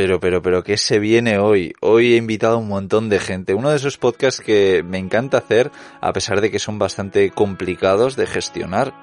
Pero, 0.00 0.18
pero, 0.18 0.40
pero, 0.40 0.64
¿qué 0.64 0.78
se 0.78 0.98
viene 0.98 1.36
hoy? 1.36 1.74
Hoy 1.80 2.14
he 2.14 2.16
invitado 2.16 2.54
a 2.54 2.58
un 2.58 2.68
montón 2.68 3.10
de 3.10 3.18
gente. 3.18 3.52
Uno 3.52 3.68
de 3.68 3.76
esos 3.76 3.98
podcasts 3.98 4.40
que 4.40 4.82
me 4.82 4.96
encanta 4.96 5.36
hacer, 5.36 5.70
a 6.00 6.14
pesar 6.14 6.40
de 6.40 6.50
que 6.50 6.58
son 6.58 6.78
bastante 6.78 7.28
complicados 7.28 8.16
de 8.16 8.26
gestionar. 8.26 8.94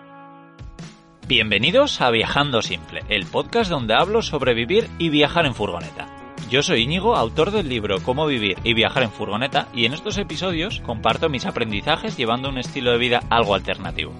Bienvenidos 1.28 2.02
a 2.02 2.10
Viajando 2.10 2.63
Simple, 2.63 3.04
el 3.10 3.28
podcast 3.28 3.70
donde 3.70 3.94
hablo 3.94 4.23
sobre 4.23 4.55
vivir 4.55 4.89
y 4.97 5.10
viajar 5.10 5.46
en 5.46 5.54
furgoneta. 5.54 6.07
Yo 6.49 6.63
soy 6.63 6.81
Íñigo, 6.81 7.16
autor 7.16 7.52
del 7.52 7.70
libro 7.70 8.02
Cómo 8.02 8.26
vivir 8.26 8.58
y 8.64 8.74
viajar 8.74 9.04
en 9.04 9.12
furgoneta, 9.12 9.68
y 9.76 9.86
en 9.86 9.94
estos 9.94 10.18
episodios 10.18 10.82
comparto 10.84 11.29
mis 11.29 11.46
aprendizajes 11.46 12.18
llevando 12.18 12.50
un 12.50 12.58
estilo 12.58 12.92
de 12.92 12.98
vida 12.98 13.22
algo 13.29 13.54
alternativo. 13.54 14.14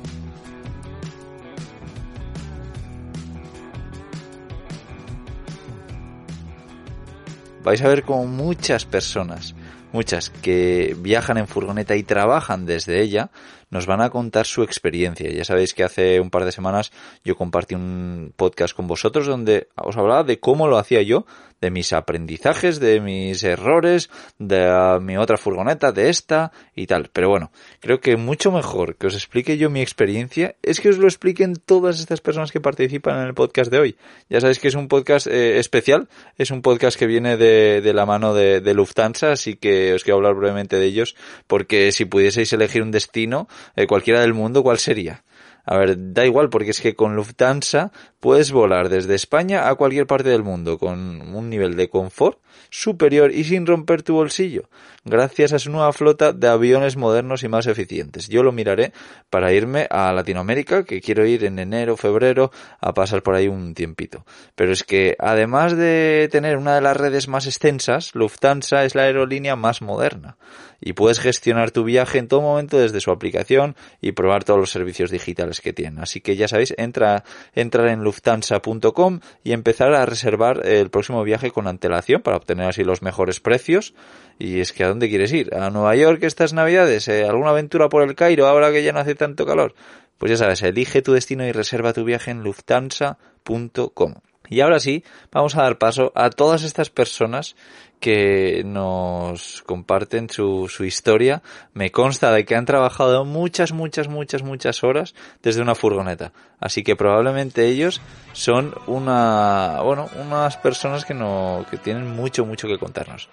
Vais 7.68 7.81
a 7.81 7.89
ver 7.89 8.04
como 8.04 8.25
muchas 8.25 8.85
personas, 8.85 9.53
muchas 9.91 10.30
que 10.30 10.95
viajan 10.99 11.38
en 11.38 11.49
furgoneta 11.49 11.98
y 11.98 12.03
trabajan 12.03 12.66
desde 12.66 13.02
ella, 13.02 13.30
nos 13.70 13.85
van 13.85 13.99
a 13.99 14.09
contar 14.09 14.45
su 14.45 14.63
experiencia. 14.63 15.30
Ya 15.30 15.43
sabéis 15.43 15.73
que 15.73 15.84
hace 15.84 16.21
un 16.21 16.30
par 16.30 16.45
de 16.45 16.53
semanas 16.53 16.93
yo 17.26 17.35
compartí 17.35 17.76
un 17.76 18.31
podcast 18.38 18.73
con 18.73 18.88
vosotros 18.88 19.27
donde 19.27 19.67
os 19.76 19.98
hablaba 19.98 20.23
de 20.23 20.40
cómo 20.40 20.70
lo 20.70 20.77
hacía 20.77 21.02
yo, 21.02 21.26
de 21.61 21.71
mis 21.71 21.93
aprendizajes, 21.93 22.79
de 22.79 22.99
mis 22.99 23.43
errores, 23.43 24.09
de 24.38 24.99
mi 25.02 25.17
otra 25.17 25.38
furgoneta, 25.38 25.91
de 25.91 26.09
esta 26.09 26.52
y 26.75 26.88
tal. 26.88 27.09
Pero 27.11 27.29
bueno, 27.29 27.52
creo 27.79 27.99
que 27.99 28.17
mucho 28.17 28.52
mejor 28.52 28.95
que 28.95 29.07
os 29.07 29.15
explique 29.15 29.57
yo 29.57 29.70
mi 29.70 29.81
experiencia 29.81 30.55
es 30.62 30.79
que 30.79 30.89
os 30.89 30.98
lo 30.98 31.07
expliquen 31.07 31.55
todas 31.55 31.99
estas 31.99 32.21
personas 32.21 32.51
que 32.51 32.62
participan 32.62 33.20
en 33.20 33.27
el 33.27 33.34
podcast 33.34 33.71
de 33.71 33.79
hoy. 33.79 33.98
Ya 34.29 34.41
sabéis 34.41 34.59
que 34.59 34.67
es 34.67 34.75
un 34.75 34.88
podcast 34.88 35.27
eh, 35.27 35.59
especial, 35.59 36.09
es 36.38 36.51
un 36.51 36.62
podcast 36.62 36.98
que 36.98 37.07
viene 37.07 37.38
de, 37.38 37.81
de 37.81 37.93
la 37.93 38.05
mano 38.05 38.34
de, 38.34 38.62
de 38.62 38.73
Lufthansa, 38.73 39.31
así 39.31 39.55
que 39.55 39.93
os 39.93 40.03
quiero 40.03 40.17
hablar 40.17 40.35
brevemente 40.35 40.77
de 40.77 40.85
ellos, 40.85 41.15
porque 41.48 41.91
si 41.91 42.05
pudieseis 42.05 42.51
elegir 42.54 42.82
un 42.82 42.91
destino, 42.91 43.48
eh, 43.76 43.87
cualquiera 43.87 44.21
del 44.21 44.34
mundo, 44.34 44.63
¿cuál 44.63 44.77
sería? 44.77 45.23
A 45.70 45.77
ver, 45.77 46.13
da 46.13 46.26
igual 46.26 46.49
porque 46.49 46.71
es 46.71 46.79
que 46.79 46.96
con 46.96 47.18
Lufthansa 47.18 47.91
puedes 48.21 48.54
volar 48.54 48.87
desde 48.87 49.15
España 49.15 49.68
a 49.68 49.76
cualquier 49.76 50.07
parte 50.07 50.29
del 50.29 50.41
mundo 50.41 50.77
con 50.77 51.35
un 51.35 51.49
nivel 51.49 51.76
de 51.76 51.90
confort 51.90 52.40
superior 52.70 53.34
y 53.34 53.43
sin 53.43 53.65
romper 53.65 54.01
tu 54.01 54.13
bolsillo, 54.13 54.70
gracias 55.08 55.54
a 55.54 55.60
su 55.60 55.72
nueva 55.72 55.91
flota 55.94 56.34
de 56.34 56.48
aviones 56.48 56.98
modernos 56.98 57.44
y 57.44 57.48
más 57.48 57.68
eficientes. 57.68 58.27
Yo 58.27 58.44
lo 58.44 58.52
miraré 58.52 58.94
para 59.30 59.54
irme 59.54 59.88
a 59.90 60.13
Latinoamérica, 60.13 60.84
que 60.84 61.02
quiero 61.02 61.26
ir 61.26 61.44
en 61.46 61.60
enero, 61.60 61.98
febrero, 61.98 62.52
a 62.80 62.94
pasar 62.94 63.24
por 63.24 63.35
ahí 63.35 63.48
un 63.48 63.74
tiempito. 63.74 64.25
Pero 64.56 64.72
es 64.72 64.84
que 64.84 65.16
además 65.19 65.75
de 65.75 66.30
tener 66.31 66.58
una 66.58 66.75
de 66.75 66.81
las 66.81 66.97
redes 66.97 67.28
más 67.28 67.46
extensas, 67.46 68.13
Lufthansa 68.13 68.85
es 68.85 68.96
la 68.96 69.03
aerolínea 69.03 69.56
más 69.56 69.81
moderna 69.81 70.38
y 70.80 70.94
puedes 70.94 71.19
gestionar 71.19 71.72
tu 71.72 71.84
viaje 71.84 72.19
en 72.19 72.28
todo 72.28 72.41
momento 72.41 72.78
desde 72.78 73.02
su 73.02 73.12
aplicación 73.12 73.75
y 74.02 74.12
probar 74.12 74.44
todos 74.44 74.59
los 74.59 74.72
servicios 74.72 75.12
digitales 75.12 75.62
que 75.62 75.74
tienen. 75.74 76.00
Así 76.00 76.22
que 76.22 76.35
ya 76.35 76.47
sabéis, 76.47 76.74
entra, 76.78 77.24
entrar 77.53 77.88
en 77.88 78.03
lufthansa.com 78.03 79.19
y 79.44 79.53
empezar 79.53 79.94
a 79.94 80.06
reservar 80.06 80.66
el 80.66 80.90
próximo 80.90 81.24
viaje 81.24 81.52
con 81.52 81.68
antelación 81.68 82.22
para 82.22 82.38
obtener 82.38 82.68
así 82.68 82.84
los 82.84 83.02
mejores 83.02 83.40
precios. 83.40 83.94
Y 84.40 84.59
es 84.59 84.72
que 84.72 84.84
¿a 84.84 84.88
dónde 84.97 85.09
quieres 85.09 85.31
ir? 85.31 85.53
¿A 85.53 85.69
Nueva 85.69 85.95
York 85.95 86.23
estas 86.23 86.53
navidades? 86.53 87.07
¿Eh? 87.07 87.23
¿Alguna 87.23 87.51
aventura 87.51 87.88
por 87.88 88.01
el 88.01 88.16
Cairo 88.16 88.47
ahora 88.47 88.72
que 88.72 88.84
ya 88.84 88.94
no 88.94 89.00
hace 89.00 89.13
tanto 89.13 89.45
calor? 89.45 89.75
Pues 90.17 90.31
ya 90.31 90.38
sabes, 90.38 90.63
elige 90.63 91.03
tu 91.03 91.13
destino 91.13 91.45
y 91.45 91.51
reserva 91.51 91.94
tu 91.94 92.03
viaje 92.03 92.31
en 92.31 92.41
lufthansa.com. 92.44 94.16
Y 94.50 94.62
ahora 94.62 94.79
sí, 94.79 95.03
vamos 95.31 95.56
a 95.56 95.62
dar 95.62 95.78
paso 95.78 96.12
a 96.16 96.31
todas 96.31 96.63
estas 96.63 96.89
personas 96.89 97.56
que 98.00 98.63
nos 98.66 99.62
comparten 99.63 100.29
su, 100.29 100.67
su 100.67 100.84
historia. 100.84 101.44
Me 101.73 101.91
consta 101.91 102.31
de 102.31 102.45
que 102.45 102.56
han 102.56 102.66
trabajado 102.66 103.23
muchas, 103.23 103.72
muchas, 103.73 104.07
muchas, 104.07 104.41
muchas 104.41 104.83
horas 104.83 105.13
desde 105.43 105.61
una 105.61 105.75
furgoneta. 105.75 106.31
Así 106.59 106.83
que 106.83 106.95
probablemente 106.95 107.67
ellos 107.67 108.01
son 108.33 108.73
una, 108.88 109.81
bueno, 109.83 110.09
unas 110.19 110.57
personas 110.57 111.05
que 111.05 111.13
no, 111.13 111.66
que 111.69 111.77
tienen 111.77 112.07
mucho, 112.07 112.45
mucho 112.45 112.67
que 112.67 112.79
contarnos. 112.79 113.29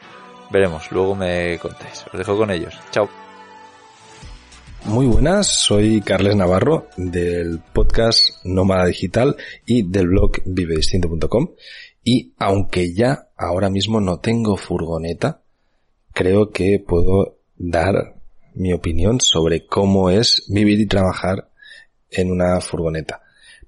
Veremos, 0.54 0.92
luego 0.92 1.16
me 1.16 1.58
contáis. 1.58 2.04
Os 2.12 2.16
dejo 2.16 2.36
con 2.36 2.48
ellos. 2.48 2.78
Chao. 2.92 3.08
Muy 4.84 5.04
buenas, 5.04 5.48
soy 5.48 6.00
Carles 6.00 6.36
Navarro 6.36 6.86
del 6.96 7.58
podcast 7.58 8.44
Nómada 8.44 8.86
Digital 8.86 9.36
y 9.66 9.82
del 9.82 10.06
blog 10.06 10.42
vivedistinto.com 10.44 11.48
y 12.04 12.34
aunque 12.38 12.94
ya 12.94 13.30
ahora 13.36 13.68
mismo 13.68 14.00
no 14.00 14.20
tengo 14.20 14.56
furgoneta, 14.56 15.42
creo 16.12 16.52
que 16.52 16.78
puedo 16.78 17.38
dar 17.56 18.14
mi 18.54 18.72
opinión 18.72 19.20
sobre 19.20 19.66
cómo 19.66 20.08
es 20.08 20.44
vivir 20.48 20.78
y 20.78 20.86
trabajar 20.86 21.48
en 22.10 22.30
una 22.30 22.60
furgoneta. 22.60 23.22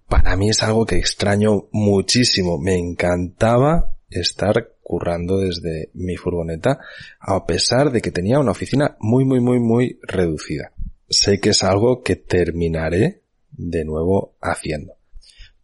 Para 0.09 0.37
mí 0.37 0.51
es 0.51 0.63
algo 0.63 0.87
que 0.87 0.99
extraño 0.99 1.67
muchísimo. 1.73 2.59
Me 2.59 2.77
encantaba 2.79 3.97
estar 4.09 4.76
currando 4.87 5.39
desde 5.39 5.91
mi 5.95 6.17
furgoneta 6.17 6.79
a 7.19 7.45
pesar 7.45 7.91
de 7.91 8.01
que 8.01 8.13
tenía 8.13 8.39
una 8.39 8.53
oficina 8.53 8.97
muy 9.01 9.25
muy 9.25 9.41
muy 9.41 9.59
muy 9.59 9.99
reducida 10.03 10.73
sé 11.09 11.41
que 11.41 11.51
es 11.51 11.63
algo 11.63 12.03
que 12.03 12.17
terminaré 12.17 13.23
de 13.51 13.85
nuevo 13.85 14.35
haciendo. 14.41 14.95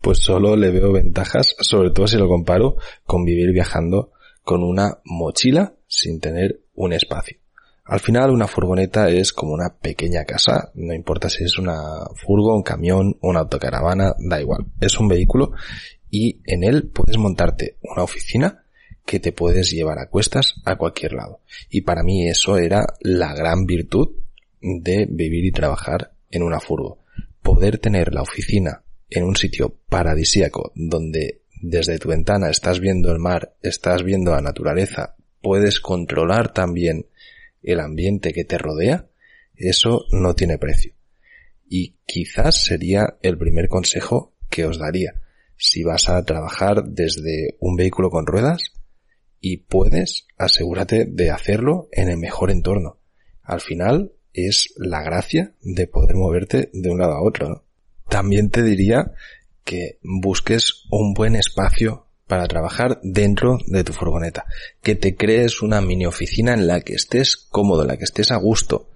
Pues 0.00 0.18
solo 0.18 0.56
le 0.56 0.70
veo 0.70 0.92
ventajas, 0.92 1.54
sobre 1.60 1.90
todo 1.90 2.06
si 2.06 2.16
lo 2.16 2.28
comparo 2.28 2.76
con 3.04 3.24
vivir 3.24 3.52
viajando 3.52 4.12
con 4.42 4.64
una 4.64 4.98
mochila 5.04 5.74
sin 5.86 6.20
tener 6.20 6.60
un 6.74 6.92
espacio. 6.92 7.38
Al 7.84 8.00
final 8.00 8.30
una 8.30 8.46
furgoneta 8.46 9.10
es 9.10 9.32
como 9.32 9.52
una 9.52 9.76
pequeña 9.80 10.24
casa, 10.24 10.70
no 10.74 10.94
importa 10.94 11.28
si 11.28 11.44
es 11.44 11.58
una 11.58 12.06
furgo, 12.14 12.54
un 12.54 12.62
camión, 12.62 13.18
una 13.20 13.40
autocaravana, 13.40 14.14
da 14.18 14.40
igual. 14.40 14.66
Es 14.80 14.98
un 14.98 15.08
vehículo 15.08 15.52
y 16.10 16.40
en 16.46 16.64
él 16.64 16.90
puedes 16.92 17.18
montarte 17.18 17.76
una 17.82 18.02
oficina 18.02 18.61
que 19.04 19.20
te 19.20 19.32
puedes 19.32 19.70
llevar 19.70 19.98
a 19.98 20.08
cuestas 20.08 20.54
a 20.64 20.76
cualquier 20.76 21.12
lado. 21.12 21.40
Y 21.70 21.82
para 21.82 22.02
mí 22.02 22.28
eso 22.28 22.58
era 22.58 22.86
la 23.00 23.34
gran 23.34 23.66
virtud 23.66 24.16
de 24.60 25.06
vivir 25.10 25.44
y 25.44 25.52
trabajar 25.52 26.12
en 26.30 26.42
una 26.42 26.60
furgo. 26.60 27.00
Poder 27.42 27.78
tener 27.78 28.14
la 28.14 28.22
oficina 28.22 28.82
en 29.10 29.24
un 29.24 29.36
sitio 29.36 29.76
paradisíaco 29.88 30.72
donde 30.74 31.42
desde 31.60 31.98
tu 31.98 32.08
ventana 32.08 32.50
estás 32.50 32.80
viendo 32.80 33.12
el 33.12 33.18
mar, 33.18 33.54
estás 33.62 34.02
viendo 34.02 34.32
la 34.32 34.40
naturaleza, 34.40 35.16
puedes 35.40 35.80
controlar 35.80 36.52
también 36.52 37.06
el 37.62 37.80
ambiente 37.80 38.32
que 38.32 38.44
te 38.44 38.58
rodea, 38.58 39.06
eso 39.54 40.04
no 40.10 40.34
tiene 40.34 40.58
precio. 40.58 40.94
Y 41.68 41.96
quizás 42.06 42.64
sería 42.64 43.16
el 43.22 43.38
primer 43.38 43.68
consejo 43.68 44.34
que 44.50 44.66
os 44.66 44.78
daría. 44.78 45.14
Si 45.56 45.84
vas 45.84 46.08
a 46.08 46.22
trabajar 46.24 46.84
desde 46.84 47.56
un 47.60 47.76
vehículo 47.76 48.10
con 48.10 48.26
ruedas 48.26 48.72
y 49.42 49.58
puedes, 49.58 50.28
asegúrate 50.38 51.04
de 51.04 51.30
hacerlo 51.30 51.88
en 51.90 52.08
el 52.08 52.16
mejor 52.16 52.52
entorno. 52.52 53.00
Al 53.42 53.60
final, 53.60 54.12
es 54.32 54.72
la 54.76 55.02
gracia 55.02 55.52
de 55.62 55.88
poder 55.88 56.14
moverte 56.14 56.70
de 56.72 56.88
un 56.88 56.98
lado 56.98 57.14
a 57.14 57.22
otro. 57.22 57.64
También 58.08 58.50
te 58.50 58.62
diría 58.62 59.12
que 59.64 59.98
busques 60.02 60.84
un 60.90 61.12
buen 61.12 61.34
espacio 61.34 62.06
para 62.28 62.46
trabajar 62.46 63.00
dentro 63.02 63.58
de 63.66 63.82
tu 63.82 63.92
furgoneta, 63.92 64.46
que 64.80 64.94
te 64.94 65.16
crees 65.16 65.60
una 65.60 65.80
mini 65.80 66.06
oficina 66.06 66.54
en 66.54 66.68
la 66.68 66.80
que 66.80 66.94
estés 66.94 67.36
cómodo, 67.36 67.82
en 67.82 67.88
la 67.88 67.96
que 67.96 68.04
estés 68.04 68.30
a 68.30 68.36
gusto, 68.36 68.90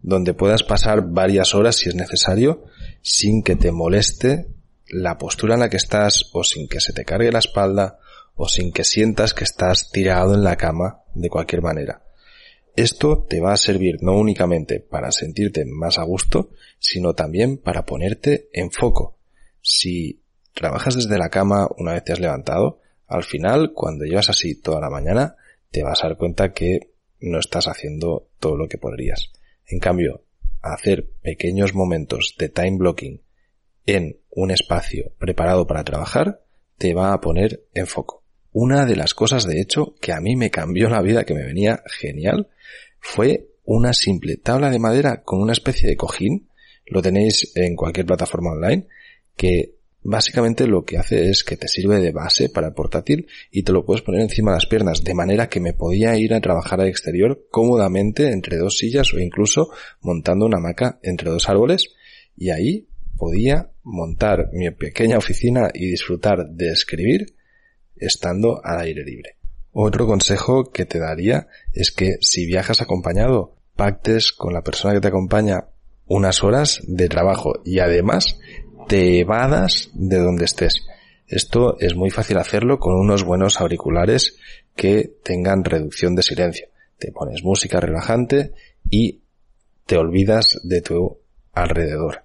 donde 0.00 0.32
puedas 0.32 0.62
pasar 0.62 1.10
varias 1.10 1.54
horas 1.54 1.76
si 1.76 1.90
es 1.90 1.94
necesario, 1.94 2.64
sin 3.02 3.42
que 3.42 3.54
te 3.54 3.70
moleste 3.70 4.48
la 4.88 5.18
postura 5.18 5.54
en 5.54 5.60
la 5.60 5.68
que 5.68 5.76
estás 5.76 6.30
o 6.32 6.42
sin 6.42 6.68
que 6.68 6.80
se 6.80 6.94
te 6.94 7.04
cargue 7.04 7.30
la 7.30 7.38
espalda 7.38 7.98
o 8.42 8.48
sin 8.48 8.72
que 8.72 8.84
sientas 8.84 9.34
que 9.34 9.44
estás 9.44 9.90
tirado 9.90 10.34
en 10.34 10.42
la 10.42 10.56
cama 10.56 11.02
de 11.12 11.28
cualquier 11.28 11.60
manera. 11.60 12.02
Esto 12.74 13.26
te 13.28 13.38
va 13.38 13.52
a 13.52 13.58
servir 13.58 13.98
no 14.00 14.16
únicamente 14.16 14.80
para 14.80 15.12
sentirte 15.12 15.66
más 15.66 15.98
a 15.98 16.04
gusto, 16.04 16.48
sino 16.78 17.12
también 17.12 17.58
para 17.58 17.84
ponerte 17.84 18.48
en 18.54 18.70
foco. 18.70 19.18
Si 19.60 20.22
trabajas 20.54 20.94
desde 20.94 21.18
la 21.18 21.28
cama 21.28 21.68
una 21.76 21.92
vez 21.92 22.04
te 22.04 22.14
has 22.14 22.20
levantado, 22.20 22.80
al 23.06 23.24
final, 23.24 23.74
cuando 23.74 24.06
llevas 24.06 24.30
así 24.30 24.54
toda 24.54 24.80
la 24.80 24.88
mañana, 24.88 25.36
te 25.70 25.82
vas 25.82 26.02
a 26.02 26.08
dar 26.08 26.16
cuenta 26.16 26.54
que 26.54 26.94
no 27.20 27.40
estás 27.40 27.68
haciendo 27.68 28.30
todo 28.38 28.56
lo 28.56 28.68
que 28.68 28.78
podrías. 28.78 29.32
En 29.66 29.80
cambio, 29.80 30.24
hacer 30.62 31.10
pequeños 31.20 31.74
momentos 31.74 32.36
de 32.38 32.48
time 32.48 32.78
blocking 32.78 33.20
en 33.84 34.18
un 34.30 34.50
espacio 34.50 35.12
preparado 35.18 35.66
para 35.66 35.84
trabajar 35.84 36.40
te 36.78 36.94
va 36.94 37.12
a 37.12 37.20
poner 37.20 37.66
en 37.74 37.86
foco. 37.86 38.19
Una 38.52 38.84
de 38.84 38.96
las 38.96 39.14
cosas, 39.14 39.46
de 39.46 39.60
hecho, 39.60 39.94
que 40.00 40.12
a 40.12 40.20
mí 40.20 40.36
me 40.36 40.50
cambió 40.50 40.88
la 40.88 41.02
vida, 41.02 41.24
que 41.24 41.34
me 41.34 41.44
venía 41.44 41.82
genial, 41.86 42.48
fue 42.98 43.48
una 43.64 43.92
simple 43.92 44.36
tabla 44.36 44.70
de 44.70 44.78
madera 44.78 45.22
con 45.22 45.40
una 45.40 45.52
especie 45.52 45.88
de 45.88 45.96
cojín, 45.96 46.48
lo 46.86 47.02
tenéis 47.02 47.52
en 47.54 47.76
cualquier 47.76 48.06
plataforma 48.06 48.50
online, 48.50 48.88
que 49.36 49.74
básicamente 50.02 50.66
lo 50.66 50.84
que 50.84 50.98
hace 50.98 51.30
es 51.30 51.44
que 51.44 51.56
te 51.56 51.68
sirve 51.68 52.00
de 52.00 52.10
base 52.10 52.48
para 52.48 52.68
el 52.68 52.74
portátil 52.74 53.28
y 53.50 53.62
te 53.62 53.72
lo 53.72 53.84
puedes 53.84 54.02
poner 54.02 54.22
encima 54.22 54.50
de 54.50 54.56
las 54.56 54.66
piernas, 54.66 55.04
de 55.04 55.14
manera 55.14 55.48
que 55.48 55.60
me 55.60 55.72
podía 55.72 56.16
ir 56.16 56.34
a 56.34 56.40
trabajar 56.40 56.80
al 56.80 56.88
exterior 56.88 57.46
cómodamente 57.50 58.32
entre 58.32 58.56
dos 58.56 58.78
sillas 58.78 59.12
o 59.14 59.20
incluso 59.20 59.70
montando 60.00 60.46
una 60.46 60.58
hamaca 60.58 60.98
entre 61.02 61.30
dos 61.30 61.48
árboles. 61.48 61.94
Y 62.36 62.50
ahí 62.50 62.88
podía 63.16 63.70
montar 63.84 64.48
mi 64.52 64.70
pequeña 64.70 65.18
oficina 65.18 65.70
y 65.72 65.90
disfrutar 65.90 66.48
de 66.50 66.70
escribir 66.70 67.34
estando 68.00 68.60
al 68.64 68.80
aire 68.80 69.04
libre. 69.04 69.36
Otro 69.72 70.06
consejo 70.06 70.70
que 70.72 70.84
te 70.84 70.98
daría 70.98 71.46
es 71.72 71.92
que 71.92 72.16
si 72.20 72.46
viajas 72.46 72.82
acompañado, 72.82 73.54
pactes 73.76 74.32
con 74.32 74.52
la 74.52 74.62
persona 74.62 74.94
que 74.94 75.00
te 75.00 75.08
acompaña 75.08 75.66
unas 76.06 76.42
horas 76.42 76.80
de 76.86 77.08
trabajo 77.08 77.60
y 77.64 77.78
además 77.78 78.40
te 78.88 79.20
evadas 79.20 79.90
de 79.94 80.18
donde 80.18 80.44
estés. 80.46 80.82
Esto 81.28 81.78
es 81.78 81.94
muy 81.94 82.10
fácil 82.10 82.38
hacerlo 82.38 82.80
con 82.80 82.94
unos 82.94 83.22
buenos 83.22 83.60
auriculares 83.60 84.36
que 84.74 85.12
tengan 85.22 85.64
reducción 85.64 86.16
de 86.16 86.24
silencio. 86.24 86.66
Te 86.98 87.12
pones 87.12 87.44
música 87.44 87.78
relajante 87.78 88.52
y 88.90 89.20
te 89.86 89.96
olvidas 89.96 90.58
de 90.64 90.80
tu 90.80 91.18
alrededor. 91.52 92.24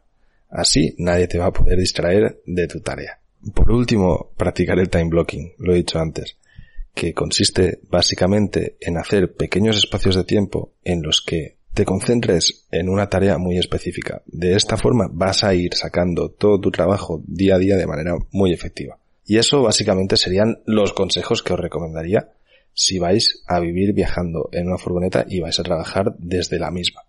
Así 0.49 0.95
nadie 0.97 1.27
te 1.27 1.37
va 1.37 1.47
a 1.47 1.53
poder 1.53 1.77
distraer 1.77 2.41
de 2.45 2.67
tu 2.67 2.79
tarea. 2.79 3.19
Por 3.53 3.71
último, 3.71 4.31
practicar 4.37 4.79
el 4.79 4.89
time 4.89 5.09
blocking, 5.09 5.53
lo 5.59 5.73
he 5.73 5.77
dicho 5.77 5.99
antes, 5.99 6.37
que 6.93 7.13
consiste 7.13 7.79
básicamente 7.89 8.77
en 8.79 8.97
hacer 8.97 9.33
pequeños 9.35 9.77
espacios 9.77 10.15
de 10.15 10.23
tiempo 10.23 10.73
en 10.83 11.03
los 11.03 11.21
que 11.21 11.57
te 11.73 11.85
concentres 11.85 12.65
en 12.71 12.89
una 12.89 13.09
tarea 13.09 13.37
muy 13.37 13.57
específica. 13.57 14.23
De 14.25 14.55
esta 14.55 14.77
forma 14.77 15.09
vas 15.11 15.43
a 15.43 15.53
ir 15.53 15.75
sacando 15.75 16.29
todo 16.29 16.59
tu 16.59 16.71
trabajo 16.71 17.21
día 17.27 17.55
a 17.55 17.59
día 17.59 17.75
de 17.75 17.85
manera 17.85 18.15
muy 18.31 18.53
efectiva. 18.53 18.97
Y 19.25 19.37
eso 19.37 19.61
básicamente 19.61 20.17
serían 20.17 20.61
los 20.65 20.93
consejos 20.93 21.43
que 21.43 21.53
os 21.53 21.59
recomendaría 21.59 22.31
si 22.73 22.97
vais 22.97 23.43
a 23.47 23.59
vivir 23.59 23.93
viajando 23.93 24.49
en 24.51 24.67
una 24.67 24.77
furgoneta 24.77 25.25
y 25.27 25.39
vais 25.39 25.59
a 25.59 25.63
trabajar 25.63 26.15
desde 26.17 26.59
la 26.59 26.71
misma. 26.71 27.01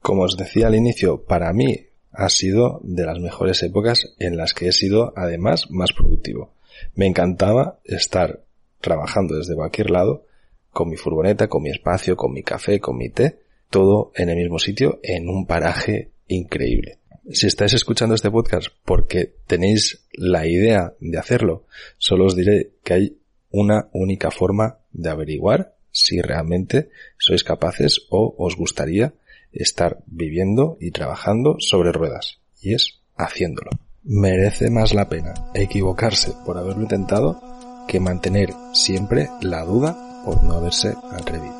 Como 0.00 0.22
os 0.22 0.36
decía 0.36 0.68
al 0.68 0.74
inicio, 0.74 1.24
para 1.24 1.52
mí 1.52 1.86
ha 2.12 2.28
sido 2.28 2.80
de 2.82 3.04
las 3.04 3.18
mejores 3.18 3.62
épocas 3.62 4.14
en 4.18 4.36
las 4.36 4.54
que 4.54 4.68
he 4.68 4.72
sido 4.72 5.12
además 5.16 5.70
más 5.70 5.92
productivo. 5.92 6.54
Me 6.94 7.06
encantaba 7.06 7.78
estar 7.84 8.42
trabajando 8.80 9.36
desde 9.36 9.54
cualquier 9.54 9.90
lado 9.90 10.24
con 10.70 10.88
mi 10.88 10.96
furgoneta, 10.96 11.48
con 11.48 11.62
mi 11.62 11.70
espacio, 11.70 12.16
con 12.16 12.32
mi 12.32 12.42
café, 12.42 12.80
con 12.80 12.96
mi 12.96 13.08
té 13.08 13.40
todo 13.70 14.12
en 14.14 14.28
el 14.28 14.36
mismo 14.36 14.58
sitio, 14.58 15.00
en 15.02 15.28
un 15.28 15.46
paraje 15.46 16.10
increíble. 16.28 16.98
Si 17.30 17.46
estáis 17.46 17.72
escuchando 17.72 18.14
este 18.14 18.30
podcast 18.30 18.68
porque 18.84 19.32
tenéis 19.46 20.04
la 20.12 20.46
idea 20.46 20.92
de 21.00 21.18
hacerlo, 21.18 21.64
solo 21.96 22.26
os 22.26 22.36
diré 22.36 22.72
que 22.84 22.94
hay 22.94 23.18
una 23.50 23.88
única 23.92 24.30
forma 24.30 24.78
de 24.92 25.08
averiguar 25.08 25.74
si 25.90 26.20
realmente 26.20 26.90
sois 27.18 27.44
capaces 27.44 28.06
o 28.10 28.34
os 28.36 28.56
gustaría 28.56 29.14
estar 29.52 29.98
viviendo 30.06 30.76
y 30.80 30.90
trabajando 30.90 31.56
sobre 31.58 31.92
ruedas. 31.92 32.40
Y 32.60 32.74
es 32.74 33.00
haciéndolo. 33.16 33.70
Merece 34.04 34.70
más 34.70 34.94
la 34.94 35.08
pena 35.08 35.34
equivocarse 35.54 36.32
por 36.44 36.58
haberlo 36.58 36.82
intentado 36.82 37.40
que 37.86 38.00
mantener 38.00 38.50
siempre 38.72 39.28
la 39.40 39.64
duda 39.64 39.96
por 40.24 40.42
no 40.44 40.54
haberse 40.54 40.94
atrevido. 41.12 41.54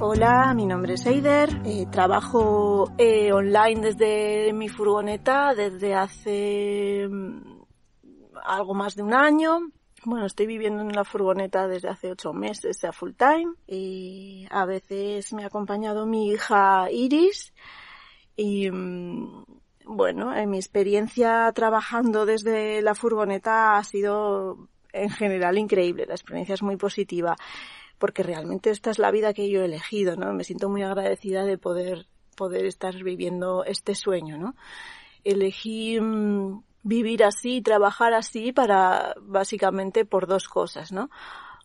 Hola, 0.00 0.52
mi 0.54 0.66
nombre 0.66 0.94
es 0.94 1.06
Eider. 1.06 1.48
Eh, 1.64 1.86
trabajo 1.90 2.90
eh, 2.98 3.30
online 3.32 3.80
desde 3.80 4.52
mi 4.52 4.68
furgoneta 4.68 5.54
desde 5.54 5.94
hace 5.94 7.06
mm, 7.08 7.62
algo 8.44 8.74
más 8.74 8.96
de 8.96 9.02
un 9.02 9.14
año. 9.14 9.60
Bueno, 10.10 10.24
estoy 10.24 10.46
viviendo 10.46 10.80
en 10.80 10.94
la 10.94 11.04
furgoneta 11.04 11.68
desde 11.68 11.90
hace 11.90 12.10
ocho 12.10 12.32
meses 12.32 12.82
a 12.82 12.92
full 12.92 13.12
time 13.12 13.52
y 13.66 14.46
a 14.48 14.64
veces 14.64 15.34
me 15.34 15.44
ha 15.44 15.48
acompañado 15.48 16.06
mi 16.06 16.30
hija 16.30 16.90
Iris 16.90 17.52
y 18.34 18.70
mm, 18.70 19.44
bueno, 19.84 20.34
en 20.34 20.48
mi 20.48 20.56
experiencia 20.56 21.52
trabajando 21.54 22.24
desde 22.24 22.80
la 22.80 22.94
furgoneta 22.94 23.76
ha 23.76 23.84
sido 23.84 24.70
en 24.94 25.10
general 25.10 25.58
increíble, 25.58 26.06
la 26.06 26.14
experiencia 26.14 26.54
es 26.54 26.62
muy 26.62 26.78
positiva 26.78 27.36
porque 27.98 28.22
realmente 28.22 28.70
esta 28.70 28.90
es 28.90 28.98
la 28.98 29.10
vida 29.10 29.34
que 29.34 29.50
yo 29.50 29.60
he 29.60 29.66
elegido, 29.66 30.16
¿no? 30.16 30.32
Me 30.32 30.44
siento 30.44 30.70
muy 30.70 30.82
agradecida 30.84 31.44
de 31.44 31.58
poder, 31.58 32.06
poder 32.34 32.64
estar 32.64 32.94
viviendo 32.94 33.62
este 33.62 33.94
sueño, 33.94 34.38
¿no? 34.38 34.54
Elegí 35.22 36.00
mm, 36.00 36.62
vivir 36.82 37.24
así, 37.24 37.60
trabajar 37.62 38.14
así 38.14 38.52
para, 38.52 39.14
básicamente 39.20 40.04
por 40.04 40.26
dos 40.26 40.48
cosas, 40.48 40.92
¿no? 40.92 41.10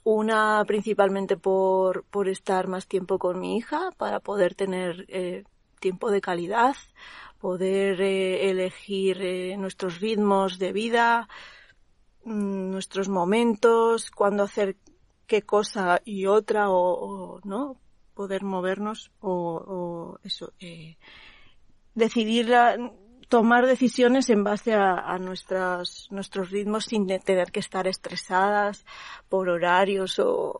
Una 0.03 0.63
principalmente 0.65 1.37
por, 1.37 2.03
por 2.05 2.27
estar 2.27 2.67
más 2.67 2.87
tiempo 2.87 3.19
con 3.19 3.39
mi 3.39 3.57
hija, 3.57 3.91
para 3.97 4.19
poder 4.19 4.55
tener 4.55 5.05
eh, 5.07 5.43
tiempo 5.79 6.11
de 6.11 6.21
calidad, 6.21 6.75
poder 7.43 8.01
eh, 8.01 8.49
elegir 8.49 9.21
eh, 9.21 9.57
nuestros 9.57 9.99
ritmos 9.99 10.59
de 10.59 10.71
vida, 10.71 11.27
mm, 12.23 12.71
nuestros 12.71 13.09
momentos, 13.09 14.09
cuándo 14.11 14.43
hacer 14.43 14.77
qué 15.27 15.41
cosa 15.41 16.01
y 16.05 16.25
otra 16.25 16.69
o, 16.69 17.41
no 17.43 17.81
poder 18.13 18.43
movernos 18.43 19.11
o, 19.19 20.17
eso 20.23 20.53
eh, 20.59 20.95
decidir 21.95 22.47
tomar 23.33 23.65
decisiones 23.65 24.29
en 24.29 24.43
base 24.43 24.75
a, 24.75 25.17
nuestras, 25.17 26.07
nuestros 26.11 26.51
ritmos 26.51 26.85
sin 26.85 27.07
tener 27.07 27.51
que 27.51 27.61
estar 27.61 27.87
estresadas 27.87 28.85
por 29.27 29.49
horarios 29.49 30.19
o, 30.19 30.59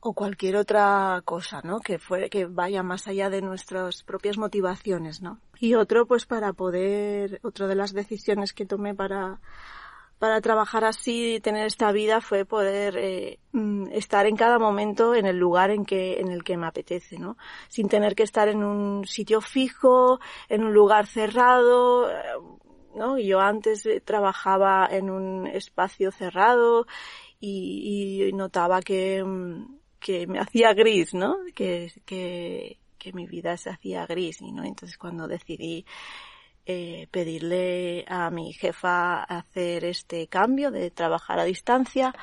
o, 0.00 0.14
cualquier 0.14 0.56
otra 0.56 1.20
cosa, 1.26 1.60
¿no? 1.62 1.80
Que 1.80 1.98
fue, 1.98 2.30
que 2.30 2.46
vaya 2.46 2.82
más 2.82 3.08
allá 3.08 3.28
de 3.28 3.42
nuestras 3.42 4.04
propias 4.04 4.38
motivaciones, 4.38 5.20
¿no? 5.20 5.38
Y 5.60 5.74
otro, 5.74 6.06
pues 6.06 6.24
para 6.24 6.54
poder, 6.54 7.40
otra 7.42 7.66
de 7.66 7.74
las 7.74 7.92
decisiones 7.92 8.54
que 8.54 8.64
tomé 8.64 8.94
para, 8.94 9.40
para 10.22 10.40
trabajar 10.40 10.84
así 10.84 11.34
y 11.34 11.40
tener 11.40 11.66
esta 11.66 11.90
vida 11.90 12.20
fue 12.20 12.44
poder 12.44 12.96
eh, 12.96 13.40
mm, 13.50 13.88
estar 13.90 14.24
en 14.26 14.36
cada 14.36 14.60
momento 14.60 15.16
en 15.16 15.26
el 15.26 15.36
lugar 15.36 15.72
en 15.72 15.84
que 15.84 16.20
en 16.20 16.30
el 16.30 16.44
que 16.44 16.56
me 16.56 16.68
apetece, 16.68 17.18
¿no? 17.18 17.36
Sin 17.68 17.88
tener 17.88 18.14
que 18.14 18.22
estar 18.22 18.46
en 18.46 18.62
un 18.62 19.04
sitio 19.04 19.40
fijo, 19.40 20.20
en 20.48 20.62
un 20.62 20.72
lugar 20.72 21.08
cerrado, 21.08 22.08
eh, 22.08 22.14
¿no? 22.94 23.18
Yo 23.18 23.40
antes 23.40 23.84
eh, 23.84 24.00
trabajaba 24.00 24.86
en 24.88 25.10
un 25.10 25.48
espacio 25.48 26.12
cerrado 26.12 26.86
y, 27.40 28.28
y 28.28 28.32
notaba 28.32 28.80
que, 28.80 29.24
mm, 29.24 29.76
que 29.98 30.28
me 30.28 30.38
hacía 30.38 30.72
gris, 30.72 31.14
¿no? 31.14 31.38
Que, 31.52 31.90
que, 32.06 32.78
que 32.96 33.12
mi 33.12 33.26
vida 33.26 33.56
se 33.56 33.70
hacía 33.70 34.06
gris, 34.06 34.40
¿no? 34.40 34.62
Entonces 34.62 34.96
cuando 34.98 35.26
decidí 35.26 35.84
eh, 36.66 37.08
pedirle 37.10 38.04
a 38.08 38.30
mi 38.30 38.52
jefa 38.52 39.22
hacer 39.22 39.84
este 39.84 40.26
cambio 40.28 40.70
de 40.70 40.90
trabajar 40.90 41.38
a 41.40 41.44
distancia 41.44 42.14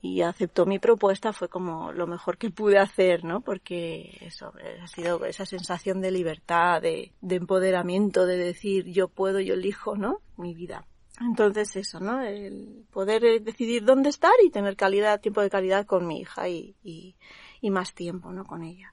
y 0.00 0.22
aceptó 0.22 0.66
mi 0.66 0.78
propuesta 0.78 1.32
fue 1.32 1.48
como 1.48 1.92
lo 1.92 2.06
mejor 2.06 2.38
que 2.38 2.50
pude 2.50 2.78
hacer, 2.78 3.24
¿no? 3.24 3.40
Porque 3.40 4.18
eso 4.20 4.52
ha 4.82 4.86
sido 4.86 5.24
esa 5.24 5.46
sensación 5.46 6.00
de 6.00 6.10
libertad, 6.10 6.80
de, 6.80 7.12
de 7.20 7.36
empoderamiento, 7.36 8.26
de 8.26 8.36
decir 8.36 8.86
yo 8.86 9.08
puedo, 9.08 9.40
yo 9.40 9.54
elijo, 9.54 9.96
¿no? 9.96 10.20
Mi 10.36 10.54
vida. 10.54 10.86
Entonces 11.20 11.74
eso, 11.76 11.98
¿no? 11.98 12.22
El 12.22 12.84
poder 12.90 13.42
decidir 13.42 13.84
dónde 13.84 14.10
estar 14.10 14.32
y 14.44 14.50
tener 14.50 14.76
calidad, 14.76 15.20
tiempo 15.20 15.40
de 15.40 15.50
calidad 15.50 15.86
con 15.86 16.06
mi 16.06 16.20
hija 16.20 16.48
y, 16.48 16.76
y, 16.82 17.16
y 17.60 17.70
más 17.70 17.94
tiempo, 17.94 18.32
¿no? 18.32 18.44
Con 18.44 18.62
ella. 18.62 18.92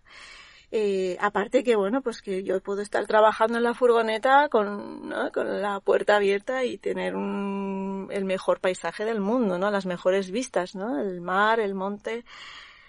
Eh, 0.75 1.17
aparte 1.19 1.63
que 1.63 1.75
bueno, 1.75 2.01
pues 2.01 2.23
que 2.23 2.41
yo 2.41 2.59
puedo 2.59 2.81
estar 2.81 3.05
trabajando 3.05 3.59
en 3.59 3.63
la 3.63 3.75
furgoneta 3.75 4.49
con, 4.49 5.07
¿no? 5.07 5.31
con 5.31 5.61
la 5.61 5.79
puerta 5.81 6.15
abierta 6.15 6.63
y 6.65 6.79
tener 6.79 7.15
un, 7.15 8.07
el 8.11 8.25
mejor 8.25 8.59
paisaje 8.59 9.05
del 9.05 9.19
mundo, 9.21 9.59
¿no? 9.59 9.69
Las 9.69 9.85
mejores 9.85 10.31
vistas, 10.31 10.73
¿no? 10.73 10.99
El 10.99 11.21
mar, 11.21 11.59
el 11.59 11.75
monte, 11.75 12.25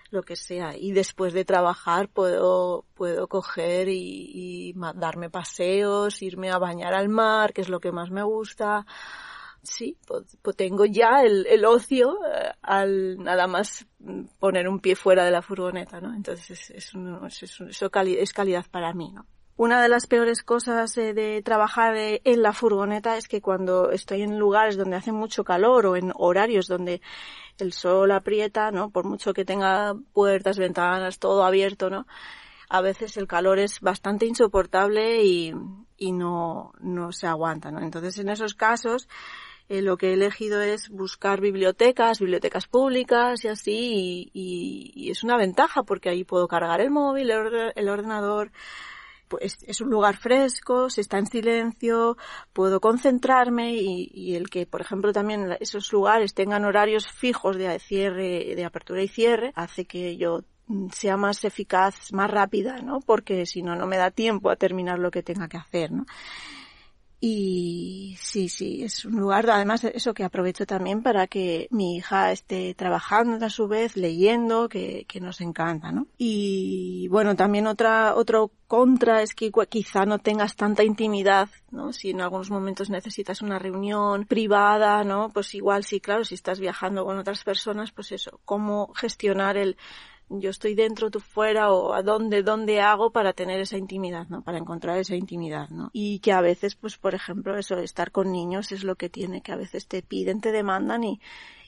lo 0.08 0.22
que 0.22 0.34
sea. 0.34 0.74
Y 0.74 0.92
después 0.92 1.34
de 1.34 1.44
trabajar 1.44 2.08
puedo, 2.08 2.86
puedo 2.94 3.28
coger 3.28 3.88
y, 3.90 4.30
y 4.32 4.74
darme 4.94 5.28
paseos, 5.28 6.22
irme 6.22 6.50
a 6.50 6.56
bañar 6.56 6.94
al 6.94 7.10
mar, 7.10 7.52
que 7.52 7.60
es 7.60 7.68
lo 7.68 7.80
que 7.80 7.92
más 7.92 8.10
me 8.10 8.22
gusta 8.22 8.86
sí, 9.64 9.96
pues, 10.06 10.36
pues, 10.42 10.56
tengo 10.56 10.84
ya 10.84 11.22
el, 11.22 11.46
el 11.46 11.64
ocio 11.64 12.18
eh, 12.26 12.52
al 12.62 13.18
nada 13.18 13.46
más 13.46 13.86
poner 14.38 14.68
un 14.68 14.80
pie 14.80 14.96
fuera 14.96 15.24
de 15.24 15.30
la 15.30 15.42
furgoneta, 15.42 16.00
¿no? 16.00 16.14
Entonces 16.14 16.50
es, 16.50 16.70
es, 16.70 16.92
es, 17.26 17.42
eso 17.42 17.90
es 18.02 18.32
calidad 18.32 18.66
para 18.70 18.92
mí, 18.92 19.12
¿no? 19.12 19.26
Una 19.56 19.80
de 19.80 19.88
las 19.88 20.08
peores 20.08 20.42
cosas 20.42 20.96
eh, 20.98 21.14
de 21.14 21.40
trabajar 21.42 21.96
eh, 21.96 22.20
en 22.24 22.42
la 22.42 22.52
furgoneta 22.52 23.16
es 23.16 23.28
que 23.28 23.40
cuando 23.40 23.90
estoy 23.92 24.22
en 24.22 24.38
lugares 24.38 24.76
donde 24.76 24.96
hace 24.96 25.12
mucho 25.12 25.44
calor 25.44 25.86
o 25.86 25.96
en 25.96 26.12
horarios 26.16 26.66
donde 26.66 27.00
el 27.58 27.72
sol 27.72 28.10
aprieta, 28.10 28.72
¿no? 28.72 28.90
Por 28.90 29.04
mucho 29.04 29.32
que 29.32 29.44
tenga 29.44 29.94
puertas, 30.12 30.58
ventanas, 30.58 31.20
todo 31.20 31.44
abierto, 31.44 31.88
¿no? 31.88 32.06
a 32.68 32.80
veces 32.80 33.16
el 33.16 33.26
calor 33.26 33.58
es 33.58 33.80
bastante 33.80 34.26
insoportable 34.26 35.24
y, 35.24 35.54
y 35.96 36.12
no, 36.12 36.72
no 36.80 37.12
se 37.12 37.26
aguanta, 37.26 37.70
¿no? 37.70 37.80
Entonces, 37.80 38.18
en 38.18 38.28
esos 38.28 38.54
casos, 38.54 39.08
eh, 39.68 39.82
lo 39.82 39.96
que 39.96 40.10
he 40.10 40.12
elegido 40.14 40.60
es 40.60 40.88
buscar 40.90 41.40
bibliotecas, 41.40 42.20
bibliotecas 42.20 42.66
públicas 42.66 43.44
y 43.44 43.48
así, 43.48 44.30
y, 44.32 45.10
es 45.10 45.22
una 45.22 45.36
ventaja 45.36 45.82
porque 45.82 46.08
ahí 46.10 46.24
puedo 46.24 46.48
cargar 46.48 46.80
el 46.80 46.90
móvil, 46.90 47.30
el 47.30 47.88
ordenador, 47.88 48.52
pues 49.28 49.58
es 49.66 49.80
un 49.80 49.90
lugar 49.90 50.16
fresco, 50.16 50.90
se 50.90 51.00
está 51.00 51.18
en 51.18 51.26
silencio, 51.26 52.16
puedo 52.52 52.80
concentrarme 52.80 53.74
y, 53.74 54.10
y, 54.12 54.34
el 54.34 54.50
que, 54.50 54.66
por 54.66 54.80
ejemplo, 54.80 55.12
también 55.12 55.56
esos 55.60 55.92
lugares 55.92 56.34
tengan 56.34 56.64
horarios 56.64 57.08
fijos 57.08 57.56
de 57.56 57.78
cierre, 57.78 58.54
de 58.54 58.64
apertura 58.64 59.02
y 59.02 59.08
cierre, 59.08 59.52
hace 59.54 59.86
que 59.86 60.16
yo 60.16 60.44
sea 60.92 61.16
más 61.16 61.44
eficaz, 61.44 62.12
más 62.12 62.30
rápida, 62.30 62.78
¿no? 62.78 63.00
Porque 63.00 63.46
si 63.46 63.62
no, 63.62 63.76
no 63.76 63.86
me 63.86 63.96
da 63.96 64.10
tiempo 64.10 64.50
a 64.50 64.56
terminar 64.56 64.98
lo 64.98 65.10
que 65.10 65.22
tenga 65.22 65.48
que 65.48 65.58
hacer, 65.58 65.92
¿no? 65.92 66.06
Y 67.26 68.18
sí, 68.20 68.50
sí, 68.50 68.82
es 68.82 69.06
un 69.06 69.18
lugar, 69.18 69.48
además, 69.48 69.82
eso 69.82 70.12
que 70.12 70.24
aprovecho 70.24 70.66
también 70.66 71.02
para 71.02 71.26
que 71.26 71.68
mi 71.70 71.96
hija 71.96 72.30
esté 72.32 72.74
trabajando 72.74 73.46
a 73.46 73.48
su 73.48 73.66
vez, 73.66 73.96
leyendo, 73.96 74.68
que, 74.68 75.06
que 75.08 75.22
nos 75.22 75.40
encanta, 75.40 75.90
¿no? 75.90 76.06
Y 76.18 77.08
bueno, 77.08 77.34
también 77.34 77.66
otra, 77.66 78.14
otro 78.14 78.50
contra 78.66 79.22
es 79.22 79.34
que 79.34 79.50
quizá 79.70 80.04
no 80.04 80.18
tengas 80.18 80.54
tanta 80.54 80.84
intimidad, 80.84 81.48
¿no? 81.70 81.94
Si 81.94 82.10
en 82.10 82.20
algunos 82.20 82.50
momentos 82.50 82.90
necesitas 82.90 83.40
una 83.40 83.58
reunión 83.58 84.26
privada, 84.26 85.02
¿no? 85.02 85.30
Pues 85.30 85.54
igual 85.54 85.82
sí, 85.82 86.00
claro, 86.00 86.26
si 86.26 86.34
estás 86.34 86.60
viajando 86.60 87.06
con 87.06 87.16
otras 87.16 87.42
personas, 87.42 87.90
pues 87.90 88.12
eso, 88.12 88.38
cómo 88.44 88.92
gestionar 88.92 89.56
el, 89.56 89.78
yo 90.40 90.50
estoy 90.50 90.74
dentro, 90.74 91.10
tú 91.10 91.20
fuera, 91.20 91.72
o 91.72 91.94
a 91.94 92.02
dónde, 92.02 92.42
dónde 92.42 92.80
hago 92.80 93.10
para 93.10 93.32
tener 93.32 93.60
esa 93.60 93.76
intimidad, 93.78 94.28
¿no? 94.28 94.42
Para 94.42 94.58
encontrar 94.58 94.98
esa 94.98 95.14
intimidad, 95.14 95.68
¿no? 95.70 95.90
Y 95.92 96.18
que 96.20 96.32
a 96.32 96.40
veces, 96.40 96.74
pues, 96.74 96.98
por 96.98 97.14
ejemplo, 97.14 97.56
eso, 97.56 97.78
estar 97.78 98.10
con 98.10 98.32
niños 98.32 98.72
es 98.72 98.84
lo 98.84 98.96
que 98.96 99.08
tiene, 99.08 99.42
que 99.42 99.52
a 99.52 99.56
veces 99.56 99.86
te 99.86 100.02
piden, 100.02 100.40
te 100.40 100.52
demandan 100.52 101.04
y, 101.04 101.20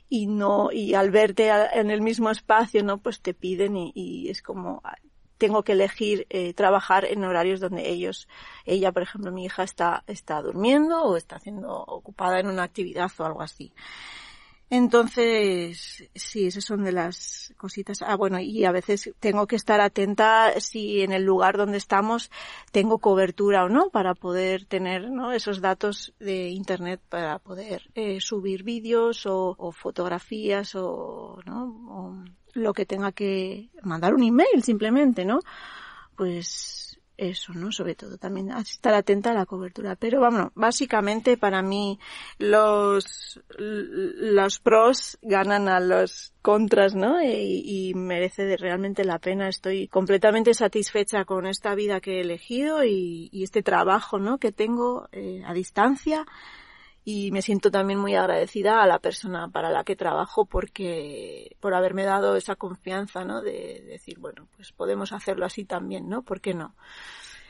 y 0.08 0.26
no, 0.26 0.70
y 0.72 0.94
al 0.94 1.10
verte 1.10 1.50
en 1.74 1.90
el 1.90 2.02
mismo 2.02 2.30
espacio, 2.30 2.82
¿no? 2.82 2.98
Pues 2.98 3.20
te 3.20 3.34
piden 3.34 3.76
y, 3.76 3.92
y 3.94 4.28
es 4.28 4.42
como, 4.42 4.82
tengo 5.38 5.62
que 5.62 5.72
elegir 5.72 6.26
eh, 6.30 6.54
trabajar 6.54 7.04
en 7.04 7.24
horarios 7.24 7.60
donde 7.60 7.88
ellos, 7.88 8.28
ella, 8.64 8.92
por 8.92 9.02
ejemplo, 9.02 9.32
mi 9.32 9.44
hija 9.44 9.62
está, 9.62 10.04
está 10.06 10.40
durmiendo 10.42 11.02
o 11.02 11.16
está 11.16 11.36
haciendo, 11.36 11.72
ocupada 11.72 12.40
en 12.40 12.48
una 12.48 12.62
actividad 12.62 13.10
o 13.18 13.24
algo 13.24 13.42
así. 13.42 13.72
Entonces, 14.68 16.08
sí, 16.14 16.46
esas 16.48 16.64
son 16.64 16.82
de 16.82 16.90
las 16.90 17.54
cositas. 17.56 18.02
Ah, 18.02 18.16
bueno, 18.16 18.40
y 18.40 18.64
a 18.64 18.72
veces 18.72 19.12
tengo 19.20 19.46
que 19.46 19.54
estar 19.54 19.80
atenta 19.80 20.58
si 20.60 21.02
en 21.02 21.12
el 21.12 21.22
lugar 21.22 21.56
donde 21.56 21.78
estamos 21.78 22.32
tengo 22.72 22.98
cobertura 22.98 23.64
o 23.64 23.68
no 23.68 23.90
para 23.90 24.14
poder 24.14 24.64
tener 24.64 25.08
¿no? 25.08 25.32
esos 25.32 25.60
datos 25.60 26.14
de 26.18 26.48
Internet 26.48 27.00
para 27.08 27.38
poder 27.38 27.90
eh, 27.94 28.20
subir 28.20 28.64
vídeos 28.64 29.24
o, 29.26 29.54
o, 29.56 29.70
fotografías 29.70 30.74
o, 30.74 31.38
¿no? 31.46 31.64
o 31.88 32.24
lo 32.54 32.72
que 32.72 32.86
tenga 32.86 33.12
que 33.12 33.70
mandar 33.82 34.14
un 34.14 34.24
email 34.24 34.64
simplemente, 34.64 35.24
¿no? 35.24 35.40
Pues 36.16 36.85
eso, 37.16 37.52
¿no? 37.54 37.72
Sobre 37.72 37.94
todo 37.94 38.18
también 38.18 38.50
estar 38.50 38.94
atenta 38.94 39.30
a 39.30 39.34
la 39.34 39.46
cobertura. 39.46 39.96
Pero 39.96 40.20
vamos, 40.20 40.52
básicamente 40.54 41.36
para 41.36 41.62
mí 41.62 41.98
los, 42.38 43.40
los 43.58 44.58
pros 44.60 45.18
ganan 45.22 45.68
a 45.68 45.80
los 45.80 46.32
contras, 46.42 46.94
¿no? 46.94 47.22
Y, 47.22 47.62
y 47.64 47.94
merece 47.94 48.56
realmente 48.56 49.04
la 49.04 49.18
pena. 49.18 49.48
Estoy 49.48 49.88
completamente 49.88 50.54
satisfecha 50.54 51.24
con 51.24 51.46
esta 51.46 51.74
vida 51.74 52.00
que 52.00 52.18
he 52.18 52.20
elegido 52.20 52.84
y, 52.84 53.28
y 53.32 53.44
este 53.44 53.62
trabajo, 53.62 54.18
¿no? 54.18 54.38
Que 54.38 54.52
tengo 54.52 55.08
eh, 55.12 55.42
a 55.46 55.52
distancia 55.52 56.24
y 57.08 57.30
me 57.30 57.40
siento 57.40 57.70
también 57.70 58.00
muy 58.00 58.16
agradecida 58.16 58.82
a 58.82 58.86
la 58.88 58.98
persona 58.98 59.46
para 59.46 59.70
la 59.70 59.84
que 59.84 59.94
trabajo 59.94 60.44
porque 60.44 61.56
por 61.60 61.72
haberme 61.72 62.02
dado 62.02 62.34
esa 62.34 62.56
confianza, 62.56 63.24
¿no? 63.24 63.42
De 63.42 63.80
decir, 63.86 64.18
bueno, 64.18 64.48
pues 64.56 64.72
podemos 64.72 65.12
hacerlo 65.12 65.46
así 65.46 65.64
también, 65.64 66.08
¿no? 66.08 66.22
¿Por 66.22 66.40
qué 66.40 66.52
no? 66.52 66.74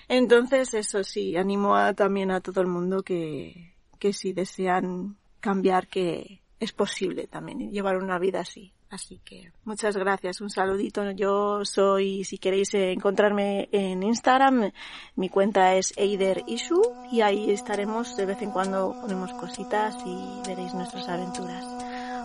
Entonces, 0.09 0.75
eso 0.75 1.03
sí, 1.05 1.39
animo 1.39 1.75
a, 1.75 1.95
también 1.95 2.33
a 2.33 2.43
todo 2.43 2.61
el 2.61 2.67
mundo 2.67 3.03
que, 3.03 3.73
que 3.99 4.13
si 4.13 4.35
desean 4.35 5.17
cambiar, 5.41 5.89
que 5.89 6.43
es 6.61 6.73
posible 6.73 7.27
también 7.27 7.71
llevar 7.73 7.97
una 7.97 8.19
vida 8.19 8.41
así. 8.41 8.75
Así 8.89 9.21
que 9.25 9.53
muchas 9.65 9.97
gracias, 9.97 10.41
un 10.41 10.51
saludito. 10.51 11.11
Yo 11.11 11.65
soy, 11.65 12.25
si 12.25 12.39
queréis 12.39 12.73
encontrarme 12.75 13.69
en 13.73 14.03
Instagram, 14.03 14.71
mi 15.17 15.29
cuenta 15.29 15.75
es 15.75 15.93
Eider 15.97 16.45
Isu 16.47 16.83
y 17.11 17.21
ahí 17.21 17.51
estaremos 17.51 18.17
de 18.17 18.27
vez 18.27 18.41
en 18.43 18.53
cuando 18.53 18.97
ponemos 19.01 19.33
cositas 19.35 19.97
y 20.07 20.49
veréis 20.49 20.73
nuestras 20.75 21.09
aventuras. 21.09 21.65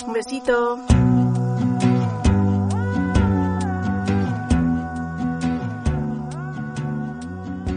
Un 0.06 0.14
besito. 0.14 1.31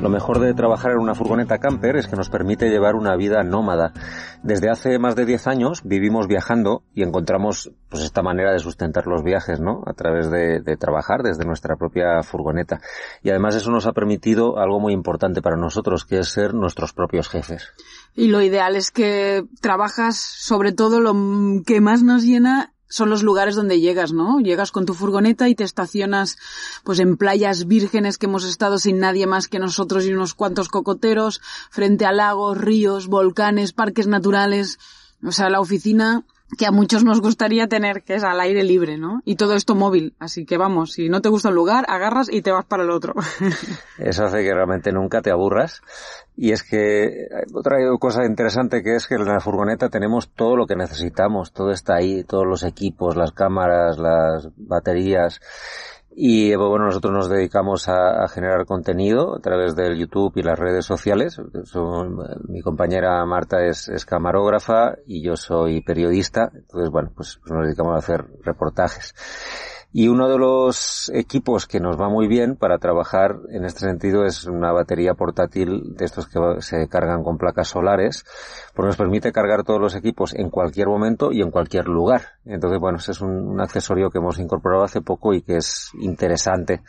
Lo 0.05 0.11
mejor 0.11 0.39
de 0.39 0.53
trabajar 0.53 0.93
en 0.93 0.99
una 0.99 1.15
furgoneta 1.15 1.57
camper 1.57 1.97
es 1.97 2.09
que 2.09 2.15
nos 2.15 2.29
permite 2.29 2.69
llevar 2.69 2.95
una 2.95 3.17
vida 3.17 3.43
nómada. 3.43 3.95
Desde 4.43 4.69
hace 4.69 4.99
más 4.99 5.17
de 5.17 5.25
10 5.25 5.47
años 5.47 5.81
vivimos 5.83 6.27
viajando 6.29 6.83
y 6.95 7.03
encontramos 7.03 7.71
pues 7.89 8.03
esta 8.03 8.23
manera 8.23 8.53
de 8.53 8.59
sustentar 8.59 9.07
los 9.07 9.23
viajes, 9.23 9.61
¿no? 9.61 9.83
A 9.87 9.95
través 9.95 10.31
de, 10.31 10.61
trabajar 10.77 11.23
desde 11.23 11.47
nuestra 11.47 11.77
propia 11.77 12.23
furgoneta. 12.23 12.83
Y 13.23 13.31
además 13.31 13.55
eso 13.55 13.71
nos 13.71 13.87
ha 13.87 13.93
permitido 13.93 14.59
algo 14.59 14.79
muy 14.79 14.93
importante 14.93 15.41
para 15.41 15.57
nosotros, 15.57 16.05
que 16.05 16.19
es 16.19 16.29
ser 16.29 16.53
nuestros 16.53 16.93
propios 16.93 17.31
jefes. 17.31 17.73
Y 18.15 18.29
lo 18.29 18.43
ideal 18.43 18.77
es 18.77 18.91
que 18.91 19.45
trabajas 19.63 20.19
sobre 20.19 20.73
todo 20.73 21.01
lo 21.01 21.15
que 21.65 21.81
más 21.81 22.03
nos 22.03 22.25
llena 22.25 22.74
son 22.95 23.11
los 23.11 23.25
lugares 23.25 23.57
donde 23.57 23.81
llegas, 23.81 24.13
¿no? 24.13 24.39
Llegas 24.39 24.71
con 24.71 24.87
tu 24.87 24.95
furgoneta 24.95 25.49
y 25.49 25.57
te 25.57 25.65
estacionas 25.65 26.39
pues 26.85 27.01
en 27.01 27.17
playas 27.17 27.67
vírgenes 27.67 28.19
que 28.19 28.27
hemos 28.27 28.45
estado 28.45 28.79
sin 28.79 29.01
nadie 29.01 29.27
más 29.27 29.49
que 29.49 29.59
nosotros 29.59 30.07
y 30.07 30.13
unos 30.13 30.35
cuantos 30.35 30.69
cocoteros, 30.69 31.41
frente 31.71 32.07
a 32.07 32.13
lagos, 32.13 32.57
ríos, 32.57 33.09
volcanes, 33.09 33.73
parques 33.73 34.07
naturales. 34.07 34.79
O 35.25 35.33
sea, 35.33 35.51
la 35.51 35.59
oficina 35.59 36.23
que 36.57 36.67
a 36.67 36.71
muchos 36.71 37.05
nos 37.05 37.21
gustaría 37.21 37.69
tener, 37.69 38.03
que 38.03 38.15
es 38.15 38.25
al 38.25 38.41
aire 38.41 38.65
libre, 38.65 38.99
¿no? 38.99 39.21
Y 39.25 39.37
todo 39.37 39.55
esto 39.55 39.75
móvil. 39.75 40.15
Así 40.19 40.45
que 40.45 40.57
vamos, 40.57 40.93
si 40.93 41.09
no 41.09 41.21
te 41.21 41.29
gusta 41.29 41.49
un 41.49 41.55
lugar, 41.55 41.85
agarras 41.89 42.33
y 42.33 42.43
te 42.43 42.53
vas 42.53 42.65
para 42.65 42.83
el 42.83 42.91
otro. 42.91 43.15
Eso 43.99 44.25
hace 44.25 44.43
que 44.43 44.55
realmente 44.55 44.93
nunca 44.93 45.21
te 45.23 45.31
aburras. 45.31 45.83
Y 46.37 46.53
es 46.53 46.63
que 46.63 47.29
otra 47.53 47.77
cosa 48.01 48.25
interesante 48.25 48.83
que 48.83 48.97
es 48.97 49.07
que 49.07 49.15
en 49.15 49.25
la 49.25 49.41
furgoneta 49.41 49.89
tenemos 49.89 50.31
todo 50.31 50.57
lo 50.57 50.67
que 50.67 50.75
necesitamos, 50.75 51.53
todo 51.53 51.71
está 51.71 51.97
ahí, 51.97 52.25
todos 52.25 52.47
los 52.47 52.65
equipos, 52.65 53.17
las 53.17 53.33
cámaras, 53.33 53.99
las 53.99 54.49
baterías. 54.57 55.41
Y 56.17 56.55
bueno, 56.55 56.87
nosotros 56.87 57.13
nos 57.13 57.29
dedicamos 57.29 57.89
a, 57.89 58.29
generar 58.29 58.67
contenido 58.67 59.37
a 59.37 59.41
través 59.41 59.75
del 59.75 59.99
YouTube 59.99 60.33
y 60.37 60.43
las 60.43 60.57
redes 60.57 60.85
sociales. 60.85 61.41
Mi 62.47 62.61
compañera 62.61 63.25
Marta 63.27 63.65
es, 63.65 63.91
camarógrafa 64.07 64.95
y 65.07 65.23
yo 65.23 65.37
soy 65.37 65.83
periodista. 65.83 66.51
Entonces, 66.55 66.91
bueno, 66.91 67.11
pues 67.17 67.41
nos 67.47 67.65
dedicamos 67.67 67.95
a 67.95 67.99
hacer 67.99 68.27
reportajes. 68.45 69.13
Y 69.97 70.09
uno 70.09 70.29
de 70.29 70.39
los 70.39 71.09
equipos 71.15 71.69
que 71.69 71.79
nos 71.79 71.97
va 71.97 72.09
muy 72.09 72.27
bien 72.27 72.57
para 72.57 72.79
trabajar 72.79 73.37
en 73.51 73.65
este 73.65 73.87
sentido 73.87 74.25
es 74.25 74.45
una 74.45 74.73
batería 74.73 75.15
portátil 75.15 75.95
de 75.95 76.05
estos 76.05 76.27
que 76.27 76.41
se 76.63 76.89
cargan 76.89 77.23
con 77.23 77.39
placas 77.39 77.69
solares, 77.69 78.25
porque 78.75 78.89
nos 78.89 78.97
permite 78.97 79.31
cargar 79.31 79.63
todos 79.63 79.81
los 79.81 79.95
equipos 79.95 80.35
en 80.35 80.51
cualquier 80.51 80.89
momento 80.89 81.31
y 81.31 81.43
en 81.43 81.53
cualquier 81.53 81.87
lugar. 81.87 82.23
Entonces, 82.45 82.81
bueno, 82.81 82.99
ese 82.99 83.13
es 83.13 83.21
un, 83.21 83.61
accesorio 83.61 84.11
que 84.11 84.19
hemos 84.19 84.41
incorporado 84.41 84.83
hace 84.83 85.01
poco 85.01 85.33
y 85.33 85.43
que 85.43 85.59
es 85.59 85.93
interesante, 86.01 86.83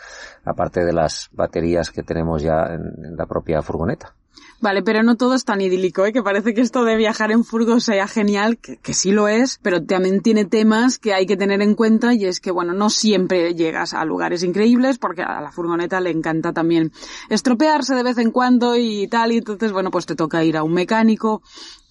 aparte 0.44 0.84
de 0.84 0.94
las 0.94 1.30
baterías 1.32 1.92
que 1.92 2.02
tenemos 2.02 2.42
ya 2.42 2.74
en 2.74 3.16
la 3.16 3.28
propia 3.28 3.62
furgoneta. 3.62 4.16
Vale, 4.62 4.82
pero 4.84 5.04
no 5.04 5.16
todo 5.16 5.36
es 5.36 5.44
tan 5.44 5.60
idílico, 5.60 6.06
¿eh? 6.06 6.14
que 6.14 6.24
parece 6.24 6.54
que 6.54 6.62
esto 6.62 6.86
de 6.86 6.96
viajar 6.96 7.32
en 7.32 7.44
furgo 7.44 7.80
sea 7.80 8.08
genial, 8.08 8.58
que, 8.58 8.94
sí 8.94 9.12
lo 9.12 9.28
es, 9.28 9.60
pero 9.62 9.84
también 9.84 10.22
tiene 10.22 10.46
temas 10.46 10.98
que 10.98 11.14
hay 11.14 11.26
que 11.26 11.36
tener 11.36 11.62
en 11.62 11.76
cuenta 11.76 12.14
y 12.14 12.26
es 12.26 12.40
que, 12.40 12.52
bueno, 12.52 12.74
no 12.74 12.90
siempre 12.90 13.54
llegas 13.54 13.94
a 13.94 14.06
lugares 14.06 14.44
increíbles 14.44 14.98
porque 14.98 15.24
a 15.24 15.42
la 15.42 15.52
furgoneta 15.52 16.00
le 16.00 16.12
encanta 16.12 16.54
también 16.54 16.94
estropearse 17.30 17.96
de 17.96 18.04
vez 18.04 18.18
en 18.18 18.32
cuando 18.32 18.76
y 18.78 19.08
tal, 19.08 19.34
y 19.34 19.38
entonces, 19.38 19.72
bueno, 19.72 19.92
pues 19.92 20.06
te 20.06 20.16
toca 20.16 20.44
ir 20.44 20.56
a 20.56 20.64
un 20.64 20.74
mecánico 20.74 21.42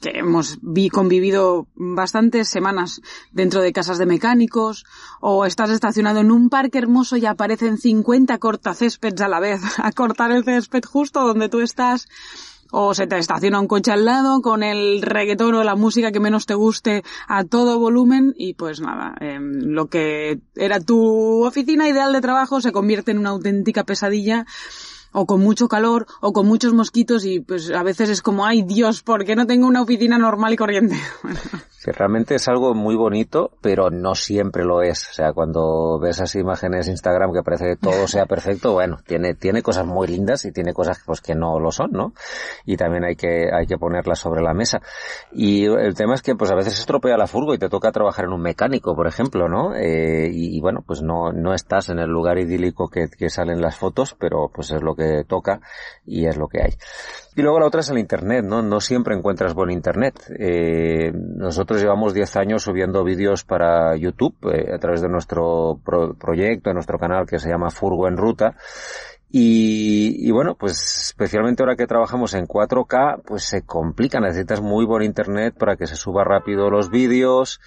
que 0.01 0.19
hemos 0.19 0.59
vi, 0.61 0.89
convivido 0.91 1.67
bastantes 1.75 2.49
semanas 2.49 3.01
dentro 3.33 3.61
de 3.61 3.73
casas 3.73 3.99
de 3.99 4.07
mecánicos, 4.07 4.85
o 5.21 5.47
estás 5.47 5.71
estacionado 5.71 6.21
en 6.21 6.31
un 6.31 6.51
parque 6.51 6.79
hermoso 6.79 7.17
y 7.17 7.27
aparecen 7.27 7.79
50 7.79 8.37
cortacéspedes 8.39 9.21
a 9.21 9.29
la 9.29 9.41
vez 9.41 9.61
a 9.79 9.93
cortar 9.93 10.33
el 10.33 10.45
césped 10.45 10.83
justo 10.85 11.27
donde 11.27 11.49
tú 11.49 11.61
estás, 11.61 12.09
o 12.77 12.93
se 12.93 13.07
te 13.07 13.19
estaciona 13.19 13.61
un 13.61 13.69
coche 13.69 13.93
al 13.93 14.05
lado 14.05 14.41
con 14.41 14.65
el 14.65 15.01
reggaetón 15.01 15.55
o 15.55 15.63
la 15.63 15.77
música 15.77 16.11
que 16.11 16.19
menos 16.19 16.45
te 16.45 16.55
guste 16.55 17.05
a 17.29 17.45
todo 17.45 17.79
volumen 17.79 18.35
y 18.37 18.55
pues 18.55 18.81
nada, 18.81 19.15
em, 19.21 19.61
lo 19.67 19.87
que 19.87 20.41
era 20.57 20.81
tu 20.81 21.45
oficina 21.45 21.89
ideal 21.89 22.13
de 22.13 22.21
trabajo 22.21 22.61
se 22.61 22.73
convierte 22.73 23.13
en 23.13 23.19
una 23.19 23.31
auténtica 23.31 23.85
pesadilla 23.85 24.45
o 25.15 25.25
con 25.25 25.41
mucho 25.41 25.69
calor 25.69 26.07
o 26.21 26.35
con 26.35 26.47
muchos 26.47 26.75
mosquitos 26.75 27.25
y 27.25 27.41
pues 27.41 27.71
a 27.71 27.83
veces 27.83 28.11
es 28.11 28.21
como, 28.21 28.45
ay 28.45 28.63
Dios, 28.63 29.03
¿por 29.03 29.25
qué 29.25 29.35
no 29.35 29.47
tengo 29.47 29.67
una 29.67 29.81
oficina 29.81 30.19
normal 30.19 30.53
y 30.53 30.57
corriente? 30.57 30.97
que 31.85 31.93
realmente 31.93 32.35
es 32.35 32.49
algo 32.49 32.75
muy 32.75 32.97
bonito, 32.97 33.51
pero 33.61 33.91
no 33.91 34.15
siempre 34.15 34.65
lo 34.65 34.81
es. 34.81 35.11
O 35.11 35.13
sea, 35.13 35.35
cuando 35.35 35.99
ves 36.01 36.17
esas 36.17 36.35
imágenes 36.37 36.87
de 36.87 36.93
Instagram 36.93 37.31
que 37.33 37.43
parece 37.43 37.67
que 37.67 37.77
todo 37.77 38.09
sea 38.09 38.25
perfecto, 38.25 38.73
bueno, 38.73 39.01
tiene, 39.07 39.35
tiene 39.35 39.63
cosas 39.63 39.85
muy 39.85 40.09
lindas 40.09 40.47
y 40.47 40.53
tiene 40.53 40.73
cosas 40.73 41.03
pues 41.05 41.21
que 41.21 41.35
no 41.35 41.61
lo 41.61 41.71
son, 41.71 41.93
¿no? 41.93 42.15
Y 42.65 42.79
también 42.79 43.05
hay 43.05 43.17
que, 43.17 43.51
hay 43.53 43.67
que 43.67 43.77
ponerlas 43.77 44.19
sobre 44.19 44.41
la 44.41 44.55
mesa. 44.55 44.81
Y 45.31 45.67
el 45.67 45.95
tema 45.95 46.15
es 46.15 46.23
que 46.23 46.35
pues 46.35 46.51
a 46.51 46.55
veces 46.55 46.79
estropea 46.79 47.19
la 47.19 47.27
furgo 47.27 47.53
y 47.53 47.59
te 47.59 47.69
toca 47.69 47.93
trabajar 47.93 48.25
en 48.25 48.33
un 48.33 48.41
mecánico, 48.41 48.97
por 48.97 49.07
ejemplo, 49.07 49.51
¿no? 49.51 49.75
Eh, 49.75 50.31
y, 50.33 50.59
bueno, 50.61 50.83
pues 50.87 51.03
no, 51.03 51.33
no 51.33 51.53
estás 51.53 51.91
en 51.91 51.99
el 51.99 52.09
lugar 52.09 52.39
idílico 52.39 52.89
que, 52.89 53.09
que 53.11 53.29
salen 53.29 53.61
las 53.61 53.77
fotos, 53.77 54.17
pero 54.19 54.51
pues 54.55 54.71
es 54.71 54.81
lo 54.81 54.95
que 54.95 55.04
toca 55.27 55.61
y 56.07 56.27
es 56.27 56.37
lo 56.37 56.49
que 56.49 56.63
hay. 56.63 56.75
Y 57.37 57.43
luego 57.43 57.59
la 57.59 57.67
otra 57.67 57.81
es 57.81 57.91
el 57.91 57.99
Internet, 57.99 58.45
¿no? 58.45 58.63
No 58.63 58.81
siempre 58.81 59.17
encuentras 59.17 59.55
buen 59.55 59.71
Internet. 59.71 60.15
Eh, 60.39 61.11
nosotros 61.13 61.81
llevamos 61.81 62.15
10 62.15 62.37
años 62.37 62.63
subiendo 62.63 63.03
vídeos 63.03 63.45
para 63.45 63.97
YouTube 63.97 64.37
eh, 64.53 64.73
a 64.73 64.79
través 64.79 65.03
de 65.03 65.09
nuestro 65.09 65.81
proyecto, 66.19 66.71
de 66.71 66.75
nuestro 66.75 66.97
canal 66.99 67.27
que 67.27 67.41
se 67.41 67.49
llama 67.49 67.71
Furgo 67.71 68.07
en 68.07 68.17
Ruta. 68.17 68.55
Y, 69.37 70.29
y, 70.29 70.31
bueno, 70.31 70.55
pues 70.55 71.07
especialmente 71.07 71.65
ahora 71.65 71.75
que 71.75 71.89
trabajamos 71.89 72.35
en 72.35 72.47
4K, 72.47 73.23
pues 73.27 73.43
se 73.43 73.63
complica, 73.63 74.21
necesitas 74.21 74.61
muy 74.61 74.87
buen 74.87 75.03
internet 75.03 75.57
para 75.59 75.75
que 75.75 75.89
se 75.89 75.97
suba 75.97 76.23
rápido 76.23 76.71
los 76.71 76.89
vídeos. 76.89 77.61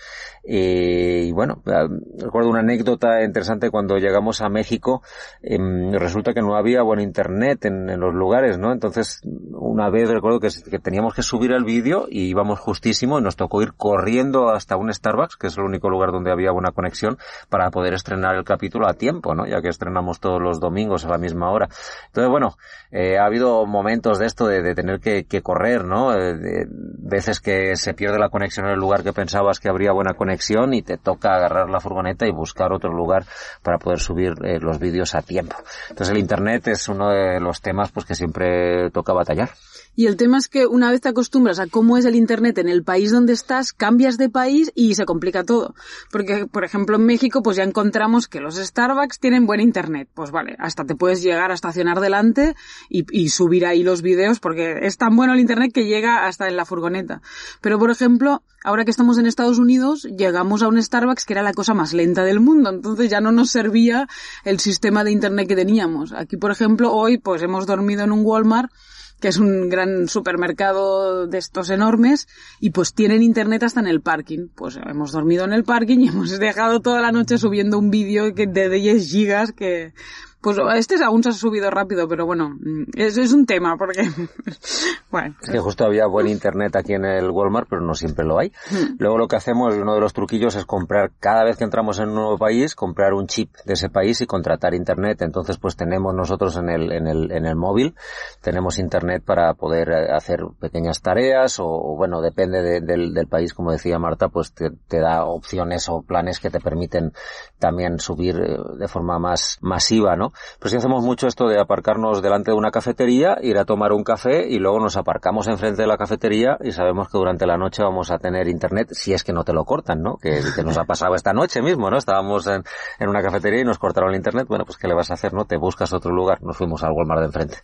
Eh, 0.45 1.25
y 1.25 1.33
bueno, 1.33 1.62
ah, 1.65 1.89
recuerdo 2.19 2.51
una 2.51 2.62
anécdota 2.62 3.21
interesante 3.21 3.69
cuando 3.69 3.97
llegamos 3.97 4.39
a 4.39 4.47
México, 4.47 5.01
em, 5.41 5.91
resulta 5.91 6.33
que 6.33 6.41
no 6.41 6.55
había 6.55 6.83
buen 6.83 7.01
internet 7.01 7.65
en, 7.65 8.00
los 8.00 8.13
lugares, 8.13 8.57
¿no? 8.57 8.71
Entonces, 8.71 9.19
una 9.51 9.89
vez 9.89 10.09
recuerdo 10.09 10.39
que 10.39 10.79
teníamos 10.79 11.15
que 11.15 11.21
subir 11.21 11.51
el 11.51 11.65
vídeo 11.65 12.05
y 12.09 12.29
íbamos 12.29 12.62
justísimo 12.62 13.19
y 13.19 13.21
nos 13.21 13.36
tocó 13.36 13.62
ir 13.62 13.74
corriendo 13.74 14.51
hasta 14.51 14.77
un 14.77 14.93
Starbucks, 14.93 15.36
que 15.36 15.47
es 15.47 15.57
el 15.57 15.65
único 15.65 15.89
lugar 15.89 16.13
donde 16.13 16.31
había 16.31 16.51
buena 16.51 16.71
conexión, 16.71 17.17
para 17.50 17.69
poder 17.71 17.93
estrenar 17.93 18.36
el 18.36 18.45
capítulo 18.45 18.88
a 18.88 18.93
tiempo, 18.93 19.36
¿no? 19.36 19.45
Ya 19.45 19.62
que 19.62 19.67
estrenamos 19.67 20.21
todos 20.21 20.41
los 20.41 20.62
domingos 20.62 21.03
a 21.03 21.09
la 21.09 21.17
misma 21.17 21.51
hora 21.51 21.57
entonces, 21.66 22.30
bueno, 22.30 22.58
eh, 22.92 23.18
ha 23.18 23.26
habido 23.26 23.66
momentos 23.66 24.20
de 24.20 24.26
esto 24.26 24.48
de, 24.48 24.74
tener 24.74 25.00
que, 25.00 25.42
correr, 25.42 25.84
¿no? 25.84 26.14
Eh, 26.14 26.36
de, 26.36 26.66
veces 26.70 27.40
que 27.40 27.76
se 27.76 27.94
pierde 27.94 28.20
la 28.20 28.30
conexión 28.30 28.66
en 28.66 28.74
el 28.74 28.80
lugar 28.80 29.04
que 29.04 29.14
pensabas 29.14 29.60
que 29.60 29.70
habría 29.70 29.92
buena 29.92 30.14
conexión 30.14 30.74
y 30.74 30.82
te 30.82 30.98
toca 30.98 31.36
agarrar 31.36 31.70
la 31.70 31.80
furgoneta 31.80 32.26
y 32.28 32.32
buscar 32.32 32.72
otro 32.72 32.92
lugar 32.92 33.26
para 33.62 33.78
poder 33.78 34.00
subir 34.00 34.34
eh, 34.44 34.60
los 34.60 34.80
vídeos 34.80 35.16
a 35.16 35.22
tiempo. 35.22 35.58
Entonces 35.90 36.14
el 36.14 36.20
Internet 36.20 36.68
es 36.68 36.88
uno 36.88 37.10
de 37.10 37.40
los 37.40 37.62
temas 37.62 37.92
pues 37.92 38.06
que 38.06 38.16
siempre 38.16 38.90
toca 38.92 39.14
batallar. 39.14 39.50
Y 39.98 40.06
el 40.06 40.16
tema 40.16 40.38
es 40.38 40.48
que 40.48 40.68
una 40.68 40.92
vez 40.92 41.01
te 41.01 41.10
acostumbras 41.10 41.58
a 41.58 41.66
cómo 41.66 41.98
es 41.98 42.06
el 42.06 42.16
Internet 42.16 42.60
en 42.60 42.70
el 42.70 42.84
país 42.84 43.12
donde 43.12 43.34
estás, 43.34 43.74
cambias 43.74 44.20
de 44.20 44.30
país 44.30 44.72
y 44.75 44.94
se 44.94 45.06
complica 45.06 45.44
todo. 45.44 45.74
Porque, 46.12 46.46
por 46.46 46.63
ejemplo, 46.63 46.98
en 46.98 47.06
México, 47.08 47.42
pues 47.42 47.58
ya 47.58 47.63
encontramos 47.63 48.27
que 48.27 48.39
los 48.39 48.58
Starbucks 48.58 49.20
tienen 49.20 49.48
buen 49.48 49.60
Internet. 49.60 50.08
Pues 50.13 50.30
vale, 50.30 50.56
hasta 50.60 50.86
te 50.86 50.94
puedes 50.94 51.24
llegar 51.24 51.50
a 51.50 51.56
estacionar 51.56 52.00
delante 52.00 52.56
y, 52.89 53.30
subir 53.30 53.66
ahí 53.66 53.82
los 53.82 54.04
vídeos 54.04 54.39
porque 54.39 54.82
es 54.84 54.98
tan 54.98 55.16
bueno 55.16 55.34
el 55.34 55.39
Internet 55.39 55.72
que 55.74 55.86
llega 55.86 56.27
hasta 56.27 56.48
en 56.48 56.58
la 56.58 56.66
furgoneta. 56.66 57.24
Pero, 57.60 57.80
por 57.80 57.89
ejemplo, 57.89 58.44
ahora 58.63 58.86
que 58.86 58.92
estamos 58.92 59.18
en 59.18 59.25
Estados 59.25 59.58
Unidos, 59.58 60.04
llegamos 60.04 60.62
a 60.62 60.68
un 60.68 60.80
Starbucks 60.80 61.25
que 61.25 61.34
era 61.34 61.42
la 61.42 61.54
cosa 61.54 61.74
más 61.74 61.94
lenta 61.94 62.24
del 62.24 62.39
mundo. 62.39 62.70
Entonces 62.70 63.10
ya 63.10 63.20
no 63.20 63.32
nos 63.32 63.50
servía 63.50 64.08
el 64.46 64.60
sistema 64.60 65.04
de 65.04 65.10
Internet 65.10 65.48
que 65.48 65.56
teníamos. 65.56 66.13
Aquí, 66.13 66.38
por 66.38 66.51
ejemplo, 66.51 66.94
hoy, 66.94 67.18
pues 67.18 67.42
hemos 67.42 67.66
dormido 67.66 68.04
en 68.04 68.12
un 68.12 68.24
Walmart 68.24 68.72
que 69.19 69.29
es 69.29 69.38
un 69.38 69.69
gran 69.69 70.07
supermercado 70.07 71.27
de 71.27 71.38
estos 71.38 71.69
enormes, 71.69 72.27
y 72.59 72.69
pues 72.69 72.93
tienen 72.93 73.24
internet 73.24 73.63
hasta 73.63 73.79
en 73.79 73.88
el 73.88 74.01
parking. 74.01 74.47
Pues 74.53 74.77
hemos 74.86 75.12
dormido 75.12 75.45
en 75.45 75.53
el 75.53 75.63
parking 75.63 76.00
y 76.00 76.07
hemos 76.09 76.38
dejado 76.38 76.80
toda 76.82 77.01
la 77.01 77.12
noche 77.12 77.38
subiendo 77.38 77.80
un 77.80 77.89
vídeo 77.89 78.32
de 78.32 78.69
10 78.69 79.10
gigas 79.10 79.51
que 79.51 79.93
pues 80.41 80.58
este 80.76 81.04
aún 81.04 81.23
se 81.23 81.30
ha 81.30 81.34
subido 81.34 81.69
rápido, 81.69 82.08
pero 82.08 82.26
bueno, 82.26 82.50
mm, 82.50 82.84
es 82.95 83.34
un 83.34 83.45
tema, 83.45 83.76
porque, 83.78 84.02
bueno. 85.12 85.36
Es 85.41 85.50
que 85.50 85.60
justo 85.60 85.86
había 85.86 86.08
buen 86.08 86.28
internet 86.28 86.76
aquí 86.76 86.93
en 86.93 87.06
el 87.06 87.30
Walmart, 87.30 87.67
pero 87.69 87.82
no 87.82 87.93
siempre 87.95 88.26
lo 88.26 88.39
hay. 88.39 88.52
Hmm. 88.71 88.95
Luego 89.00 89.17
lo 89.17 89.28
que 89.28 89.36
hacemos, 89.36 89.76
uno 89.76 89.95
de 89.95 90.02
los 90.02 90.13
truquillos 90.13 90.56
es 90.56 90.65
comprar, 90.65 91.12
cada 91.19 91.43
vez 91.43 91.58
que 91.58 91.63
entramos 91.63 92.00
en 92.00 92.10
un 92.10 92.15
nuevo 92.15 92.38
país, 92.38 92.76
comprar 92.76 93.13
un 93.13 93.28
chip 93.28 93.56
de 93.65 93.73
ese 93.73 93.89
país 93.89 94.21
y 94.21 94.26
contratar 94.26 94.73
internet. 94.73 95.21
Entonces 95.21 95.58
pues 95.58 95.76
tenemos 95.76 96.13
nosotros 96.13 96.58
en 96.58 96.69
el, 96.69 96.91
en 96.91 97.08
el, 97.08 97.32
en 97.32 97.45
el 97.45 97.56
móvil, 97.56 97.95
tenemos 98.41 98.80
internet 98.80 99.23
para 99.26 99.54
poder 99.54 99.89
eh, 99.89 100.12
hacer 100.13 100.41
pequeñas 100.60 101.02
tareas 101.02 101.60
o, 101.60 101.95
bueno, 101.95 102.21
depende 102.21 102.62
del, 102.82 103.13
del, 103.13 103.28
país, 103.28 103.54
como 103.54 103.71
decía 103.71 104.00
Marta, 104.00 104.30
pues 104.30 104.54
te, 104.54 104.69
te 104.88 105.00
da 105.00 105.26
opciones 105.26 105.89
o 105.89 106.02
planes 106.02 106.39
que 106.39 106.50
te 106.50 106.60
permiten 106.60 107.13
también 107.60 108.00
subir 108.00 108.36
eh, 108.38 108.58
de 108.78 108.88
forma 108.88 109.19
más 109.19 109.58
masiva, 109.62 110.15
¿no? 110.15 110.27
Pues 110.60 110.72
si 110.72 110.78
hacemos 110.78 111.04
mucho 111.04 111.28
esto 111.28 111.48
de 111.48 111.60
aparcarnos 111.60 112.22
delante 112.22 112.52
de 112.52 112.58
una 112.58 112.72
cafetería, 112.72 113.38
ir 113.42 113.58
a 113.58 113.66
tomar 113.66 113.92
un 113.94 114.04
café 114.04 114.48
y 114.48 114.60
luego 114.60 114.80
nos 114.80 114.98
aparcamos 114.98 115.48
enfrente 115.48 115.82
de 115.82 115.88
la 115.88 115.98
cafetería 115.98 116.58
y 116.63 116.72
sabemos 116.72 117.10
que 117.10 117.18
durante 117.18 117.46
la 117.46 117.58
noche 117.58 117.84
vamos 117.84 118.12
a 118.12 118.18
tener 118.18 118.48
internet, 118.48 118.90
si 118.92 119.13
es 119.13 119.24
que 119.24 119.34
no 119.34 119.44
te 119.44 119.54
lo 119.54 119.66
cortan, 119.66 120.02
¿no? 120.02 120.18
Que, 120.18 120.42
nos 120.63 120.78
ha 120.78 120.84
pasado 120.84 121.16
esta 121.16 121.34
noche 121.34 121.62
mismo, 121.62 121.90
¿no? 121.90 121.98
Estábamos 121.98 122.48
en, 122.48 122.63
en, 123.00 123.10
una 123.10 123.22
cafetería 123.22 123.62
y 123.62 123.63
nos 123.63 123.80
cortaron 123.80 124.10
el 124.10 124.18
internet, 124.18 124.48
bueno, 124.48 124.66
pues 124.66 124.78
¿qué 124.78 124.88
le 124.88 124.94
vas 124.94 125.12
a 125.12 125.13
hacer, 125.13 125.34
no? 125.34 125.46
Te 125.46 125.58
buscas 125.58 125.94
otro 125.94 126.12
lugar, 126.12 126.42
nos 126.44 126.58
fuimos 126.58 126.84
al 126.84 126.92
Walmart 126.92 127.22
de 127.22 127.26
enfrente. 127.28 127.58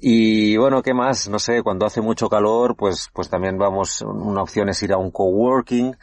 Y 0.00 0.56
bueno, 0.56 0.82
¿qué 0.82 0.92
más? 0.92 1.28
No 1.28 1.38
sé, 1.38 1.62
cuando 1.62 1.86
hace 1.86 2.00
mucho 2.00 2.28
calor, 2.28 2.76
pues, 2.76 3.10
pues 3.12 3.28
también 3.28 3.56
vamos, 3.56 4.02
una 4.02 4.42
opción 4.42 4.68
es 4.68 4.82
ir 4.82 4.92
a 4.92 4.98
un 4.98 5.10
coworking, 5.10 5.96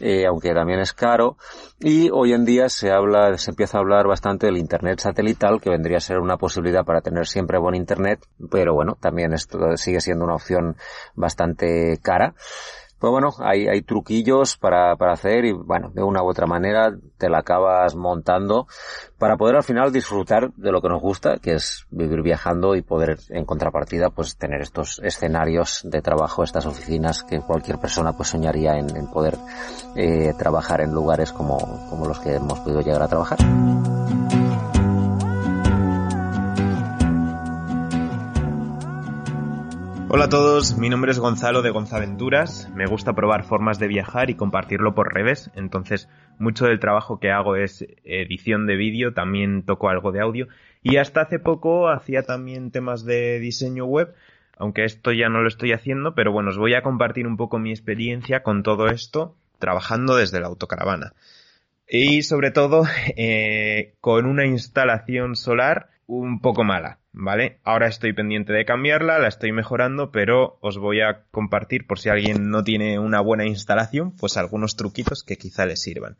eh, 0.00 0.26
aunque 0.26 0.52
también 0.52 0.80
es 0.80 0.92
caro. 0.92 1.36
Y 1.80 2.10
hoy 2.10 2.34
en 2.34 2.44
día 2.44 2.68
se 2.68 2.90
habla, 2.90 3.36
se 3.38 3.50
empieza 3.50 3.78
a 3.78 3.80
hablar 3.80 4.06
bastante 4.06 4.46
del 4.46 4.58
internet 4.58 5.00
satelital, 5.00 5.60
que 5.60 5.70
vendría 5.70 5.96
a 5.96 6.00
ser 6.00 6.18
una 6.18 6.36
posibilidad 6.36 6.84
para 6.84 7.00
tener 7.00 7.26
siempre 7.26 7.58
buen 7.58 7.74
internet, 7.74 8.20
pero 8.50 8.74
bueno, 8.74 8.96
también 9.00 9.32
esto 9.32 9.76
sigue 9.76 10.00
siendo 10.00 10.24
una 10.24 10.34
opción 10.34 10.76
bastante 11.14 11.98
cara. 12.02 12.34
Pues 12.98 13.10
bueno, 13.12 13.28
hay, 13.38 13.68
hay 13.68 13.82
truquillos 13.82 14.56
para, 14.56 14.96
para 14.96 15.12
hacer 15.12 15.44
y 15.44 15.52
bueno, 15.52 15.90
de 15.90 16.02
una 16.02 16.22
u 16.22 16.28
otra 16.28 16.46
manera 16.46 16.92
te 17.16 17.28
la 17.28 17.38
acabas 17.38 17.94
montando 17.94 18.66
para 19.18 19.36
poder 19.36 19.56
al 19.56 19.62
final 19.62 19.92
disfrutar 19.92 20.52
de 20.54 20.72
lo 20.72 20.80
que 20.80 20.88
nos 20.88 21.00
gusta, 21.00 21.38
que 21.38 21.54
es 21.54 21.86
vivir 21.90 22.22
viajando 22.22 22.74
y 22.74 22.82
poder 22.82 23.18
en 23.28 23.44
contrapartida 23.44 24.10
pues 24.10 24.36
tener 24.36 24.62
estos 24.62 25.00
escenarios 25.04 25.82
de 25.84 26.02
trabajo, 26.02 26.42
estas 26.42 26.66
oficinas 26.66 27.22
que 27.22 27.40
cualquier 27.40 27.78
persona 27.78 28.16
pues 28.16 28.30
soñaría 28.30 28.78
en, 28.78 28.96
en 28.96 29.08
poder 29.08 29.36
eh, 29.96 30.32
trabajar 30.38 30.80
en 30.80 30.92
lugares 30.92 31.32
como, 31.32 31.58
como 31.88 32.06
los 32.06 32.18
que 32.18 32.34
hemos 32.34 32.58
podido 32.60 32.80
llegar 32.80 33.02
a 33.02 33.08
trabajar. 33.08 33.38
Hola 40.10 40.24
a 40.24 40.28
todos, 40.30 40.78
mi 40.78 40.88
nombre 40.88 41.10
es 41.10 41.18
Gonzalo 41.18 41.60
de 41.60 41.68
Gonzaventuras. 41.68 42.70
Me 42.74 42.86
gusta 42.86 43.12
probar 43.12 43.44
formas 43.44 43.78
de 43.78 43.88
viajar 43.88 44.30
y 44.30 44.36
compartirlo 44.36 44.94
por 44.94 45.12
redes, 45.12 45.50
entonces 45.54 46.08
mucho 46.38 46.64
del 46.64 46.80
trabajo 46.80 47.20
que 47.20 47.30
hago 47.30 47.56
es 47.56 47.86
edición 48.04 48.66
de 48.66 48.76
vídeo, 48.76 49.12
también 49.12 49.64
toco 49.64 49.90
algo 49.90 50.10
de 50.10 50.22
audio 50.22 50.48
y 50.82 50.96
hasta 50.96 51.20
hace 51.20 51.38
poco 51.38 51.90
hacía 51.90 52.22
también 52.22 52.70
temas 52.70 53.04
de 53.04 53.38
diseño 53.38 53.84
web, 53.84 54.14
aunque 54.56 54.84
esto 54.84 55.12
ya 55.12 55.28
no 55.28 55.42
lo 55.42 55.48
estoy 55.48 55.72
haciendo, 55.72 56.14
pero 56.14 56.32
bueno, 56.32 56.48
os 56.48 56.56
voy 56.56 56.72
a 56.72 56.82
compartir 56.82 57.26
un 57.26 57.36
poco 57.36 57.58
mi 57.58 57.70
experiencia 57.70 58.42
con 58.42 58.62
todo 58.62 58.86
esto 58.86 59.36
trabajando 59.58 60.16
desde 60.16 60.40
la 60.40 60.46
autocaravana. 60.46 61.12
Y 61.86 62.22
sobre 62.22 62.50
todo 62.50 62.84
eh, 63.14 63.92
con 64.00 64.24
una 64.24 64.46
instalación 64.46 65.36
solar 65.36 65.90
un 66.08 66.40
poco 66.40 66.64
mala, 66.64 67.00
¿vale? 67.12 67.60
Ahora 67.64 67.86
estoy 67.86 68.14
pendiente 68.14 68.54
de 68.54 68.64
cambiarla, 68.64 69.18
la 69.18 69.28
estoy 69.28 69.52
mejorando, 69.52 70.10
pero 70.10 70.58
os 70.62 70.78
voy 70.78 71.02
a 71.02 71.24
compartir 71.30 71.86
por 71.86 72.00
si 72.00 72.08
alguien 72.08 72.50
no 72.50 72.64
tiene 72.64 72.98
una 72.98 73.20
buena 73.20 73.46
instalación, 73.46 74.16
pues 74.16 74.38
algunos 74.38 74.74
truquitos 74.74 75.22
que 75.22 75.36
quizá 75.36 75.66
les 75.66 75.82
sirvan. 75.82 76.16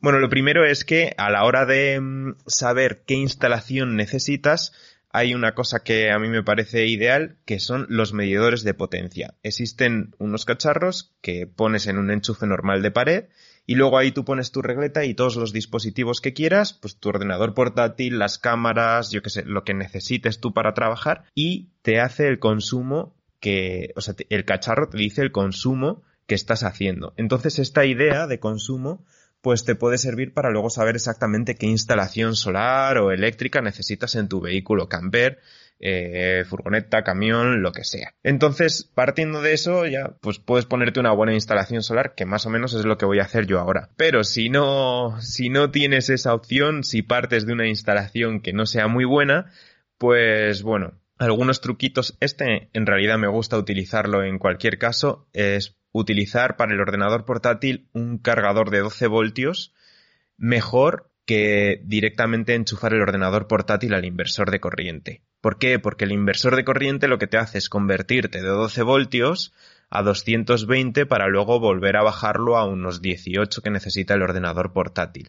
Bueno, 0.00 0.18
lo 0.18 0.28
primero 0.28 0.66
es 0.66 0.84
que 0.84 1.14
a 1.16 1.30
la 1.30 1.44
hora 1.44 1.66
de 1.66 2.00
mm, 2.00 2.34
saber 2.46 3.04
qué 3.06 3.14
instalación 3.14 3.94
necesitas, 3.94 4.72
hay 5.10 5.34
una 5.34 5.54
cosa 5.54 5.84
que 5.84 6.10
a 6.10 6.18
mí 6.18 6.28
me 6.28 6.42
parece 6.42 6.86
ideal, 6.86 7.36
que 7.46 7.60
son 7.60 7.86
los 7.88 8.12
medidores 8.12 8.64
de 8.64 8.74
potencia. 8.74 9.34
Existen 9.44 10.16
unos 10.18 10.44
cacharros 10.44 11.14
que 11.22 11.46
pones 11.46 11.86
en 11.86 11.96
un 11.96 12.10
enchufe 12.10 12.46
normal 12.46 12.82
de 12.82 12.90
pared 12.90 13.24
y 13.68 13.74
luego 13.74 13.98
ahí 13.98 14.12
tú 14.12 14.24
pones 14.24 14.50
tu 14.50 14.62
regleta 14.62 15.04
y 15.04 15.12
todos 15.12 15.36
los 15.36 15.52
dispositivos 15.52 16.22
que 16.22 16.32
quieras, 16.32 16.72
pues 16.72 16.96
tu 16.96 17.10
ordenador 17.10 17.52
portátil, 17.52 18.18
las 18.18 18.38
cámaras, 18.38 19.10
yo 19.10 19.20
qué 19.20 19.28
sé, 19.28 19.44
lo 19.44 19.62
que 19.62 19.74
necesites 19.74 20.40
tú 20.40 20.54
para 20.54 20.72
trabajar 20.72 21.24
y 21.34 21.68
te 21.82 22.00
hace 22.00 22.28
el 22.28 22.38
consumo 22.38 23.14
que, 23.40 23.92
o 23.94 24.00
sea, 24.00 24.14
el 24.30 24.46
cacharro 24.46 24.88
te 24.88 24.96
dice 24.96 25.20
el 25.20 25.32
consumo 25.32 26.02
que 26.26 26.34
estás 26.34 26.62
haciendo. 26.62 27.12
Entonces 27.18 27.58
esta 27.58 27.84
idea 27.84 28.26
de 28.26 28.40
consumo 28.40 29.04
pues 29.42 29.66
te 29.66 29.74
puede 29.74 29.98
servir 29.98 30.32
para 30.32 30.48
luego 30.48 30.70
saber 30.70 30.94
exactamente 30.96 31.54
qué 31.54 31.66
instalación 31.66 32.36
solar 32.36 32.96
o 32.96 33.12
eléctrica 33.12 33.60
necesitas 33.60 34.14
en 34.14 34.28
tu 34.28 34.40
vehículo 34.40 34.88
camper, 34.88 35.40
eh, 35.80 36.44
furgoneta, 36.48 37.04
camión, 37.04 37.62
lo 37.62 37.72
que 37.72 37.84
sea. 37.84 38.14
Entonces, 38.22 38.84
partiendo 38.94 39.42
de 39.42 39.52
eso, 39.52 39.86
ya 39.86 40.16
pues 40.20 40.38
puedes 40.38 40.66
ponerte 40.66 41.00
una 41.00 41.12
buena 41.12 41.34
instalación 41.34 41.82
solar, 41.82 42.14
que 42.14 42.26
más 42.26 42.46
o 42.46 42.50
menos 42.50 42.74
es 42.74 42.84
lo 42.84 42.98
que 42.98 43.06
voy 43.06 43.20
a 43.20 43.24
hacer 43.24 43.46
yo 43.46 43.58
ahora. 43.58 43.90
Pero 43.96 44.24
si 44.24 44.48
no, 44.48 45.20
si 45.20 45.50
no 45.50 45.70
tienes 45.70 46.10
esa 46.10 46.34
opción, 46.34 46.84
si 46.84 47.02
partes 47.02 47.46
de 47.46 47.52
una 47.52 47.68
instalación 47.68 48.40
que 48.40 48.52
no 48.52 48.66
sea 48.66 48.88
muy 48.88 49.04
buena, 49.04 49.50
pues 49.98 50.62
bueno, 50.62 50.94
algunos 51.18 51.60
truquitos. 51.60 52.16
Este 52.20 52.70
en 52.72 52.86
realidad 52.86 53.18
me 53.18 53.28
gusta 53.28 53.58
utilizarlo 53.58 54.24
en 54.24 54.38
cualquier 54.38 54.78
caso. 54.78 55.28
Es 55.32 55.76
utilizar 55.92 56.56
para 56.56 56.72
el 56.72 56.80
ordenador 56.80 57.24
portátil 57.24 57.88
un 57.92 58.18
cargador 58.18 58.70
de 58.70 58.80
12 58.80 59.06
voltios 59.06 59.74
mejor 60.36 61.10
que 61.28 61.82
directamente 61.84 62.54
enchufar 62.54 62.94
el 62.94 63.02
ordenador 63.02 63.48
portátil 63.48 63.92
al 63.92 64.06
inversor 64.06 64.50
de 64.50 64.60
corriente. 64.60 65.20
¿Por 65.42 65.58
qué? 65.58 65.78
Porque 65.78 66.06
el 66.06 66.12
inversor 66.12 66.56
de 66.56 66.64
corriente 66.64 67.06
lo 67.06 67.18
que 67.18 67.26
te 67.26 67.36
hace 67.36 67.58
es 67.58 67.68
convertirte 67.68 68.40
de 68.40 68.48
12 68.48 68.82
voltios 68.82 69.52
a 69.90 70.02
220 70.02 71.04
para 71.04 71.28
luego 71.28 71.60
volver 71.60 71.98
a 71.98 72.02
bajarlo 72.02 72.56
a 72.56 72.64
unos 72.64 73.02
18 73.02 73.60
que 73.60 73.68
necesita 73.68 74.14
el 74.14 74.22
ordenador 74.22 74.72
portátil. 74.72 75.28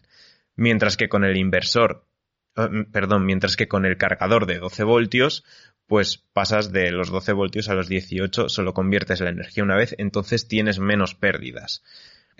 Mientras 0.56 0.96
que 0.96 1.10
con 1.10 1.22
el 1.22 1.36
inversor, 1.36 2.06
eh, 2.56 2.86
perdón, 2.90 3.26
mientras 3.26 3.56
que 3.56 3.68
con 3.68 3.84
el 3.84 3.98
cargador 3.98 4.46
de 4.46 4.58
12 4.58 4.84
voltios, 4.84 5.44
pues 5.86 6.16
pasas 6.16 6.72
de 6.72 6.92
los 6.92 7.10
12 7.10 7.34
voltios 7.34 7.68
a 7.68 7.74
los 7.74 7.90
18, 7.90 8.48
solo 8.48 8.72
conviertes 8.72 9.20
la 9.20 9.28
energía 9.28 9.64
una 9.64 9.76
vez, 9.76 9.94
entonces 9.98 10.48
tienes 10.48 10.78
menos 10.78 11.14
pérdidas. 11.14 11.82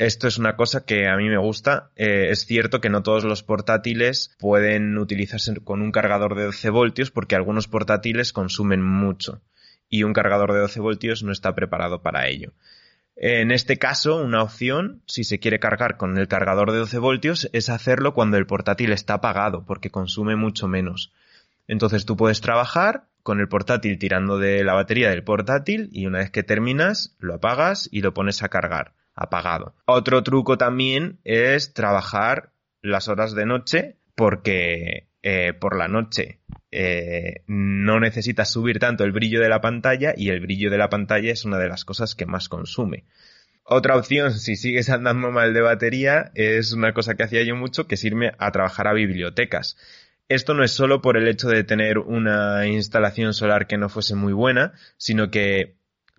Esto 0.00 0.28
es 0.28 0.38
una 0.38 0.56
cosa 0.56 0.86
que 0.86 1.08
a 1.08 1.16
mí 1.18 1.28
me 1.28 1.36
gusta. 1.36 1.90
Eh, 1.94 2.28
es 2.30 2.46
cierto 2.46 2.80
que 2.80 2.88
no 2.88 3.02
todos 3.02 3.22
los 3.24 3.42
portátiles 3.42 4.34
pueden 4.38 4.96
utilizarse 4.96 5.54
con 5.62 5.82
un 5.82 5.92
cargador 5.92 6.36
de 6.36 6.44
12 6.44 6.70
voltios 6.70 7.10
porque 7.10 7.36
algunos 7.36 7.68
portátiles 7.68 8.32
consumen 8.32 8.80
mucho 8.80 9.42
y 9.90 10.04
un 10.04 10.14
cargador 10.14 10.54
de 10.54 10.60
12 10.60 10.80
voltios 10.80 11.22
no 11.22 11.32
está 11.32 11.54
preparado 11.54 12.00
para 12.00 12.28
ello. 12.28 12.54
En 13.14 13.50
este 13.50 13.76
caso, 13.76 14.16
una 14.16 14.42
opción, 14.42 15.02
si 15.04 15.22
se 15.22 15.38
quiere 15.38 15.60
cargar 15.60 15.98
con 15.98 16.16
el 16.16 16.28
cargador 16.28 16.72
de 16.72 16.78
12 16.78 16.96
voltios, 16.96 17.50
es 17.52 17.68
hacerlo 17.68 18.14
cuando 18.14 18.38
el 18.38 18.46
portátil 18.46 18.92
está 18.92 19.12
apagado, 19.12 19.66
porque 19.66 19.90
consume 19.90 20.34
mucho 20.34 20.66
menos. 20.66 21.12
Entonces 21.68 22.06
tú 22.06 22.16
puedes 22.16 22.40
trabajar 22.40 23.04
con 23.22 23.38
el 23.38 23.48
portátil 23.48 23.98
tirando 23.98 24.38
de 24.38 24.64
la 24.64 24.72
batería 24.72 25.10
del 25.10 25.24
portátil 25.24 25.90
y 25.92 26.06
una 26.06 26.20
vez 26.20 26.30
que 26.30 26.42
terminas 26.42 27.14
lo 27.18 27.34
apagas 27.34 27.86
y 27.92 28.00
lo 28.00 28.14
pones 28.14 28.42
a 28.42 28.48
cargar 28.48 28.94
apagado. 29.20 29.74
Otro 29.84 30.22
truco 30.22 30.58
también 30.58 31.20
es 31.24 31.72
trabajar 31.74 32.50
las 32.82 33.08
horas 33.08 33.34
de 33.34 33.46
noche 33.46 33.96
porque 34.14 35.06
eh, 35.22 35.52
por 35.52 35.76
la 35.76 35.86
noche 35.86 36.40
eh, 36.72 37.42
no 37.46 38.00
necesitas 38.00 38.50
subir 38.50 38.78
tanto 38.78 39.04
el 39.04 39.12
brillo 39.12 39.40
de 39.40 39.48
la 39.48 39.60
pantalla 39.60 40.14
y 40.16 40.30
el 40.30 40.40
brillo 40.40 40.70
de 40.70 40.78
la 40.78 40.88
pantalla 40.88 41.30
es 41.30 41.44
una 41.44 41.58
de 41.58 41.68
las 41.68 41.84
cosas 41.84 42.14
que 42.14 42.26
más 42.26 42.48
consume. 42.48 43.04
Otra 43.62 43.96
opción, 43.96 44.32
si 44.32 44.56
sigues 44.56 44.90
andando 44.90 45.30
mal 45.30 45.54
de 45.54 45.60
batería, 45.60 46.32
es 46.34 46.72
una 46.72 46.92
cosa 46.92 47.14
que 47.14 47.22
hacía 47.22 47.44
yo 47.44 47.54
mucho, 47.54 47.86
que 47.86 47.94
es 47.94 48.04
irme 48.04 48.32
a 48.38 48.50
trabajar 48.50 48.88
a 48.88 48.92
bibliotecas 48.92 49.76
esto 50.30 50.54
no 50.54 50.62
es 50.62 50.70
solo 50.70 51.02
por 51.02 51.16
el 51.16 51.26
hecho 51.26 51.48
de 51.48 51.64
tener 51.64 51.98
una 51.98 52.64
instalación 52.68 53.34
solar 53.34 53.66
que 53.66 53.78
no 53.78 53.88
fuese 53.88 54.14
muy 54.14 54.32
buena, 54.32 54.72
sino 54.96 55.28
que 55.28 55.74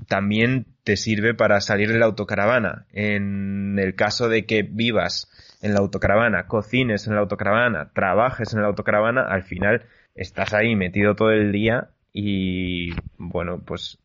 también 0.06 0.71
te 0.84 0.98
sirve 0.98 1.34
para 1.34 1.62
salir 1.62 1.92
de 1.92 2.00
la 2.00 2.06
autocaravana. 2.06 2.86
En 2.92 3.78
el 3.80 3.96
caso 3.96 4.30
de 4.30 4.46
que 4.46 4.64
vivas 4.64 5.30
en 5.62 5.74
la 5.74 5.80
autocaravana, 5.80 6.48
cocines 6.48 7.08
en 7.08 7.16
la 7.16 7.22
autocaravana, 7.22 7.92
trabajes 7.94 8.54
en 8.54 8.62
la 8.62 8.68
autocaravana, 8.68 9.22
al 9.22 9.44
final 9.44 9.86
estás 10.16 10.54
ahí 10.54 10.76
metido 10.76 11.16
todo 11.16 11.32
el 11.32 11.52
día 11.52 11.90
y 12.14 12.92
bueno, 13.18 13.62
pues 13.66 14.00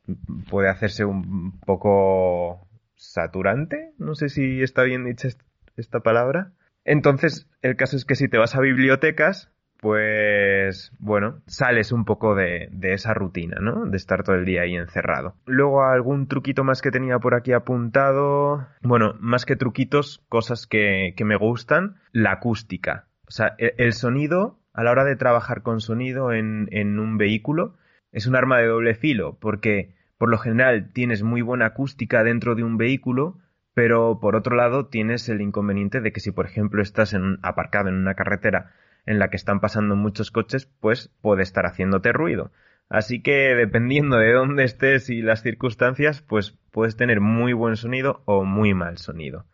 puede 0.49 0.69
hacerse 0.69 1.05
un 1.05 1.59
poco 1.61 2.67
saturante. 2.95 3.93
No 3.99 4.15
sé 4.15 4.29
si 4.29 4.63
está 4.63 4.83
bien 4.83 5.05
dicha 5.05 5.29
esta 5.77 6.01
palabra. 6.01 6.53
Entonces, 6.85 7.49
el 7.63 7.77
caso 7.77 7.97
es 7.97 8.05
que 8.05 8.15
si 8.15 8.29
te 8.29 8.39
vas 8.39 8.55
a 8.55 8.61
bibliotecas, 8.61 9.51
pues 9.81 10.93
bueno, 10.99 11.43
sales 11.47 11.93
un 11.93 12.05
poco 12.05 12.35
de, 12.35 12.71
esa 12.83 13.15
rutina, 13.15 13.59
¿no? 13.61 13.87
De 13.87 13.97
estar 13.97 14.23
todo 14.23 14.37
el 14.37 14.45
día 14.45 14.63
ahí 14.63 14.75
encerrado. 14.75 15.35
Luego 15.47 15.85
algún 15.85 16.29
truquito 16.29 16.65
más 16.65 16.83
que 16.83 16.91
tenía 16.91 17.19
por 17.19 17.35
aquí 17.35 17.53
apuntado. 17.53 18.67
Bueno, 18.83 19.15
más 19.21 19.45
que 19.45 19.57
truquitos, 19.57 20.25
cosas 20.29 20.67
que, 20.67 21.15
me 21.25 21.37
gustan. 21.37 21.97
La 22.13 22.33
acústica. 22.33 23.07
O 23.29 23.31
sea, 23.31 23.55
el, 23.59 23.75
el, 23.79 23.93
sonido, 23.93 24.59
a 24.73 24.83
la 24.85 24.93
hora 24.93 25.05
de 25.05 25.17
trabajar 25.17 25.63
con 25.63 25.81
sonido 25.81 26.33
en, 26.33 26.69
en 26.71 26.99
un 26.99 27.19
vehículo, 27.19 27.77
es 28.13 28.27
un 28.27 28.37
arma 28.37 28.59
de 28.59 28.67
doble 28.67 28.95
filo, 28.95 29.37
porque 29.41 29.95
por 30.19 30.31
lo 30.31 30.39
general 30.39 30.91
tienes 30.93 31.23
muy 31.23 31.43
buena 31.43 31.67
acústica 31.67 32.23
dentro 32.25 32.55
de 32.55 32.63
un 32.63 32.79
vehículo, 32.79 33.39
pero 33.75 34.21
por 34.21 34.37
otro 34.37 34.57
lado 34.57 34.87
tienes 34.87 35.29
el 35.29 35.43
inconveniente 35.43 36.01
de 36.01 36.13
que 36.13 36.21
si 36.21 36.31
por 36.31 36.47
ejemplo 36.47 36.83
estás 36.83 37.13
en, 37.13 37.39
aparcado 37.43 37.91
en 37.91 37.97
una 37.97 38.15
carretera 38.15 38.73
en 39.07 39.19
la 39.19 39.29
que 39.29 39.37
están 39.37 39.61
pasando 39.61 39.97
muchos 39.97 40.31
coches, 40.31 40.67
pues 40.81 41.11
puede 41.23 41.43
estar 41.43 41.65
haciéndote 41.65 42.13
ruido. 42.13 42.51
Así 42.89 43.23
que 43.23 43.55
dependiendo 43.55 44.19
de 44.19 44.33
dónde 44.33 44.65
estés 44.65 45.11
y 45.11 45.23
las 45.23 45.43
circunstancias, 45.43 46.23
pues 46.23 46.57
puedes 46.71 46.97
tener 46.97 47.21
muy 47.21 47.53
buen 47.53 47.77
sonido 47.77 48.23
o 48.27 48.45
muy 48.45 48.75
mal 48.75 48.99
sonido. 48.99 49.47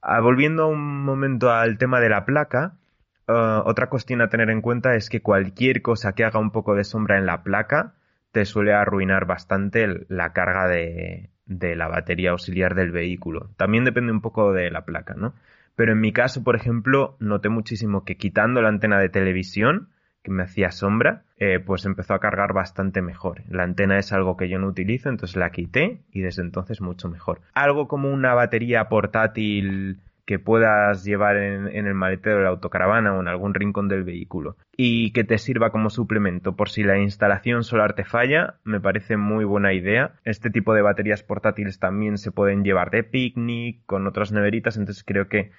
Ah, 0.00 0.20
volviendo 0.20 0.68
un 0.68 1.04
momento 1.04 1.50
al 1.50 1.78
tema 1.78 2.00
de 2.00 2.08
la 2.08 2.24
placa, 2.24 2.76
ah, 3.28 3.62
otra 3.66 3.88
cuestión 3.88 4.22
a 4.22 4.28
tener 4.28 4.50
en 4.50 4.60
cuenta 4.60 4.94
es 4.94 5.08
que 5.08 5.22
cualquier 5.22 5.82
cosa 5.82 6.14
que 6.14 6.24
haga 6.24 6.40
un 6.40 6.50
poco 6.50 6.74
de 6.74 6.84
sombra 6.84 7.18
en 7.18 7.26
la 7.26 7.42
placa 7.42 7.94
te 8.32 8.44
suele 8.44 8.72
arruinar 8.74 9.26
bastante 9.26 9.86
la 10.08 10.32
carga 10.32 10.66
de, 10.66 11.30
de 11.46 11.76
la 11.76 11.88
batería 11.88 12.30
auxiliar 12.32 12.74
del 12.74 12.90
vehículo. 12.90 13.50
También 13.56 13.84
depende 13.84 14.12
un 14.12 14.20
poco 14.20 14.52
de 14.52 14.70
la 14.70 14.84
placa, 14.84 15.14
¿no? 15.14 15.34
Pero 15.76 15.92
en 15.92 16.00
mi 16.00 16.12
caso, 16.12 16.44
por 16.44 16.56
ejemplo, 16.56 17.16
noté 17.18 17.48
muchísimo 17.48 18.04
que 18.04 18.16
quitando 18.16 18.62
la 18.62 18.68
antena 18.68 18.98
de 18.98 19.08
televisión, 19.08 19.88
que 20.22 20.30
me 20.30 20.44
hacía 20.44 20.70
sombra, 20.70 21.24
eh, 21.36 21.60
pues 21.60 21.84
empezó 21.84 22.14
a 22.14 22.20
cargar 22.20 22.54
bastante 22.54 23.02
mejor. 23.02 23.42
La 23.48 23.64
antena 23.64 23.98
es 23.98 24.12
algo 24.12 24.36
que 24.36 24.48
yo 24.48 24.58
no 24.58 24.68
utilizo, 24.68 25.10
entonces 25.10 25.36
la 25.36 25.50
quité 25.50 26.00
y 26.10 26.20
desde 26.22 26.42
entonces 26.42 26.80
mucho 26.80 27.08
mejor. 27.08 27.42
Algo 27.52 27.88
como 27.88 28.10
una 28.10 28.32
batería 28.32 28.88
portátil 28.88 30.00
que 30.26 30.38
puedas 30.38 31.04
llevar 31.04 31.36
en, 31.36 31.68
el 31.68 31.94
maletero 31.94 32.38
de 32.38 32.44
la 32.44 32.50
autocaravana 32.50 33.14
o 33.14 33.20
en 33.20 33.28
algún 33.28 33.54
rincón 33.54 33.88
del 33.88 34.04
vehículo 34.04 34.56
y 34.76 35.12
que 35.12 35.24
te 35.24 35.38
sirva 35.38 35.70
como 35.70 35.90
suplemento 35.90 36.56
por 36.56 36.70
si 36.70 36.82
la 36.82 36.98
instalación 36.98 37.62
solar 37.62 37.94
te 37.94 38.04
falla, 38.04 38.54
me 38.64 38.80
parece 38.80 39.16
muy 39.16 39.44
buena 39.44 39.72
idea. 39.74 40.14
Este 40.24 40.50
tipo 40.50 40.74
de 40.74 40.82
baterías 40.82 41.22
portátiles 41.22 41.78
también 41.78 42.18
se 42.18 42.32
pueden 42.32 42.64
llevar 42.64 42.90
de 42.90 43.04
picnic 43.04 43.84
con 43.86 44.06
otras 44.06 44.32
neveritas, 44.32 44.76
entonces 44.76 45.04
creo 45.04 45.28
que 45.28 45.50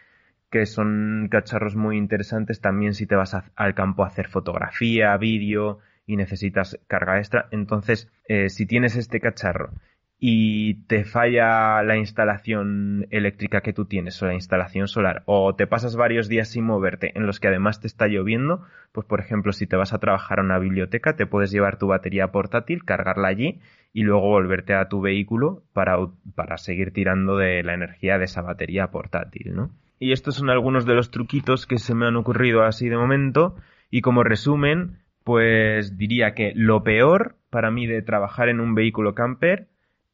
que 0.51 0.65
son 0.65 1.28
cacharros 1.30 1.75
muy 1.75 1.97
interesantes 1.97 2.62
también 2.62 2.93
si 2.93 3.08
te 3.08 3.15
vas 3.15 3.36
al 3.56 3.75
campo 3.75 4.04
a 4.04 4.08
hacer 4.08 4.28
fotografía, 4.30 5.17
vídeo 5.17 5.80
y 6.06 6.15
necesitas 6.17 6.80
carga 6.88 7.17
extra. 7.17 7.47
Entonces, 7.51 8.10
eh, 8.28 8.49
si 8.49 8.65
tienes 8.65 8.95
este 8.95 9.19
cacharro 9.19 9.71
y 10.17 10.86
te 10.86 11.04
falla 11.04 11.84
la 11.84 11.97
instalación 11.97 13.06
eléctrica 13.12 13.62
que 13.62 13.73
tú 13.73 13.86
tienes 13.86 14.21
o 14.21 14.28
la 14.28 14.34
instalación 14.34 14.88
solar 14.88 15.23
o 15.25 15.56
te 15.56 15.67
pasas 15.67 15.95
varios 15.95 16.30
días 16.30 16.49
sin 16.49 16.65
moverte 16.65 17.12
en 17.15 17.25
los 17.25 17.39
que 17.39 17.49
además 17.49 17.82
te 17.82 17.88
está 17.88 18.08
lloviendo, 18.08 18.63
pues 18.93 19.06
por 19.06 19.19
ejemplo 19.19 19.51
si 19.51 19.67
te 19.67 19.75
vas 19.75 19.93
a 19.93 19.99
trabajar 19.99 20.39
a 20.39 20.43
una 20.43 20.58
biblioteca 20.58 21.15
te 21.15 21.25
puedes 21.28 21.51
llevar 21.51 21.78
tu 21.78 21.88
batería 21.88 22.32
portátil, 22.32 22.86
cargarla 22.86 23.28
allí 23.28 23.60
y 23.91 24.04
luego 24.04 24.30
volverte 24.30 24.73
a 24.73 24.88
tu 24.88 25.01
vehículo 25.01 25.63
para, 25.73 25.97
para 26.34 26.58
seguir 26.58 26.91
tirando 26.91 27.38
de 27.38 27.63
la 27.63 27.73
energía 27.73 28.17
de 28.17 28.25
esa 28.25 28.41
batería 28.41 28.88
portátil, 28.88 29.54
¿no? 29.54 29.71
Y 29.99 30.12
estos 30.12 30.36
son 30.36 30.49
algunos 30.49 30.86
de 30.86 30.93
los 30.93 31.12
truquitos 31.12 31.65
que 31.65 31.78
se 31.78 31.95
me 31.95 32.06
han 32.06 32.17
ocurrido 32.17 32.63
así 32.63 32.89
de 32.89 32.97
momento. 32.97 33.56
Y 33.89 34.01
como 34.01 34.23
resumen, 34.23 34.97
pues 35.23 35.97
diría 35.97 36.34
que 36.34 36.51
lo 36.56 36.84
peor 36.84 37.38
para 37.49 37.71
mí 37.71 37.88
de 37.88 38.01
trabajar 38.01 38.49
en 38.49 38.60
un 38.60 38.75
vehículo 38.75 39.15
camper 39.15 39.69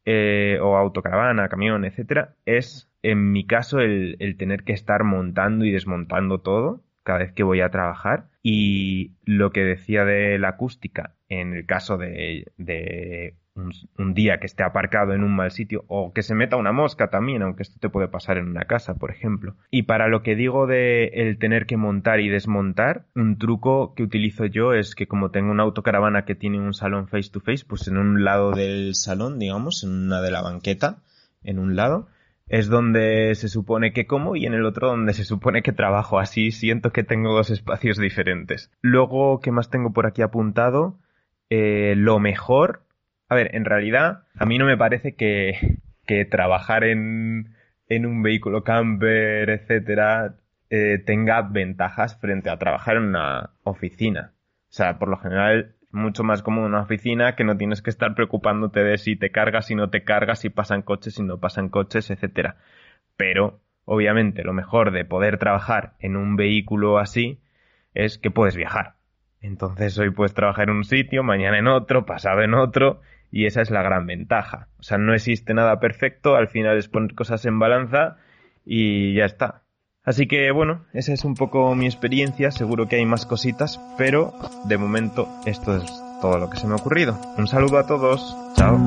eh, 0.06 0.60
o 0.62 0.78
autocaravana, 0.78 1.50
camión, 1.50 1.86
etcétera, 1.86 2.36
es 2.46 2.90
en 3.04 3.32
mi 3.32 3.46
caso 3.46 3.80
el, 3.80 4.18
tener 4.38 4.64
que 4.64 4.74
estar 4.74 5.04
montando 5.04 5.66
y 5.66 5.72
desmontando 5.72 6.40
todo 6.40 6.84
cada 7.04 7.20
vez 7.20 7.34
que 7.34 7.44
voy 7.44 7.62
a 7.62 7.72
trabajar. 7.72 8.30
Y 8.44 9.14
lo 9.26 9.52
que 9.52 9.64
decía 9.64 10.06
de 10.06 10.38
la 10.40 10.50
acústica, 10.50 11.16
en 11.30 11.54
el 11.54 11.66
caso 11.66 11.98
de, 11.98 12.52
de 12.58 13.36
un, 13.56 14.14
día 14.14 14.40
que 14.40 14.46
esté 14.46 14.64
aparcado 14.64 15.14
en 15.14 15.24
un 15.24 15.36
mal 15.36 15.52
sitio 15.52 15.84
o 15.88 16.14
que 16.14 16.24
se 16.24 16.36
meta 16.36 16.56
una 16.56 16.72
mosca 16.72 17.10
también, 17.10 17.42
aunque 17.42 17.64
esto 17.64 17.78
te 17.80 17.90
puede 17.90 18.08
pasar 18.08 18.38
en 18.38 18.48
una 18.48 18.66
casa, 18.66 18.96
por 18.96 19.12
ejemplo. 19.12 19.56
Y 19.70 19.84
para 19.84 20.08
lo 20.08 20.24
que 20.24 20.36
digo 20.36 20.68
de 20.68 21.06
el 21.14 21.38
tener 21.38 21.66
que 21.66 21.78
montar 21.78 22.20
y 22.20 22.30
desmontar, 22.30 23.06
un 23.16 23.38
truco 23.38 23.94
que 23.94 24.04
utilizo 24.04 24.46
yo 24.46 24.74
es 24.74 24.96
que 24.96 25.08
como 25.08 25.32
tengo 25.32 25.52
una 25.52 25.64
autocaravana 25.64 26.26
que 26.26 26.36
tiene 26.36 26.60
un 26.60 26.74
salón 26.74 27.08
face 27.08 27.30
to 27.32 27.40
face, 27.40 27.66
pues 27.68 27.88
en 27.88 27.98
un 27.98 28.24
lado 28.24 28.52
del 28.52 28.96
salón, 28.96 29.40
digamos, 29.40 29.84
en 29.84 29.92
una 29.92 30.22
de 30.22 30.32
la 30.32 30.42
banqueta, 30.42 31.00
en 31.44 31.60
un 31.60 31.76
lado, 31.76 32.08
es 32.48 32.68
donde 32.68 33.34
se 33.36 33.48
supone 33.48 33.94
que 33.94 34.06
como 34.06 34.36
y 34.36 34.46
en 34.46 34.54
el 34.54 34.66
otro 34.66 34.90
donde 34.90 35.14
se 35.14 35.24
supone 35.24 35.62
que 35.62 35.72
trabajo. 35.72 36.20
Así 36.20 36.52
siento 36.52 36.92
que 36.92 37.04
tengo 37.04 37.34
dos 37.34 37.50
espacios 37.50 37.98
diferentes. 37.98 38.70
Luego, 38.82 39.40
¿qué 39.40 39.52
más 39.52 39.70
tengo 39.70 39.94
por 39.94 40.06
aquí 40.06 40.22
apuntado? 40.22 40.98
Eh, 41.50 41.96
lo 41.98 42.20
mejor 42.20 42.82
a 43.32 43.36
ver, 43.36 43.56
en 43.56 43.64
realidad, 43.64 44.24
a 44.38 44.46
mí 44.46 44.58
no 44.58 44.66
me 44.66 44.76
parece 44.76 45.16
que, 45.16 45.80
que 46.06 46.26
trabajar 46.26 46.84
en, 46.84 47.56
en 47.88 48.06
un 48.06 48.22
vehículo 48.24 48.66
camper, 48.66 49.50
etcétera, 49.50 50.36
eh, 50.70 51.02
tenga 51.06 51.42
ventajas 51.42 52.20
frente 52.20 52.50
a 52.50 52.58
trabajar 52.58 52.98
en 52.98 53.04
una 53.04 53.52
oficina. 53.64 54.34
O 54.70 54.74
sea, 54.74 55.00
por 55.00 55.08
lo 55.08 55.16
general 55.16 55.76
mucho 55.92 56.26
más 56.26 56.44
cómodo 56.44 56.66
una 56.66 56.82
oficina 56.82 57.38
que 57.38 57.46
no 57.46 57.56
tienes 57.56 57.82
que 57.82 57.90
estar 57.90 58.16
preocupándote 58.16 58.84
de 58.84 58.98
si 58.98 59.16
te 59.16 59.32
cargas, 59.32 59.68
si 59.68 59.76
no 59.76 59.90
te 59.90 60.04
cargas, 60.04 60.40
si 60.40 60.50
pasan 60.50 60.82
coches, 60.82 61.14
si 61.14 61.24
no 61.24 61.40
pasan 61.40 61.70
coches, 61.70 62.12
etcétera. 62.12 62.58
Pero, 63.16 63.62
obviamente, 63.86 64.44
lo 64.44 64.52
mejor 64.52 64.92
de 64.92 65.06
poder 65.06 65.38
trabajar 65.38 65.94
en 66.00 66.18
un 66.18 66.36
vehículo 66.36 67.00
así 67.00 67.40
es 67.94 68.18
que 68.18 68.30
puedes 68.30 68.58
viajar. 68.58 68.96
Entonces 69.40 69.98
hoy 69.98 70.12
puedes 70.12 70.34
trabajar 70.34 70.70
en 70.70 70.76
un 70.76 70.84
sitio, 70.84 71.24
mañana 71.24 71.58
en 71.58 71.68
otro, 71.68 72.06
pasado 72.06 72.42
en 72.42 72.56
otro, 72.56 73.00
y 73.32 73.46
esa 73.46 73.62
es 73.62 73.72
la 73.72 73.82
gran 73.82 74.06
ventaja. 74.06 74.68
O 74.80 74.84
sea, 74.84 74.98
no 74.98 75.14
existe 75.14 75.54
nada 75.54 75.80
perfecto, 75.80 76.36
al 76.36 76.50
final 76.50 76.78
es 76.78 76.90
poner 76.90 77.16
cosas 77.16 77.46
en 77.46 77.60
balanza 77.60 78.18
y 78.66 79.16
ya 79.16 79.26
está. 79.26 79.64
Así 80.04 80.28
que 80.28 80.52
bueno, 80.52 80.86
esa 80.94 81.14
es 81.14 81.24
un 81.24 81.36
poco 81.36 81.76
mi 81.76 81.86
experiencia, 81.86 82.52
seguro 82.52 82.88
que 82.88 82.98
hay 82.98 83.06
más 83.06 83.26
cositas, 83.26 83.80
pero 83.98 84.34
de 84.66 84.78
momento 84.78 85.30
esto 85.46 85.78
es 85.78 85.86
todo 86.22 86.38
lo 86.40 86.50
que 86.50 86.58
se 86.58 86.68
me 86.68 86.74
ha 86.74 86.78
ocurrido. 86.78 87.20
Un 87.38 87.48
saludo 87.48 87.78
a 87.78 87.88
todos, 87.88 88.36
chao. 88.56 88.78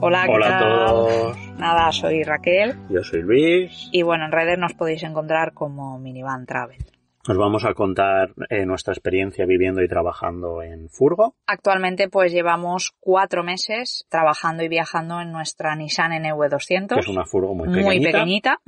Hola, 0.00 0.26
Hola 0.28 0.58
a 0.58 0.60
todos. 0.60 1.38
Nada, 1.58 1.90
soy 1.90 2.24
Raquel. 2.24 2.76
Yo 2.90 3.02
soy 3.02 3.22
Luis. 3.22 3.88
Y 3.90 4.02
bueno, 4.02 4.26
en 4.26 4.32
redes 4.32 4.58
nos 4.58 4.74
podéis 4.74 5.02
encontrar 5.02 5.54
como 5.54 5.98
Minivan 5.98 6.44
Travel. 6.44 6.84
Os 7.26 7.38
vamos 7.38 7.64
a 7.64 7.72
contar 7.72 8.34
eh, 8.50 8.66
nuestra 8.66 8.92
experiencia 8.92 9.46
viviendo 9.46 9.82
y 9.82 9.88
trabajando 9.88 10.60
en 10.62 10.90
Furgo. 10.90 11.36
Actualmente 11.46 12.08
pues 12.10 12.32
llevamos 12.32 12.92
cuatro 13.00 13.42
meses 13.42 14.06
trabajando 14.10 14.62
y 14.62 14.68
viajando 14.68 15.20
en 15.20 15.32
nuestra 15.32 15.74
Nissan 15.74 16.12
NV200. 16.12 16.94
Que 16.94 17.00
es 17.00 17.08
una 17.08 17.24
Furgo 17.24 17.54
muy 17.54 17.68
pequeñita. 17.68 17.88
Muy 17.88 18.00
pequeñita. 18.00 18.58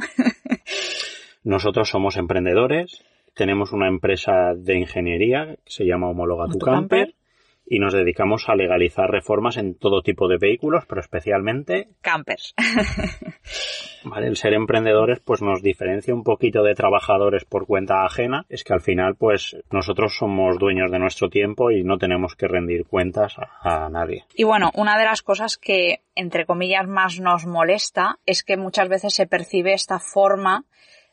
Nosotros 1.44 1.90
somos 1.90 2.16
emprendedores. 2.16 3.04
Tenemos 3.34 3.72
una 3.72 3.88
empresa 3.88 4.54
de 4.56 4.78
ingeniería 4.78 5.56
que 5.62 5.70
se 5.70 5.84
llama 5.84 6.08
Homologa 6.08 6.48
tu 6.48 6.58
Camper 6.58 7.14
y 7.66 7.78
nos 7.78 7.92
dedicamos 7.92 8.48
a 8.48 8.54
legalizar 8.54 9.10
reformas 9.10 9.56
en 9.56 9.76
todo 9.76 10.02
tipo 10.02 10.28
de 10.28 10.38
vehículos, 10.38 10.84
pero 10.86 11.00
especialmente 11.00 11.88
campers. 12.00 12.54
vale, 14.04 14.28
el 14.28 14.36
ser 14.36 14.54
emprendedores 14.54 15.20
pues 15.20 15.42
nos 15.42 15.62
diferencia 15.62 16.14
un 16.14 16.22
poquito 16.22 16.62
de 16.62 16.74
trabajadores 16.74 17.44
por 17.44 17.66
cuenta 17.66 18.04
ajena, 18.04 18.46
es 18.48 18.64
que 18.64 18.72
al 18.72 18.80
final 18.80 19.16
pues 19.16 19.56
nosotros 19.70 20.16
somos 20.16 20.58
dueños 20.58 20.90
de 20.90 20.98
nuestro 20.98 21.28
tiempo 21.28 21.70
y 21.70 21.82
no 21.82 21.98
tenemos 21.98 22.36
que 22.36 22.48
rendir 22.48 22.86
cuentas 22.86 23.36
a, 23.38 23.86
a 23.86 23.88
nadie. 23.88 24.24
Y 24.34 24.44
bueno, 24.44 24.70
una 24.74 24.98
de 24.98 25.04
las 25.04 25.22
cosas 25.22 25.56
que 25.56 26.02
entre 26.14 26.46
comillas 26.46 26.86
más 26.86 27.20
nos 27.20 27.46
molesta 27.46 28.18
es 28.26 28.42
que 28.42 28.56
muchas 28.56 28.88
veces 28.88 29.14
se 29.14 29.26
percibe 29.26 29.72
esta 29.72 29.98
forma 29.98 30.64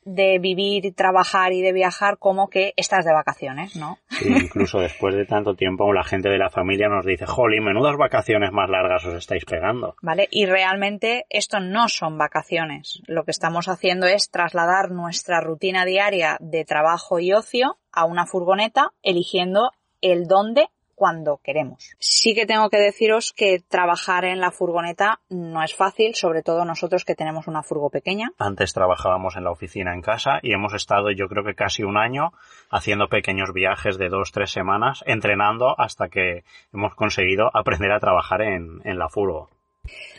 de 0.06 0.40
vivir, 0.40 0.94
trabajar 0.96 1.54
y 1.54 1.62
de 1.62 1.74
viajar 1.74 2.18
como 2.18 2.50
que 2.50 2.74
estás 2.76 3.06
de 3.06 3.14
vacaciones, 3.14 3.76
¿no? 3.76 3.98
Sí, 4.10 4.30
incluso 4.30 4.80
después 4.80 5.16
de 5.16 5.26
tanto 5.26 5.56
tiempo 5.56 5.92
la 5.94 6.04
gente 6.04 6.30
de 6.30 6.38
la 6.38 6.50
familia 6.50 6.90
nos 6.90 7.06
dice, 7.06 7.26
jolly, 7.26 7.60
menudas 7.60 7.98
vacaciones 7.98 8.52
más 8.52 8.70
largas 8.70 9.06
os 9.06 9.16
estáis 9.16 9.46
pegando. 9.46 9.96
Vale, 10.02 10.28
y 10.32 10.46
realmente 10.46 11.26
esto 11.30 11.60
no 11.60 11.88
son 11.90 12.18
vacaciones. 12.18 13.02
Lo 13.08 13.24
que 13.24 13.32
estamos 13.32 13.68
haciendo 13.68 14.08
es 14.08 14.30
trasladar 14.30 14.92
nuestra 14.92 15.42
rutina 15.42 15.86
diaria 15.86 16.38
de 16.40 16.66
trabajo 16.66 17.20
y 17.20 17.34
ocio 17.34 17.78
a 17.92 18.06
una 18.06 18.26
furgoneta, 18.26 18.92
eligiendo 19.02 19.72
el 20.02 20.28
dónde 20.28 20.68
cuando 20.96 21.40
queremos. 21.44 21.96
Sí 22.00 22.34
que 22.34 22.46
tengo 22.46 22.70
que 22.70 22.78
deciros 22.78 23.34
que 23.34 23.60
trabajar 23.68 24.26
en 24.26 24.40
la 24.40 24.52
furgoneta 24.52 25.20
no 25.30 25.64
es 25.64 25.76
fácil, 25.76 26.16
sobre 26.16 26.44
todo 26.44 26.66
nosotros 26.66 27.06
que 27.06 27.16
tenemos 27.16 27.48
una 27.48 27.64
furgo 27.64 27.90
pequeña. 27.90 28.32
Antes 28.38 28.74
trabajábamos 28.74 29.36
en 29.36 29.44
la 29.44 29.52
oficina 29.52 29.94
en 29.94 30.02
casa 30.02 30.40
y 30.42 30.54
hemos 30.54 30.74
estado 30.74 31.12
yo 31.12 31.28
creo 31.28 31.44
que 31.44 31.56
casi 31.56 31.84
un 31.84 31.98
año 31.98 32.32
haciendo 32.70 33.08
pequeños 33.08 33.54
viajes 33.54 33.98
de 33.98 34.10
dos, 34.10 34.32
tres 34.32 34.52
semanas, 34.52 35.04
entrenando 35.06 35.80
hasta 35.80 36.10
que 36.10 36.44
hemos 36.74 36.96
conseguido 36.96 37.50
aprender 37.54 37.92
a 37.92 38.00
trabajar 38.00 38.42
en, 38.42 38.82
en 38.84 38.98
la 38.98 39.10
furgo. 39.10 39.50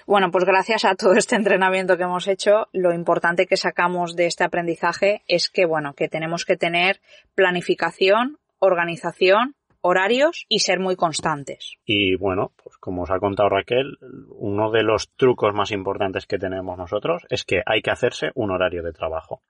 Bueno, 0.06 0.30
pues 0.30 0.44
gracias 0.44 0.84
a 0.84 0.94
todo 0.94 1.14
este 1.14 1.36
entrenamiento 1.36 1.96
que 1.96 2.02
hemos 2.02 2.28
hecho, 2.28 2.68
lo 2.72 2.92
importante 2.92 3.46
que 3.46 3.56
sacamos 3.56 4.14
de 4.14 4.26
este 4.26 4.44
aprendizaje 4.44 5.22
es 5.26 5.48
que, 5.48 5.64
bueno, 5.64 5.94
que 5.94 6.08
tenemos 6.08 6.44
que 6.44 6.56
tener 6.56 7.00
planificación, 7.34 8.38
organización 8.58 9.54
horarios 9.86 10.46
y 10.48 10.60
ser 10.60 10.80
muy 10.80 10.96
constantes. 10.96 11.76
Y 11.84 12.16
bueno, 12.16 12.52
pues 12.62 12.78
como 12.78 13.02
os 13.02 13.10
ha 13.10 13.18
contado 13.18 13.50
Raquel, 13.50 13.98
uno 14.30 14.70
de 14.70 14.82
los 14.82 15.10
trucos 15.10 15.52
más 15.54 15.72
importantes 15.72 16.26
que 16.26 16.38
tenemos 16.38 16.78
nosotros 16.78 17.22
es 17.28 17.44
que 17.44 17.62
hay 17.66 17.82
que 17.82 17.90
hacerse 17.90 18.30
un 18.34 18.50
horario 18.50 18.82
de 18.82 18.94
trabajo. 18.94 19.42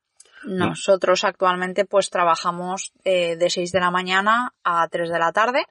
Nosotros 0.45 1.23
actualmente 1.25 1.85
pues 1.85 2.11
trabajamos 2.11 2.93
eh, 3.05 3.37
de 3.37 3.49
6 3.49 3.71
de 3.71 3.81
la 3.81 3.93
mañana 3.93 4.53
a 4.65 4.89
3 4.89 5.09
de 5.09 5.19
la 5.19 5.33
tarde 5.33 5.67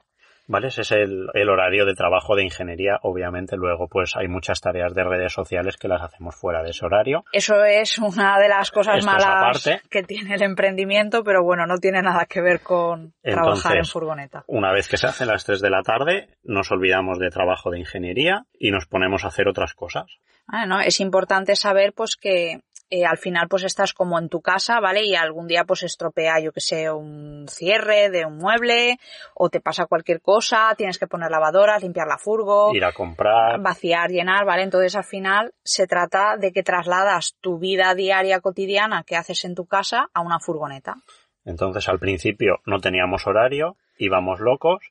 ¿Vale? 0.46 0.68
Ese 0.68 0.82
es 0.82 0.92
el, 0.92 1.28
el, 1.32 1.48
horario 1.48 1.86
de 1.86 1.94
trabajo 1.94 2.36
de 2.36 2.44
ingeniería. 2.44 2.98
Obviamente, 3.02 3.56
luego, 3.56 3.88
pues 3.88 4.14
hay 4.14 4.28
muchas 4.28 4.60
tareas 4.60 4.94
de 4.94 5.02
redes 5.02 5.32
sociales 5.32 5.78
que 5.78 5.88
las 5.88 6.02
hacemos 6.02 6.36
fuera 6.36 6.62
de 6.62 6.70
ese 6.70 6.84
horario. 6.84 7.24
Eso 7.32 7.64
es 7.64 7.98
una 7.98 8.38
de 8.38 8.48
las 8.48 8.70
cosas 8.70 8.98
Esto 8.98 9.10
malas 9.10 9.70
que 9.90 10.02
tiene 10.02 10.34
el 10.34 10.42
emprendimiento, 10.42 11.24
pero 11.24 11.42
bueno, 11.42 11.66
no 11.66 11.78
tiene 11.78 12.02
nada 12.02 12.26
que 12.26 12.42
ver 12.42 12.60
con 12.60 13.14
Entonces, 13.22 13.62
trabajar 13.62 13.76
en 13.78 13.84
furgoneta. 13.86 14.44
Una 14.46 14.72
vez 14.72 14.88
que 14.88 14.98
se 14.98 15.06
hacen 15.06 15.28
las 15.28 15.44
3 15.44 15.62
de 15.62 15.70
la 15.70 15.82
tarde, 15.82 16.28
nos 16.42 16.70
olvidamos 16.70 17.18
de 17.18 17.30
trabajo 17.30 17.70
de 17.70 17.78
ingeniería 17.78 18.44
y 18.58 18.70
nos 18.70 18.86
ponemos 18.86 19.24
a 19.24 19.28
hacer 19.28 19.48
otras 19.48 19.72
cosas. 19.72 20.06
Ah, 20.46 20.66
¿no? 20.66 20.80
Es 20.80 21.00
importante 21.00 21.56
saber, 21.56 21.94
pues, 21.94 22.16
que 22.16 22.60
eh, 22.90 23.04
al 23.04 23.18
final 23.18 23.48
pues 23.48 23.64
estás 23.64 23.92
como 23.92 24.18
en 24.18 24.28
tu 24.28 24.40
casa, 24.40 24.80
¿vale? 24.80 25.04
Y 25.04 25.14
algún 25.14 25.46
día 25.46 25.64
pues 25.64 25.82
estropea, 25.82 26.40
yo 26.40 26.52
que 26.52 26.60
sé, 26.60 26.90
un 26.90 27.46
cierre 27.48 28.10
de 28.10 28.26
un 28.26 28.36
mueble 28.36 28.98
o 29.34 29.48
te 29.48 29.60
pasa 29.60 29.86
cualquier 29.86 30.20
cosa, 30.20 30.74
tienes 30.76 30.98
que 30.98 31.06
poner 31.06 31.30
lavadoras, 31.30 31.82
limpiar 31.82 32.06
la 32.06 32.18
furgo, 32.18 32.74
ir 32.74 32.84
a 32.84 32.92
comprar, 32.92 33.60
vaciar, 33.60 34.10
llenar, 34.10 34.44
¿vale? 34.44 34.62
Entonces 34.62 34.94
al 34.96 35.04
final 35.04 35.52
se 35.62 35.86
trata 35.86 36.36
de 36.36 36.52
que 36.52 36.62
trasladas 36.62 37.36
tu 37.40 37.58
vida 37.58 37.94
diaria 37.94 38.40
cotidiana 38.40 39.04
que 39.04 39.16
haces 39.16 39.44
en 39.44 39.54
tu 39.54 39.66
casa 39.66 40.08
a 40.12 40.20
una 40.20 40.38
furgoneta. 40.38 40.96
Entonces 41.44 41.88
al 41.88 41.98
principio 41.98 42.60
no 42.66 42.80
teníamos 42.80 43.26
horario, 43.26 43.76
íbamos 43.98 44.40
locos 44.40 44.82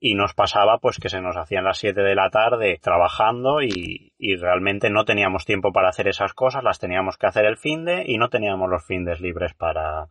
y 0.00 0.14
nos 0.14 0.34
pasaba 0.34 0.78
pues 0.78 0.98
que 0.98 1.10
se 1.10 1.20
nos 1.20 1.36
hacían 1.36 1.64
las 1.64 1.78
7 1.78 2.00
de 2.00 2.14
la 2.14 2.30
tarde 2.30 2.78
trabajando 2.82 3.62
y, 3.62 4.12
y, 4.18 4.36
realmente 4.36 4.88
no 4.88 5.04
teníamos 5.04 5.44
tiempo 5.44 5.72
para 5.72 5.90
hacer 5.90 6.08
esas 6.08 6.32
cosas, 6.32 6.64
las 6.64 6.78
teníamos 6.78 7.18
que 7.18 7.26
hacer 7.26 7.44
el 7.44 7.58
fin 7.58 7.84
de 7.84 8.04
y 8.06 8.16
no 8.16 8.30
teníamos 8.30 8.70
los 8.70 8.84
fines 8.84 9.20
libres 9.20 9.52
para 9.54 10.08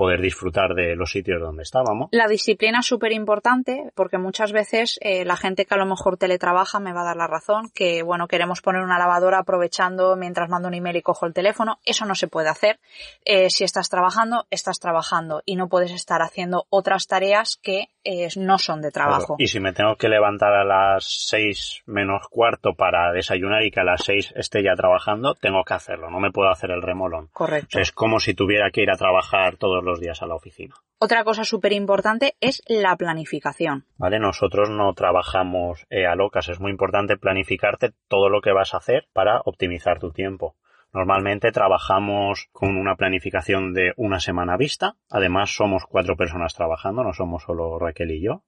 poder 0.00 0.22
disfrutar 0.22 0.74
de 0.74 0.96
los 0.96 1.10
sitios 1.10 1.42
donde 1.42 1.62
estábamos. 1.62 2.08
La 2.12 2.26
disciplina 2.26 2.78
es 2.78 2.86
súper 2.86 3.12
importante 3.12 3.92
porque 3.94 4.16
muchas 4.16 4.50
veces 4.50 4.98
eh, 5.02 5.26
la 5.26 5.36
gente 5.36 5.66
que 5.66 5.74
a 5.74 5.76
lo 5.76 5.84
mejor 5.84 6.16
teletrabaja 6.16 6.80
me 6.80 6.94
va 6.94 7.02
a 7.02 7.04
dar 7.04 7.16
la 7.18 7.26
razón 7.26 7.70
que 7.74 8.02
bueno 8.02 8.26
queremos 8.26 8.62
poner 8.62 8.80
una 8.80 8.98
lavadora 8.98 9.40
aprovechando 9.40 10.16
mientras 10.16 10.48
mando 10.48 10.68
un 10.68 10.74
email 10.74 10.96
y 10.96 11.02
cojo 11.02 11.26
el 11.26 11.34
teléfono 11.34 11.80
eso 11.84 12.06
no 12.06 12.14
se 12.14 12.28
puede 12.28 12.48
hacer 12.48 12.80
eh, 13.26 13.50
si 13.50 13.64
estás 13.64 13.90
trabajando 13.90 14.46
estás 14.48 14.80
trabajando 14.80 15.42
y 15.44 15.56
no 15.56 15.68
puedes 15.68 15.90
estar 15.90 16.22
haciendo 16.22 16.64
otras 16.70 17.06
tareas 17.06 17.58
que 17.62 17.88
eh, 18.04 18.28
no 18.36 18.58
son 18.58 18.80
de 18.80 18.90
trabajo. 18.90 19.36
Y 19.38 19.48
si 19.48 19.60
me 19.60 19.72
tengo 19.72 19.96
que 19.96 20.08
levantar 20.08 20.52
a 20.52 20.64
las 20.64 21.04
seis 21.04 21.82
menos 21.86 22.28
cuarto 22.28 22.74
para 22.74 23.12
desayunar 23.12 23.62
y 23.62 23.70
que 23.70 23.80
a 23.80 23.84
las 23.84 24.04
seis 24.04 24.32
esté 24.36 24.62
ya 24.62 24.74
trabajando, 24.74 25.34
tengo 25.34 25.64
que 25.64 25.74
hacerlo, 25.74 26.10
no 26.10 26.20
me 26.20 26.30
puedo 26.30 26.50
hacer 26.50 26.70
el 26.70 26.82
remolón. 26.82 27.28
Correcto. 27.32 27.68
O 27.68 27.72
sea, 27.72 27.82
es 27.82 27.92
como 27.92 28.20
si 28.20 28.34
tuviera 28.34 28.70
que 28.70 28.82
ir 28.82 28.90
a 28.90 28.96
trabajar 28.96 29.56
todos 29.56 29.84
los 29.84 30.00
días 30.00 30.22
a 30.22 30.26
la 30.26 30.34
oficina. 30.34 30.74
Otra 31.02 31.24
cosa 31.24 31.44
súper 31.44 31.72
importante 31.72 32.36
es 32.40 32.62
la 32.66 32.94
planificación. 32.96 33.86
Vale, 33.96 34.18
nosotros 34.18 34.68
no 34.68 34.92
trabajamos 34.92 35.86
eh, 35.88 36.06
a 36.06 36.14
locas, 36.14 36.50
es 36.50 36.60
muy 36.60 36.70
importante 36.70 37.16
planificarte 37.16 37.92
todo 38.08 38.28
lo 38.28 38.42
que 38.42 38.52
vas 38.52 38.74
a 38.74 38.78
hacer 38.78 39.06
para 39.14 39.40
optimizar 39.46 39.98
tu 39.98 40.10
tiempo. 40.12 40.56
Normalmente 40.92 41.52
trabajamos 41.52 42.48
con 42.52 42.76
una 42.76 42.96
planificación 42.96 43.72
de 43.74 43.92
una 43.96 44.18
semana 44.18 44.56
vista. 44.56 44.96
Además, 45.08 45.54
somos 45.54 45.84
cuatro 45.86 46.16
personas 46.16 46.54
trabajando, 46.54 47.04
no 47.04 47.12
somos 47.12 47.44
solo 47.44 47.78
Raquel 47.78 48.10
y 48.10 48.22
yo. 48.22 48.42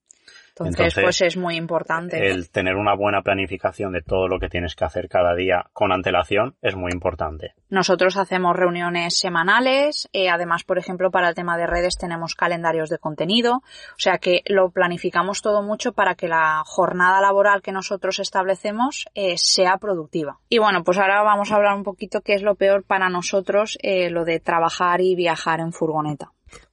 Entonces, 0.58 0.94
pues 1.02 1.22
es 1.22 1.36
muy 1.36 1.56
importante. 1.56 2.30
El 2.30 2.50
tener 2.50 2.76
una 2.76 2.94
buena 2.94 3.22
planificación 3.22 3.92
de 3.92 4.02
todo 4.02 4.28
lo 4.28 4.38
que 4.38 4.48
tienes 4.48 4.74
que 4.74 4.84
hacer 4.84 5.08
cada 5.08 5.34
día 5.34 5.66
con 5.72 5.92
antelación 5.92 6.56
es 6.60 6.76
muy 6.76 6.92
importante. 6.92 7.54
Nosotros 7.70 8.16
hacemos 8.16 8.54
reuniones 8.54 9.18
semanales, 9.18 10.08
eh, 10.12 10.28
además, 10.28 10.64
por 10.64 10.78
ejemplo, 10.78 11.10
para 11.10 11.30
el 11.30 11.34
tema 11.34 11.56
de 11.56 11.66
redes 11.66 11.96
tenemos 11.98 12.34
calendarios 12.34 12.90
de 12.90 12.98
contenido, 12.98 13.56
o 13.56 13.98
sea 13.98 14.18
que 14.18 14.42
lo 14.46 14.70
planificamos 14.70 15.40
todo 15.40 15.62
mucho 15.62 15.92
para 15.92 16.14
que 16.14 16.28
la 16.28 16.62
jornada 16.66 17.20
laboral 17.20 17.62
que 17.62 17.72
nosotros 17.72 18.18
establecemos 18.18 19.06
eh, 19.14 19.38
sea 19.38 19.78
productiva. 19.78 20.38
Y 20.48 20.58
bueno, 20.58 20.84
pues 20.84 20.98
ahora 20.98 21.22
vamos 21.22 21.50
a 21.50 21.56
hablar 21.56 21.74
un 21.74 21.82
poquito 21.82 22.20
qué 22.20 22.34
es 22.34 22.42
lo 22.42 22.54
peor 22.54 22.84
para 22.84 23.08
nosotros 23.08 23.78
eh, 23.82 24.10
lo 24.10 24.24
de 24.24 24.40
trabajar 24.40 25.00
y 25.00 25.14
viajar 25.14 25.60
en 25.60 25.72
furgoneta. 25.72 26.32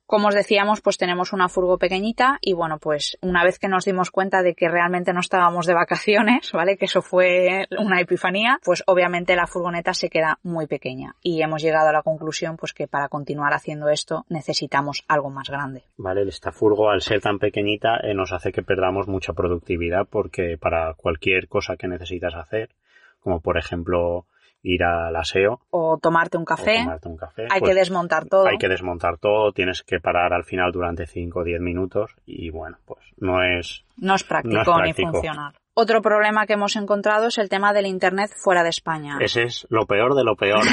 Como 0.09 0.29
os 0.29 0.33
decíamos, 0.33 0.81
pues 0.81 0.97
tenemos 0.97 1.33
una 1.33 1.49
furgo 1.49 1.77
pequeñita 1.77 2.39
y 2.41 2.53
bueno, 2.53 2.79
pues 2.79 3.15
una 3.21 3.43
vez 3.43 3.59
que 3.59 3.67
nos 3.67 3.85
dimos 3.85 4.09
cuenta 4.09 4.41
de 4.41 4.55
que 4.55 4.67
realmente 4.67 5.13
no 5.13 5.19
estábamos 5.19 5.67
de 5.67 5.75
vacaciones, 5.75 6.51
¿vale? 6.51 6.77
Que 6.77 6.85
eso 6.85 7.03
fue 7.03 7.67
una 7.77 8.01
epifanía, 8.01 8.57
pues 8.65 8.81
obviamente 8.87 9.35
la 9.35 9.45
furgoneta 9.45 9.93
se 9.93 10.09
queda 10.09 10.39
muy 10.41 10.65
pequeña 10.65 11.13
y 11.21 11.43
hemos 11.43 11.61
llegado 11.61 11.89
a 11.89 11.93
la 11.93 12.01
conclusión 12.01 12.57
pues 12.57 12.73
que 12.73 12.87
para 12.87 13.07
continuar 13.07 13.53
haciendo 13.53 13.87
esto 13.89 14.25
necesitamos 14.29 15.03
algo 15.07 15.29
más 15.29 15.47
grande. 15.47 15.83
Vale, 15.97 16.27
esta 16.27 16.51
furgo 16.51 16.89
al 16.89 17.01
ser 17.01 17.21
tan 17.21 17.37
pequeñita 17.37 17.99
eh, 18.01 18.15
nos 18.15 18.31
hace 18.31 18.51
que 18.51 18.63
perdamos 18.63 19.07
mucha 19.07 19.33
productividad 19.33 20.07
porque 20.09 20.57
para 20.57 20.95
cualquier 20.95 21.47
cosa 21.47 21.77
que 21.77 21.87
necesitas 21.87 22.33
hacer, 22.33 22.71
como 23.19 23.41
por 23.41 23.59
ejemplo 23.59 24.25
ir 24.63 24.83
al 24.83 25.15
aseo. 25.15 25.61
O 25.69 25.97
tomarte 25.97 26.37
un 26.37 26.45
café. 26.45 26.85
un 27.03 27.17
café. 27.17 27.43
Hay 27.43 27.59
que 27.59 27.67
pues 27.67 27.75
desmontar 27.75 28.27
todo. 28.27 28.47
Hay 28.47 28.57
que 28.57 28.67
desmontar 28.67 29.17
todo, 29.17 29.51
tienes 29.51 29.83
que 29.83 29.99
parar 29.99 30.33
al 30.33 30.43
final 30.43 30.71
durante 30.71 31.05
5 31.05 31.39
o 31.39 31.43
10 31.43 31.61
minutos 31.61 32.11
y 32.25 32.49
bueno, 32.49 32.77
pues 32.85 33.03
no 33.17 33.43
es... 33.43 33.85
No 33.97 34.15
es 34.15 34.23
práctico, 34.23 34.81
ni 34.81 34.93
funcional. 34.93 35.53
Otro 35.73 36.01
problema 36.01 36.45
que 36.45 36.53
hemos 36.53 36.75
encontrado 36.75 37.27
es 37.27 37.37
el 37.37 37.47
tema 37.47 37.73
del 37.73 37.85
Internet 37.85 38.31
fuera 38.35 38.63
de 38.63 38.69
España. 38.69 39.17
Ese 39.21 39.43
es 39.43 39.65
lo 39.69 39.85
peor 39.85 40.15
de 40.15 40.23
lo 40.23 40.35
peor. 40.35 40.63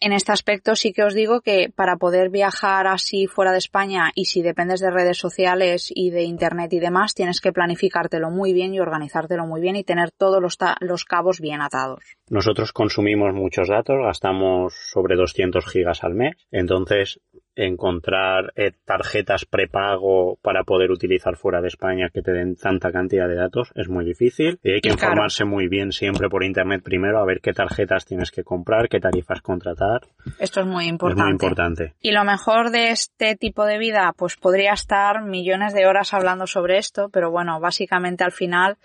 en 0.00 0.12
este 0.12 0.32
aspecto 0.32 0.74
sí 0.74 0.92
que 0.92 1.04
os 1.04 1.14
digo 1.14 1.42
que 1.42 1.70
para 1.74 1.96
poder 1.96 2.30
viajar 2.30 2.86
así 2.86 3.26
fuera 3.26 3.52
de 3.52 3.58
España 3.58 4.10
y 4.14 4.24
si 4.24 4.42
dependes 4.42 4.80
de 4.80 4.90
redes 4.90 5.18
sociales 5.18 5.92
y 5.94 6.10
de 6.10 6.22
internet 6.22 6.72
y 6.72 6.80
demás, 6.80 7.14
tienes 7.14 7.40
que 7.40 7.52
planificártelo 7.52 8.30
muy 8.30 8.52
bien 8.52 8.72
y 8.74 8.80
organizártelo 8.80 9.46
muy 9.46 9.60
bien 9.60 9.76
y 9.76 9.84
tener 9.84 10.10
todos 10.10 10.40
los, 10.40 10.56
los 10.80 11.04
cabos 11.04 11.40
bien 11.40 11.60
atados. 11.60 12.02
Nosotros 12.30 12.72
consumimos 12.72 13.34
muchos 13.34 13.68
datos, 13.68 13.96
gastamos 14.02 14.74
sobre 14.74 15.16
200 15.16 15.66
gigas 15.66 16.02
al 16.02 16.14
mes, 16.14 16.34
entonces 16.50 17.20
encontrar 17.66 18.52
eh, 18.56 18.72
tarjetas 18.84 19.44
prepago 19.44 20.38
para 20.42 20.64
poder 20.64 20.90
utilizar 20.90 21.36
fuera 21.36 21.60
de 21.60 21.68
España 21.68 22.10
que 22.12 22.22
te 22.22 22.32
den 22.32 22.56
tanta 22.56 22.90
cantidad 22.90 23.28
de 23.28 23.34
datos 23.34 23.70
es 23.74 23.88
muy 23.88 24.04
difícil 24.04 24.58
y 24.62 24.72
hay 24.72 24.80
que 24.80 24.90
informarse 24.90 25.44
muy 25.44 25.68
bien 25.68 25.92
siempre 25.92 26.28
por 26.28 26.42
internet 26.42 26.82
primero 26.82 27.18
a 27.18 27.24
ver 27.24 27.40
qué 27.40 27.52
tarjetas 27.52 28.06
tienes 28.06 28.30
que 28.30 28.44
comprar, 28.44 28.88
qué 28.88 29.00
tarifas 29.00 29.42
contratar. 29.42 30.02
Esto 30.38 30.60
es 30.60 30.66
muy 30.66 30.86
importante. 30.86 31.22
muy 31.22 31.32
importante. 31.32 31.94
Y 32.00 32.12
lo 32.12 32.24
mejor 32.24 32.70
de 32.70 32.90
este 32.90 33.36
tipo 33.36 33.64
de 33.64 33.78
vida, 33.78 34.14
pues 34.16 34.36
podría 34.36 34.72
estar 34.72 35.22
millones 35.22 35.74
de 35.74 35.86
horas 35.86 36.14
hablando 36.14 36.46
sobre 36.46 36.78
esto, 36.78 37.08
pero 37.10 37.30
bueno, 37.30 37.60
básicamente 37.60 38.24
al 38.24 38.32
final 38.32 38.78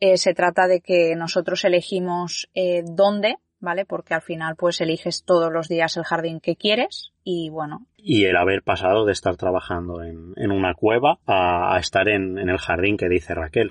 eh, 0.00 0.16
se 0.16 0.34
trata 0.34 0.66
de 0.66 0.80
que 0.80 1.14
nosotros 1.16 1.64
elegimos 1.64 2.48
eh, 2.54 2.82
dónde 2.84 3.36
¿vale? 3.62 3.86
Porque 3.86 4.12
al 4.12 4.20
final 4.20 4.56
pues 4.56 4.80
eliges 4.82 5.24
todos 5.24 5.50
los 5.50 5.68
días 5.68 5.96
el 5.96 6.04
jardín 6.04 6.40
que 6.40 6.56
quieres 6.56 7.12
y 7.24 7.48
bueno. 7.48 7.86
Y 7.96 8.24
el 8.24 8.36
haber 8.36 8.62
pasado 8.62 9.06
de 9.06 9.12
estar 9.12 9.36
trabajando 9.36 10.02
en, 10.02 10.34
en 10.36 10.50
una 10.50 10.74
cueva 10.74 11.20
a, 11.26 11.78
estar 11.78 12.08
en, 12.08 12.36
en 12.36 12.50
el 12.50 12.58
jardín 12.58 12.98
que 12.98 13.08
dice 13.08 13.34
Raquel. 13.34 13.70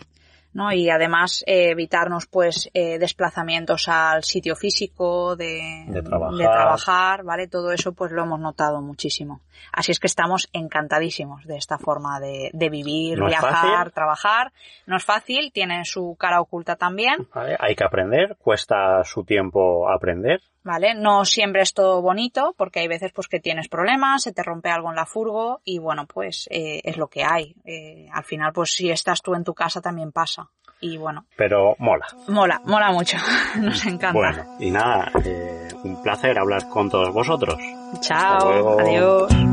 ¿No? 0.53 0.71
Y 0.71 0.89
además 0.89 1.43
eh, 1.47 1.71
evitarnos 1.71 2.25
pues 2.27 2.69
eh, 2.73 2.99
desplazamientos 2.99 3.87
al 3.87 4.23
sitio 4.23 4.55
físico 4.55 5.35
de, 5.35 5.85
de, 5.87 6.01
trabajar. 6.01 6.37
de, 6.37 6.43
trabajar. 6.43 7.23
¿vale? 7.23 7.47
Todo 7.47 7.71
eso 7.71 7.93
pues 7.93 8.11
lo 8.11 8.23
hemos 8.23 8.39
notado 8.39 8.81
muchísimo. 8.81 9.41
Así 9.71 9.91
es 9.91 9.99
que 9.99 10.07
estamos 10.07 10.49
encantadísimos 10.53 11.45
de 11.45 11.57
esta 11.57 11.77
forma 11.77 12.19
de, 12.19 12.49
de 12.53 12.69
vivir, 12.69 13.19
¿No 13.19 13.27
viajar, 13.27 13.91
trabajar. 13.91 14.51
No 14.85 14.97
es 14.97 15.03
fácil, 15.03 15.51
tiene 15.53 15.85
su 15.85 16.15
cara 16.19 16.41
oculta 16.41 16.75
también. 16.75 17.27
Vale, 17.33 17.55
hay 17.59 17.75
que 17.75 17.83
aprender, 17.83 18.35
cuesta 18.37 19.03
su 19.03 19.23
tiempo 19.23 19.89
aprender. 19.89 20.41
¿Vale? 20.63 20.93
No 20.95 21.25
siempre 21.25 21.61
es 21.61 21.73
todo 21.73 22.01
bonito, 22.01 22.53
porque 22.57 22.79
hay 22.79 22.87
veces 22.87 23.11
pues 23.13 23.27
que 23.27 23.39
tienes 23.39 23.67
problemas, 23.67 24.23
se 24.23 24.33
te 24.33 24.43
rompe 24.43 24.69
algo 24.69 24.89
en 24.89 24.95
la 24.95 25.05
furgo 25.05 25.61
y 25.63 25.79
bueno, 25.79 26.05
pues 26.05 26.47
eh, 26.51 26.81
es 26.83 26.97
lo 26.97 27.07
que 27.07 27.23
hay. 27.23 27.55
Eh, 27.65 28.07
al 28.11 28.23
final, 28.23 28.53
pues 28.53 28.71
si 28.71 28.89
estás 28.89 29.21
tú 29.21 29.35
en 29.35 29.43
tu 29.43 29.53
casa 29.53 29.81
también 29.81 30.11
pasa. 30.11 30.49
Y 30.83 30.97
bueno. 30.97 31.25
Pero 31.37 31.75
mola. 31.77 32.07
Mola, 32.27 32.59
mola 32.65 32.91
mucho. 32.91 33.17
Nos 33.59 33.85
encanta. 33.85 34.13
Bueno, 34.13 34.57
y 34.59 34.71
nada, 34.71 35.11
eh, 35.23 35.69
un 35.83 36.01
placer 36.01 36.39
hablar 36.39 36.67
con 36.69 36.89
todos 36.89 37.13
vosotros. 37.13 37.57
Chao, 38.01 38.79
adiós. 38.79 39.50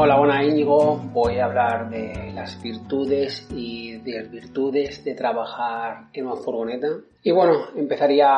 Hola, 0.00 0.16
buenas 0.16 0.44
Íñigo. 0.44 0.94
Voy 1.12 1.38
a 1.38 1.46
hablar 1.46 1.90
de 1.90 2.30
las 2.32 2.62
virtudes 2.62 3.48
y 3.50 3.96
desvirtudes 3.96 5.02
de 5.02 5.16
trabajar 5.16 6.04
en 6.12 6.26
una 6.26 6.36
furgoneta. 6.36 6.86
Y 7.24 7.32
bueno, 7.32 7.66
empezaría 7.74 8.28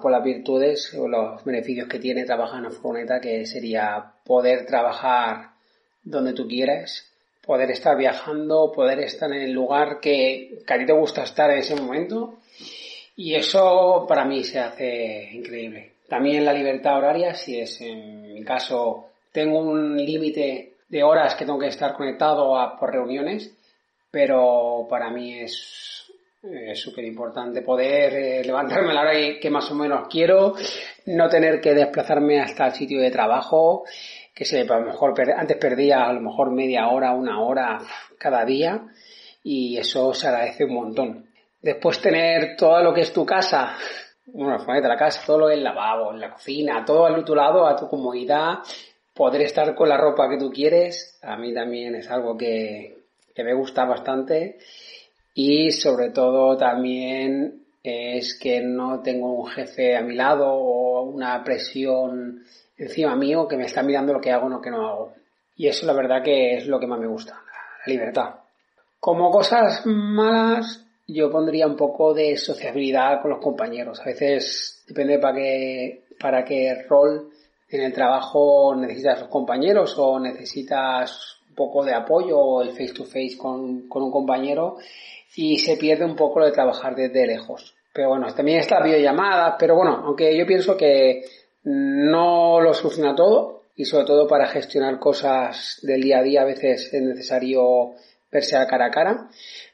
por 0.00 0.10
las 0.10 0.24
virtudes 0.24 0.94
o 0.94 1.06
los 1.06 1.44
beneficios 1.44 1.88
que 1.88 1.98
tiene 1.98 2.24
trabajar 2.24 2.60
en 2.60 2.66
una 2.68 2.74
furgoneta, 2.74 3.20
que 3.20 3.44
sería 3.44 4.12
poder 4.24 4.64
trabajar 4.64 5.50
donde 6.02 6.32
tú 6.32 6.48
quieras, 6.48 7.12
poder 7.46 7.70
estar 7.70 7.98
viajando, 7.98 8.72
poder 8.72 9.00
estar 9.00 9.30
en 9.30 9.42
el 9.42 9.52
lugar 9.52 10.00
que, 10.00 10.62
que 10.66 10.72
a 10.72 10.78
ti 10.78 10.86
te 10.86 10.94
gusta 10.94 11.24
estar 11.24 11.50
en 11.50 11.58
ese 11.58 11.76
momento. 11.76 12.38
Y 13.14 13.34
eso 13.34 14.06
para 14.08 14.24
mí 14.24 14.42
se 14.42 14.58
hace 14.58 15.28
increíble. 15.34 15.96
También 16.08 16.46
la 16.46 16.54
libertad 16.54 16.96
horaria, 16.96 17.34
si 17.34 17.60
es 17.60 17.78
en 17.82 18.32
mi 18.32 18.42
caso, 18.42 19.08
tengo 19.32 19.58
un 19.58 19.98
límite 19.98 20.73
de 20.94 21.02
horas 21.02 21.34
que 21.34 21.44
tengo 21.44 21.58
que 21.58 21.66
estar 21.66 21.92
conectado 21.94 22.54
por 22.78 22.92
reuniones, 22.92 23.52
pero 24.12 24.86
para 24.88 25.10
mí 25.10 25.40
es 25.40 26.08
súper 26.74 27.04
importante 27.04 27.62
poder 27.62 28.14
eh, 28.14 28.44
levantarme 28.44 28.92
a 28.92 28.94
la 28.94 29.00
hora 29.00 29.12
que 29.40 29.50
más 29.50 29.68
o 29.72 29.74
menos 29.74 30.06
quiero, 30.08 30.54
no 31.06 31.28
tener 31.28 31.60
que 31.60 31.74
desplazarme 31.74 32.40
hasta 32.40 32.66
el 32.66 32.74
sitio 32.74 33.00
de 33.00 33.10
trabajo, 33.10 33.82
que 34.32 34.44
se, 34.44 34.60
a 34.60 34.78
lo 34.78 34.86
mejor 34.86 35.20
antes 35.36 35.56
perdía 35.56 36.04
a 36.04 36.12
lo 36.12 36.20
mejor 36.20 36.52
media 36.52 36.86
hora, 36.86 37.10
una 37.10 37.42
hora 37.42 37.80
cada 38.16 38.44
día 38.44 38.86
y 39.42 39.76
eso 39.76 40.14
se 40.14 40.28
agradece 40.28 40.64
un 40.64 40.74
montón. 40.74 41.26
Después 41.60 42.00
tener 42.00 42.54
todo 42.56 42.80
lo 42.84 42.94
que 42.94 43.00
es 43.00 43.12
tu 43.12 43.26
casa, 43.26 43.74
bueno, 44.26 44.64
de 44.64 44.88
la 44.88 44.96
casa, 44.96 45.24
todo 45.26 45.38
lo 45.38 45.50
el 45.50 45.64
lavabo, 45.64 46.12
la 46.12 46.30
cocina, 46.30 46.84
todo 46.84 47.06
a 47.06 47.24
tu 47.24 47.34
lado, 47.34 47.66
a 47.66 47.74
tu 47.74 47.88
comodidad, 47.88 48.58
poder 49.14 49.42
estar 49.42 49.74
con 49.74 49.88
la 49.88 49.96
ropa 49.96 50.28
que 50.28 50.38
tú 50.38 50.50
quieres, 50.50 51.18
a 51.22 51.36
mí 51.36 51.54
también 51.54 51.94
es 51.94 52.10
algo 52.10 52.36
que, 52.36 52.98
que 53.34 53.44
me 53.44 53.54
gusta 53.54 53.84
bastante 53.84 54.58
y 55.34 55.70
sobre 55.70 56.10
todo 56.10 56.56
también 56.56 57.64
es 57.82 58.38
que 58.38 58.60
no 58.60 59.00
tengo 59.02 59.32
un 59.32 59.46
jefe 59.46 59.96
a 59.96 60.02
mi 60.02 60.14
lado 60.14 60.52
o 60.52 61.02
una 61.02 61.42
presión 61.44 62.42
encima 62.76 63.14
mío 63.14 63.46
que 63.46 63.56
me 63.56 63.66
está 63.66 63.82
mirando 63.82 64.12
lo 64.12 64.20
que 64.20 64.32
hago 64.32 64.46
o 64.46 64.50
lo 64.50 64.60
que 64.60 64.70
no 64.70 64.86
hago. 64.88 65.12
Y 65.56 65.68
eso 65.68 65.86
la 65.86 65.92
verdad 65.92 66.22
que 66.22 66.56
es 66.56 66.66
lo 66.66 66.80
que 66.80 66.86
más 66.86 66.98
me 66.98 67.06
gusta, 67.06 67.34
la 67.86 67.92
libertad. 67.92 68.34
Como 68.98 69.30
cosas 69.30 69.84
malas, 69.84 70.84
yo 71.06 71.30
pondría 71.30 71.66
un 71.66 71.76
poco 71.76 72.14
de 72.14 72.36
sociabilidad 72.36 73.20
con 73.20 73.32
los 73.32 73.40
compañeros. 73.40 74.00
A 74.00 74.04
veces 74.04 74.82
depende 74.88 75.18
para 75.18 75.34
qué, 75.34 76.04
para 76.18 76.44
qué 76.44 76.84
rol 76.88 77.30
en 77.76 77.82
el 77.82 77.92
trabajo 77.92 78.74
necesitas 78.76 79.20
los 79.20 79.28
compañeros 79.28 79.94
o 79.98 80.18
necesitas 80.18 81.38
un 81.48 81.54
poco 81.54 81.84
de 81.84 81.94
apoyo 81.94 82.38
o 82.38 82.62
el 82.62 82.70
face 82.70 82.92
to 82.94 83.04
face 83.04 83.36
con, 83.38 83.88
con 83.88 84.02
un 84.02 84.10
compañero 84.10 84.76
y 85.36 85.58
se 85.58 85.76
pierde 85.76 86.04
un 86.04 86.16
poco 86.16 86.40
lo 86.40 86.46
de 86.46 86.52
trabajar 86.52 86.94
desde 86.94 87.26
lejos. 87.26 87.74
Pero 87.92 88.10
bueno, 88.10 88.32
también 88.34 88.58
está 88.58 88.80
la 88.80 88.86
videollamada, 88.86 89.56
pero 89.58 89.76
bueno, 89.76 90.02
aunque 90.04 90.36
yo 90.36 90.46
pienso 90.46 90.76
que 90.76 91.22
no 91.64 92.60
lo 92.60 92.74
soluciona 92.74 93.14
todo 93.14 93.62
y 93.76 93.84
sobre 93.84 94.06
todo 94.06 94.26
para 94.26 94.46
gestionar 94.46 94.98
cosas 94.98 95.78
del 95.82 96.02
día 96.02 96.18
a 96.18 96.22
día 96.22 96.42
a 96.42 96.46
veces 96.46 96.92
es 96.92 97.02
necesario 97.02 97.92
verse 98.30 98.56
a 98.56 98.66
cara 98.66 98.86
a 98.86 98.90
cara. 98.90 99.28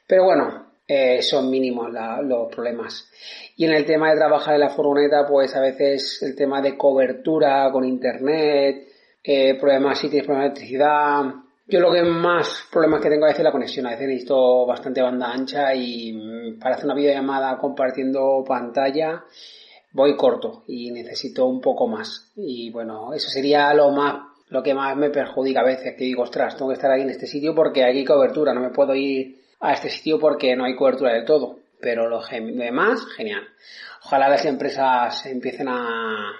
Pero 0.07 0.25
bueno, 0.25 0.70
eh, 0.93 1.21
son 1.21 1.49
mínimos 1.49 1.89
los 2.23 2.53
problemas. 2.53 3.09
Y 3.55 3.63
en 3.63 3.71
el 3.71 3.85
tema 3.85 4.09
de 4.09 4.17
trabajar 4.17 4.55
en 4.55 4.59
la 4.59 4.71
furgoneta, 4.71 5.25
pues 5.25 5.55
a 5.55 5.61
veces 5.61 6.21
el 6.21 6.35
tema 6.35 6.61
de 6.61 6.75
cobertura 6.75 7.71
con 7.71 7.85
internet, 7.85 8.89
eh, 9.23 9.55
problemas 9.57 9.99
si 9.99 10.09
tienes 10.09 10.25
problemas 10.25 10.49
de 10.49 10.59
electricidad, 10.59 11.21
Yo 11.65 11.79
lo 11.79 11.93
que 11.93 12.03
más 12.03 12.65
problemas 12.69 13.01
que 13.01 13.09
tengo 13.09 13.23
a 13.23 13.27
veces 13.27 13.39
es 13.39 13.45
la 13.45 13.53
conexión. 13.53 13.85
A 13.87 13.91
veces 13.91 14.05
necesito 14.05 14.65
bastante 14.65 15.01
banda 15.01 15.31
ancha 15.31 15.73
y 15.73 16.11
mm, 16.11 16.59
para 16.59 16.75
hacer 16.75 16.85
una 16.85 16.95
videollamada 16.95 17.57
compartiendo 17.57 18.43
pantalla 18.45 19.23
voy 19.93 20.17
corto 20.17 20.65
y 20.67 20.91
necesito 20.91 21.45
un 21.45 21.61
poco 21.61 21.87
más. 21.87 22.33
Y 22.35 22.69
bueno, 22.69 23.13
eso 23.13 23.29
sería 23.29 23.73
lo 23.73 23.91
más 23.91 24.23
lo 24.49 24.61
que 24.61 24.73
más 24.73 24.97
me 24.97 25.09
perjudica 25.09 25.61
a 25.61 25.63
veces, 25.63 25.95
que 25.97 26.03
digo, 26.03 26.23
ostras, 26.23 26.57
tengo 26.57 26.67
que 26.67 26.75
estar 26.75 26.91
ahí 26.91 27.03
en 27.03 27.11
este 27.11 27.27
sitio 27.27 27.55
porque 27.55 27.85
hay 27.85 28.03
cobertura, 28.03 28.53
no 28.53 28.59
me 28.59 28.71
puedo 28.71 28.93
ir 28.93 29.40
a 29.61 29.73
este 29.73 29.89
sitio 29.89 30.19
porque 30.19 30.55
no 30.55 30.65
hay 30.65 30.75
cobertura 30.75 31.13
de 31.13 31.23
todo. 31.23 31.59
Pero 31.79 32.09
lo 32.09 32.21
demás, 32.27 33.05
genial. 33.15 33.47
Ojalá 34.03 34.29
las 34.29 34.45
empresas 34.45 35.25
empiecen 35.25 35.67
a 35.69 36.31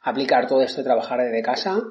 aplicar 0.00 0.46
todo 0.46 0.62
esto 0.62 0.78
de 0.78 0.84
trabajar 0.84 1.20
desde 1.20 1.42
casa 1.42 1.82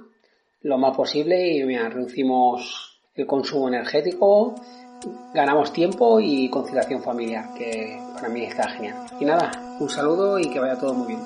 lo 0.64 0.78
más 0.78 0.96
posible 0.96 1.54
y 1.54 1.64
reducimos 1.64 3.00
el 3.16 3.28
consumo 3.28 3.68
energético, 3.68 4.56
ganamos 5.34 5.74
tiempo 5.74 6.20
y 6.22 6.50
conciliación 6.50 7.04
familiar, 7.04 7.54
que 7.58 8.00
para 8.16 8.30
mí 8.30 8.44
está 8.44 8.70
genial. 8.70 8.96
Y 9.20 9.26
nada, 9.26 9.52
un 9.80 9.90
saludo 9.90 10.40
y 10.40 10.50
que 10.50 10.60
vaya 10.60 10.78
todo 10.80 10.94
muy 10.94 11.08
bien. 11.08 11.20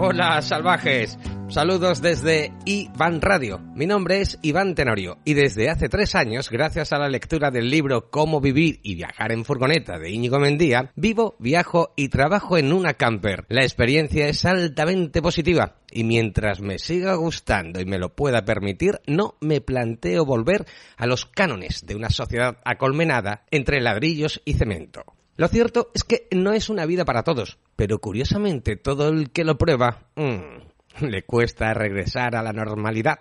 Hola 0.00 0.40
salvajes, 0.40 1.18
Saludos 1.50 2.02
desde 2.02 2.52
Iván 2.66 3.22
Radio. 3.22 3.58
Mi 3.74 3.86
nombre 3.86 4.20
es 4.20 4.38
Iván 4.42 4.74
Tenorio 4.74 5.16
y 5.24 5.32
desde 5.32 5.70
hace 5.70 5.88
tres 5.88 6.14
años, 6.14 6.50
gracias 6.50 6.92
a 6.92 6.98
la 6.98 7.08
lectura 7.08 7.50
del 7.50 7.70
libro 7.70 8.10
Cómo 8.10 8.42
vivir 8.42 8.80
y 8.82 8.96
viajar 8.96 9.32
en 9.32 9.46
furgoneta 9.46 9.98
de 9.98 10.10
Íñigo 10.10 10.38
Mendía, 10.38 10.92
vivo, 10.94 11.36
viajo 11.38 11.94
y 11.96 12.10
trabajo 12.10 12.58
en 12.58 12.70
una 12.70 12.94
camper. 12.94 13.46
La 13.48 13.62
experiencia 13.62 14.28
es 14.28 14.44
altamente 14.44 15.22
positiva 15.22 15.76
y 15.90 16.04
mientras 16.04 16.60
me 16.60 16.78
siga 16.78 17.14
gustando 17.14 17.80
y 17.80 17.86
me 17.86 17.98
lo 17.98 18.14
pueda 18.14 18.44
permitir, 18.44 19.00
no 19.06 19.36
me 19.40 19.62
planteo 19.62 20.26
volver 20.26 20.66
a 20.98 21.06
los 21.06 21.24
cánones 21.24 21.86
de 21.86 21.96
una 21.96 22.10
sociedad 22.10 22.58
acolmenada 22.62 23.46
entre 23.50 23.80
ladrillos 23.80 24.42
y 24.44 24.52
cemento. 24.52 25.02
Lo 25.38 25.48
cierto 25.48 25.90
es 25.94 26.04
que 26.04 26.28
no 26.30 26.52
es 26.52 26.68
una 26.68 26.84
vida 26.84 27.06
para 27.06 27.22
todos, 27.22 27.58
pero 27.74 28.00
curiosamente 28.00 28.76
todo 28.76 29.08
el 29.08 29.30
que 29.30 29.44
lo 29.44 29.56
prueba... 29.56 30.10
Mmm, 30.14 30.68
le 31.08 31.22
cuesta 31.22 31.74
regresar 31.74 32.36
a 32.36 32.42
la 32.42 32.52
normalidad. 32.52 33.20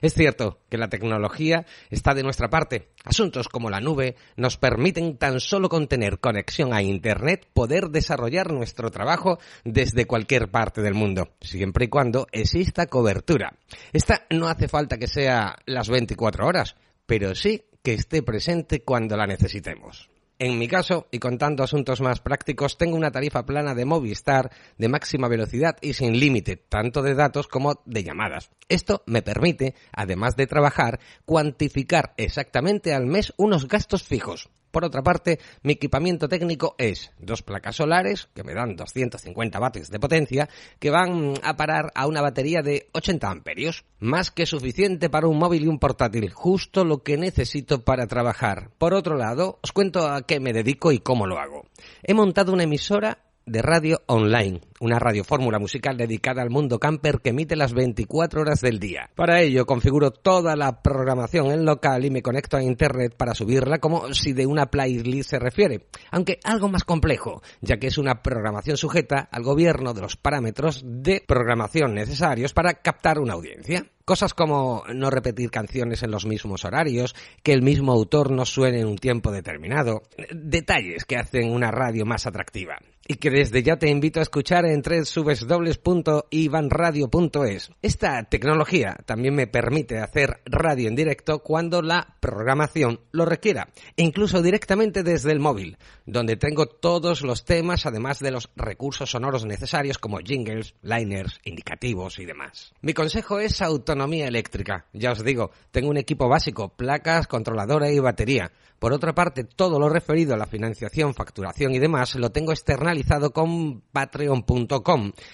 Es 0.00 0.14
cierto 0.14 0.60
que 0.68 0.78
la 0.78 0.88
tecnología 0.88 1.66
está 1.90 2.14
de 2.14 2.22
nuestra 2.22 2.48
parte. 2.48 2.90
Asuntos 3.04 3.48
como 3.48 3.70
la 3.70 3.80
nube 3.80 4.16
nos 4.36 4.56
permiten 4.56 5.16
tan 5.16 5.40
solo 5.40 5.68
con 5.68 5.88
tener 5.88 6.20
conexión 6.20 6.72
a 6.72 6.82
Internet 6.82 7.48
poder 7.52 7.88
desarrollar 7.88 8.52
nuestro 8.52 8.90
trabajo 8.90 9.38
desde 9.64 10.06
cualquier 10.06 10.48
parte 10.48 10.80
del 10.80 10.94
mundo, 10.94 11.30
siempre 11.40 11.86
y 11.86 11.88
cuando 11.88 12.26
exista 12.32 12.86
cobertura. 12.86 13.56
Esta 13.92 14.26
no 14.30 14.48
hace 14.48 14.68
falta 14.68 14.98
que 14.98 15.08
sea 15.08 15.56
las 15.66 15.88
24 15.88 16.46
horas, 16.46 16.76
pero 17.06 17.34
sí 17.34 17.64
que 17.82 17.94
esté 17.94 18.22
presente 18.22 18.82
cuando 18.82 19.16
la 19.16 19.26
necesitemos. 19.26 20.13
En 20.44 20.58
mi 20.58 20.68
caso, 20.68 21.08
y 21.10 21.20
contando 21.20 21.62
asuntos 21.62 22.02
más 22.02 22.20
prácticos, 22.20 22.76
tengo 22.76 22.98
una 22.98 23.10
tarifa 23.10 23.46
plana 23.46 23.74
de 23.74 23.86
Movistar 23.86 24.50
de 24.76 24.90
máxima 24.90 25.26
velocidad 25.26 25.78
y 25.80 25.94
sin 25.94 26.20
límite, 26.20 26.58
tanto 26.58 27.00
de 27.00 27.14
datos 27.14 27.48
como 27.48 27.80
de 27.86 28.04
llamadas. 28.04 28.50
Esto 28.68 29.02
me 29.06 29.22
permite, 29.22 29.74
además 29.90 30.36
de 30.36 30.46
trabajar, 30.46 31.00
cuantificar 31.24 32.12
exactamente 32.18 32.92
al 32.92 33.06
mes 33.06 33.32
unos 33.38 33.68
gastos 33.68 34.02
fijos. 34.02 34.50
Por 34.74 34.84
otra 34.84 35.04
parte, 35.04 35.38
mi 35.62 35.74
equipamiento 35.74 36.28
técnico 36.28 36.74
es 36.78 37.12
dos 37.20 37.42
placas 37.42 37.76
solares, 37.76 38.28
que 38.34 38.42
me 38.42 38.54
dan 38.54 38.74
250 38.74 39.60
vatios 39.60 39.88
de 39.88 40.00
potencia, 40.00 40.48
que 40.80 40.90
van 40.90 41.34
a 41.44 41.54
parar 41.54 41.92
a 41.94 42.08
una 42.08 42.20
batería 42.20 42.60
de 42.60 42.88
80 42.90 43.30
amperios. 43.30 43.84
Más 44.00 44.32
que 44.32 44.46
suficiente 44.46 45.08
para 45.08 45.28
un 45.28 45.38
móvil 45.38 45.62
y 45.62 45.68
un 45.68 45.78
portátil, 45.78 46.28
justo 46.30 46.84
lo 46.84 47.04
que 47.04 47.16
necesito 47.16 47.84
para 47.84 48.08
trabajar. 48.08 48.70
Por 48.76 48.94
otro 48.94 49.16
lado, 49.16 49.60
os 49.62 49.70
cuento 49.70 50.08
a 50.08 50.22
qué 50.26 50.40
me 50.40 50.52
dedico 50.52 50.90
y 50.90 50.98
cómo 50.98 51.28
lo 51.28 51.38
hago. 51.38 51.66
He 52.02 52.12
montado 52.12 52.52
una 52.52 52.64
emisora 52.64 53.18
de 53.46 53.62
radio 53.62 54.02
online, 54.06 54.60
una 54.84 54.98
radiofórmula 54.98 55.58
musical 55.58 55.96
dedicada 55.96 56.42
al 56.42 56.50
mundo 56.50 56.78
camper 56.78 57.20
que 57.20 57.30
emite 57.30 57.56
las 57.56 57.72
24 57.72 58.42
horas 58.42 58.60
del 58.60 58.78
día. 58.78 59.10
Para 59.14 59.40
ello 59.40 59.64
configuro 59.66 60.10
toda 60.10 60.56
la 60.56 60.82
programación 60.82 61.50
en 61.50 61.64
local 61.64 62.04
y 62.04 62.10
me 62.10 62.22
conecto 62.22 62.56
a 62.56 62.62
internet 62.62 63.14
para 63.16 63.34
subirla 63.34 63.78
como 63.78 64.12
si 64.12 64.32
de 64.32 64.46
una 64.46 64.66
playlist 64.66 65.30
se 65.30 65.38
refiere, 65.38 65.86
aunque 66.10 66.38
algo 66.44 66.68
más 66.68 66.84
complejo, 66.84 67.42
ya 67.60 67.78
que 67.78 67.86
es 67.86 67.98
una 67.98 68.22
programación 68.22 68.76
sujeta 68.76 69.28
al 69.30 69.42
gobierno 69.42 69.94
de 69.94 70.02
los 70.02 70.16
parámetros 70.16 70.82
de 70.84 71.22
programación 71.26 71.94
necesarios 71.94 72.52
para 72.52 72.74
captar 72.74 73.18
una 73.18 73.34
audiencia. 73.34 73.86
Cosas 74.04 74.34
como 74.34 74.84
no 74.92 75.08
repetir 75.08 75.50
canciones 75.50 76.02
en 76.02 76.10
los 76.10 76.26
mismos 76.26 76.66
horarios, 76.66 77.14
que 77.42 77.54
el 77.54 77.62
mismo 77.62 77.90
autor 77.90 78.30
no 78.30 78.44
suene 78.44 78.80
en 78.80 78.86
un 78.86 78.98
tiempo 78.98 79.32
determinado, 79.32 80.02
detalles 80.30 81.06
que 81.06 81.16
hacen 81.16 81.50
una 81.50 81.70
radio 81.70 82.04
más 82.04 82.26
atractiva 82.26 82.76
y 83.06 83.14
que 83.14 83.30
desde 83.30 83.62
ya 83.62 83.76
te 83.76 83.88
invito 83.88 84.20
a 84.20 84.22
escuchar 84.22 84.66
en 84.66 84.73
www.ivanradio.es. 84.82 87.70
Esta 87.82 88.22
tecnología 88.24 88.96
también 89.04 89.34
me 89.34 89.46
permite 89.46 89.98
hacer 89.98 90.40
radio 90.46 90.88
en 90.88 90.96
directo 90.96 91.40
cuando 91.40 91.82
la 91.82 92.16
programación 92.20 93.00
lo 93.12 93.24
requiera, 93.24 93.68
e 93.96 94.02
incluso 94.02 94.42
directamente 94.42 95.02
desde 95.02 95.32
el 95.32 95.40
móvil, 95.40 95.78
donde 96.06 96.36
tengo 96.36 96.66
todos 96.66 97.22
los 97.22 97.44
temas 97.44 97.86
además 97.86 98.20
de 98.20 98.30
los 98.30 98.50
recursos 98.56 99.10
sonoros 99.10 99.44
necesarios 99.44 99.98
como 99.98 100.18
jingles, 100.18 100.74
liners, 100.82 101.40
indicativos 101.44 102.18
y 102.18 102.24
demás. 102.24 102.72
Mi 102.80 102.94
consejo 102.94 103.40
es 103.40 103.62
autonomía 103.62 104.26
eléctrica. 104.26 104.86
Ya 104.92 105.12
os 105.12 105.24
digo, 105.24 105.50
tengo 105.70 105.90
un 105.90 105.96
equipo 105.96 106.28
básico, 106.28 106.70
placas, 106.70 107.26
controladora 107.26 107.90
y 107.90 107.98
batería. 107.98 108.52
Por 108.78 108.92
otra 108.92 109.14
parte, 109.14 109.44
todo 109.44 109.78
lo 109.78 109.88
referido 109.88 110.34
a 110.34 110.36
la 110.36 110.46
financiación, 110.46 111.14
facturación 111.14 111.72
y 111.72 111.78
demás 111.78 112.14
lo 112.16 112.30
tengo 112.30 112.52
externalizado 112.52 113.32
con 113.32 113.80
patreon.com. 113.80 114.53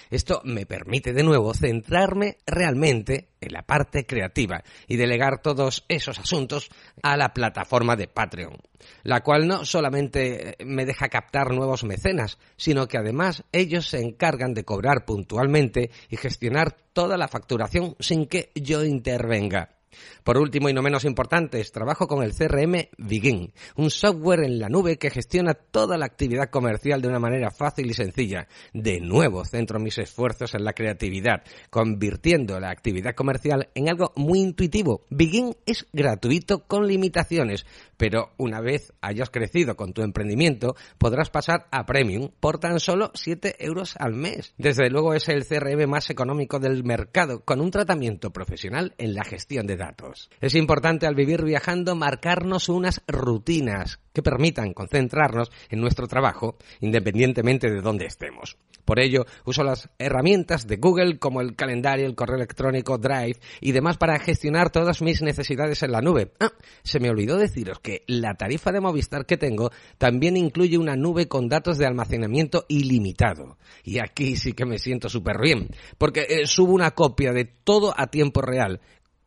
Esto 0.09 0.41
me 0.43 0.65
permite 0.65 1.13
de 1.13 1.23
nuevo 1.23 1.53
centrarme 1.53 2.37
realmente 2.45 3.29
en 3.39 3.53
la 3.53 3.63
parte 3.63 4.05
creativa 4.05 4.63
y 4.87 4.97
delegar 4.97 5.41
todos 5.41 5.85
esos 5.87 6.19
asuntos 6.19 6.69
a 7.03 7.17
la 7.17 7.33
plataforma 7.33 7.95
de 7.95 8.07
Patreon, 8.07 8.57
la 9.03 9.21
cual 9.21 9.47
no 9.47 9.65
solamente 9.65 10.55
me 10.65 10.85
deja 10.85 11.09
captar 11.09 11.51
nuevos 11.51 11.83
mecenas, 11.83 12.37
sino 12.57 12.87
que 12.87 12.97
además 12.97 13.43
ellos 13.51 13.87
se 13.87 14.01
encargan 14.01 14.53
de 14.53 14.65
cobrar 14.65 15.05
puntualmente 15.05 15.91
y 16.09 16.17
gestionar 16.17 16.75
toda 16.93 17.17
la 17.17 17.27
facturación 17.27 17.95
sin 17.99 18.27
que 18.27 18.51
yo 18.55 18.83
intervenga. 18.83 19.80
Por 20.23 20.37
último 20.37 20.69
y 20.69 20.73
no 20.73 20.81
menos 20.81 21.05
importante, 21.05 21.61
trabajo 21.71 22.07
con 22.07 22.23
el 22.23 22.33
CRM 22.33 22.89
Begin, 22.97 23.53
un 23.75 23.89
software 23.89 24.43
en 24.43 24.59
la 24.59 24.69
nube 24.69 24.97
que 24.97 25.09
gestiona 25.09 25.53
toda 25.53 25.97
la 25.97 26.05
actividad 26.05 26.49
comercial 26.49 27.01
de 27.01 27.07
una 27.07 27.19
manera 27.19 27.49
fácil 27.49 27.89
y 27.89 27.93
sencilla. 27.93 28.47
De 28.73 28.99
nuevo, 28.99 29.45
centro 29.45 29.79
mis 29.79 29.97
esfuerzos 29.97 30.53
en 30.53 30.63
la 30.63 30.73
creatividad, 30.73 31.43
convirtiendo 31.69 32.59
la 32.59 32.69
actividad 32.69 33.15
comercial 33.15 33.69
en 33.73 33.89
algo 33.89 34.11
muy 34.15 34.39
intuitivo. 34.39 35.05
Begin 35.09 35.55
es 35.65 35.87
gratuito 35.91 36.67
con 36.67 36.87
limitaciones, 36.87 37.65
pero 38.01 38.31
una 38.37 38.61
vez 38.61 38.93
hayas 39.01 39.29
crecido 39.29 39.75
con 39.75 39.93
tu 39.93 40.01
emprendimiento, 40.01 40.75
podrás 40.97 41.29
pasar 41.29 41.67
a 41.69 41.85
Premium 41.85 42.31
por 42.39 42.57
tan 42.57 42.79
solo 42.79 43.11
7 43.13 43.57
euros 43.59 43.95
al 43.95 44.15
mes. 44.15 44.55
Desde 44.57 44.89
luego 44.89 45.13
es 45.13 45.29
el 45.29 45.45
CRM 45.45 45.87
más 45.87 46.09
económico 46.09 46.57
del 46.57 46.83
mercado, 46.83 47.45
con 47.45 47.61
un 47.61 47.69
tratamiento 47.69 48.31
profesional 48.31 48.95
en 48.97 49.13
la 49.13 49.23
gestión 49.23 49.67
de 49.67 49.77
datos. 49.77 50.31
Es 50.41 50.55
importante 50.55 51.05
al 51.05 51.13
vivir 51.13 51.43
viajando 51.43 51.95
marcarnos 51.95 52.69
unas 52.69 53.03
rutinas 53.07 53.99
que 54.13 54.23
permitan 54.23 54.73
concentrarnos 54.73 55.51
en 55.69 55.81
nuestro 55.81 56.07
trabajo 56.07 56.57
independientemente 56.79 57.69
de 57.69 57.81
dónde 57.81 58.05
estemos. 58.05 58.57
Por 58.85 58.99
ello, 58.99 59.25
uso 59.45 59.63
las 59.63 59.89
herramientas 59.99 60.67
de 60.67 60.77
Google 60.77 61.19
como 61.19 61.41
el 61.41 61.55
calendario, 61.55 62.05
el 62.05 62.15
correo 62.15 62.37
electrónico, 62.37 62.97
Drive 62.97 63.39
y 63.59 63.71
demás 63.71 63.97
para 63.97 64.19
gestionar 64.19 64.71
todas 64.71 65.01
mis 65.01 65.21
necesidades 65.21 65.83
en 65.83 65.91
la 65.91 66.01
nube. 66.01 66.31
Ah, 66.39 66.51
se 66.83 66.99
me 66.99 67.09
olvidó 67.09 67.37
deciros 67.37 67.79
que 67.79 68.03
la 68.07 68.33
tarifa 68.33 68.71
de 68.71 68.81
Movistar 68.81 69.25
que 69.25 69.37
tengo 69.37 69.71
también 69.97 70.35
incluye 70.35 70.77
una 70.77 70.95
nube 70.95 71.27
con 71.27 71.47
datos 71.47 71.77
de 71.77 71.85
almacenamiento 71.85 72.65
ilimitado. 72.67 73.57
Y 73.83 73.99
aquí 73.99 74.35
sí 74.35 74.53
que 74.53 74.65
me 74.65 74.79
siento 74.79 75.09
súper 75.09 75.39
bien, 75.39 75.69
porque 75.97 76.25
eh, 76.27 76.47
subo 76.47 76.73
una 76.73 76.91
copia 76.91 77.31
de 77.31 77.45
todo 77.45 77.93
a 77.95 78.07
tiempo 78.07 78.41
real, 78.41 78.81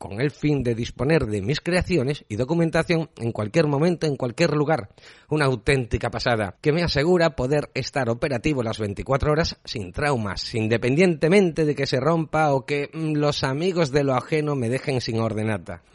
con 0.05 0.21
el 0.21 0.31
fin 0.31 0.63
de 0.63 0.75
disponer 0.75 1.25
de 1.25 1.41
mis 1.41 1.63
creaciones 1.63 2.27
y 2.29 2.37
documentación 2.37 3.09
en 3.17 3.33
cualquier 3.33 3.67
momento, 3.69 4.07
en 4.07 4.17
cualquier 4.17 4.53
lugar. 4.53 4.91
Una 5.31 5.47
auténtica 5.47 6.11
pasada 6.11 6.59
que 6.61 6.73
me 6.73 6.83
asegura 6.83 7.35
poder 7.35 7.71
estar 7.73 8.11
operativo 8.11 8.63
las 8.63 8.79
24 8.79 9.33
horas 9.33 9.59
sin 9.65 9.93
traumas, 9.93 10.55
independientemente 10.55 11.65
de 11.65 11.75
que 11.75 11.87
se 11.87 12.01
rompa 12.01 12.53
o 12.53 12.67
que 12.67 12.91
mm, 12.93 13.15
los 13.15 13.45
amigos 13.45 13.93
de 13.93 14.05
lo 14.05 14.15
ajeno 14.15 14.55
me 14.57 14.69
dejen 14.69 15.01
sin 15.01 15.21
ordenata. 15.21 15.83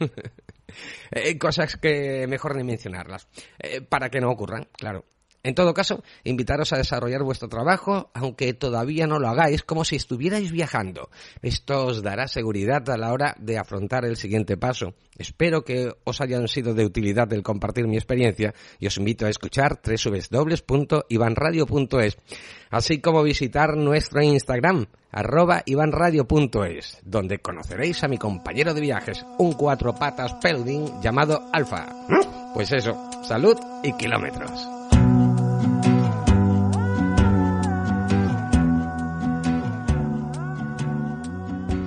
Eh, 1.10 1.36
cosas 1.36 1.76
que 1.76 2.28
mejor 2.28 2.54
ni 2.54 2.62
mencionarlas, 2.62 3.26
eh, 3.58 3.80
para 3.80 4.08
que 4.08 4.20
no 4.20 4.30
ocurran, 4.30 4.68
claro. 4.70 5.04
En 5.42 5.54
todo 5.54 5.72
caso, 5.72 6.02
invitaros 6.22 6.72
a 6.72 6.76
desarrollar 6.76 7.22
vuestro 7.22 7.48
trabajo, 7.48 8.10
aunque 8.12 8.52
todavía 8.52 9.06
no 9.06 9.18
lo 9.18 9.28
hagáis, 9.28 9.62
como 9.62 9.84
si 9.84 9.96
estuvierais 9.96 10.52
viajando. 10.52 11.08
Esto 11.40 11.86
os 11.86 12.02
dará 12.02 12.28
seguridad 12.28 12.88
a 12.90 12.98
la 12.98 13.12
hora 13.12 13.34
de 13.38 13.56
afrontar 13.56 14.04
el 14.04 14.16
siguiente 14.16 14.58
paso. 14.58 14.94
Espero 15.16 15.64
que 15.64 15.92
os 16.04 16.20
hayan 16.20 16.46
sido 16.46 16.74
de 16.74 16.84
utilidad 16.84 17.32
el 17.32 17.42
compartir 17.42 17.86
mi 17.86 17.96
experiencia 17.96 18.54
y 18.78 18.86
os 18.86 18.98
invito 18.98 19.26
a 19.26 19.30
escuchar 19.30 19.80
www.ivanradio.es, 19.82 22.18
así 22.70 23.00
como 23.00 23.22
visitar 23.22 23.76
nuestro 23.76 24.22
Instagram, 24.22 24.86
arroba 25.10 25.62
ivanradio.es, 25.64 26.98
donde 27.02 27.38
conoceréis 27.38 28.04
a 28.04 28.08
mi 28.08 28.18
compañero 28.18 28.74
de 28.74 28.80
viajes, 28.80 29.24
un 29.38 29.52
cuatro 29.52 29.94
patas 29.94 30.34
peludín 30.34 31.00
llamado 31.02 31.48
Alfa. 31.52 31.86
Pues 32.54 32.72
eso, 32.72 32.96
salud 33.22 33.56
y 33.82 33.92
kilómetros. 33.94 34.79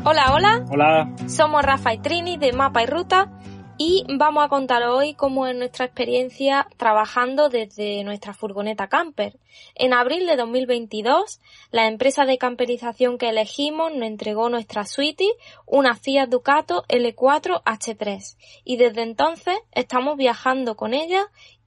Hola, 0.06 0.34
hola. 0.34 0.66
Hola. 0.70 1.16
Somos 1.30 1.64
Rafa 1.64 1.94
y 1.94 1.98
Trini 2.00 2.36
de 2.36 2.52
Mapa 2.52 2.84
y 2.84 2.88
Ruta 2.88 3.32
y 3.78 4.04
vamos 4.18 4.44
a 4.44 4.50
contar 4.50 4.84
hoy 4.84 5.14
cómo 5.14 5.48
es 5.48 5.56
nuestra 5.56 5.86
experiencia 5.86 6.68
trabajando 6.76 7.48
desde 7.48 8.04
nuestra 8.04 8.34
furgoneta 8.34 8.90
camper. 8.90 9.40
En 9.76 9.94
abril 9.94 10.26
de 10.26 10.36
2022, 10.36 11.40
la 11.72 11.88
empresa 11.88 12.26
de 12.26 12.38
camperización 12.38 13.18
que 13.18 13.30
elegimos 13.30 13.94
nos 13.94 14.06
entregó 14.06 14.50
nuestra 14.50 14.84
suite, 14.84 15.26
una 15.66 15.96
Fiat 15.96 16.28
Ducato 16.28 16.84
L4 16.90 17.64
H3 17.64 18.38
y 18.66 18.76
desde 18.76 19.04
entonces 19.04 19.56
estamos 19.72 20.18
viajando 20.18 20.76
con 20.76 20.94
ella 20.94 21.22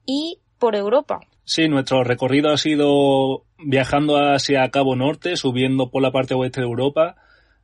y 0.05 0.41
por 0.59 0.75
Europa. 0.75 1.21
Sí, 1.43 1.67
nuestro 1.67 2.03
recorrido 2.03 2.51
ha 2.51 2.57
sido 2.57 3.45
viajando 3.57 4.17
hacia 4.17 4.69
Cabo 4.69 4.95
Norte, 4.95 5.37
subiendo 5.37 5.89
por 5.89 6.03
la 6.03 6.11
parte 6.11 6.35
oeste 6.35 6.61
de 6.61 6.67
Europa, 6.67 7.15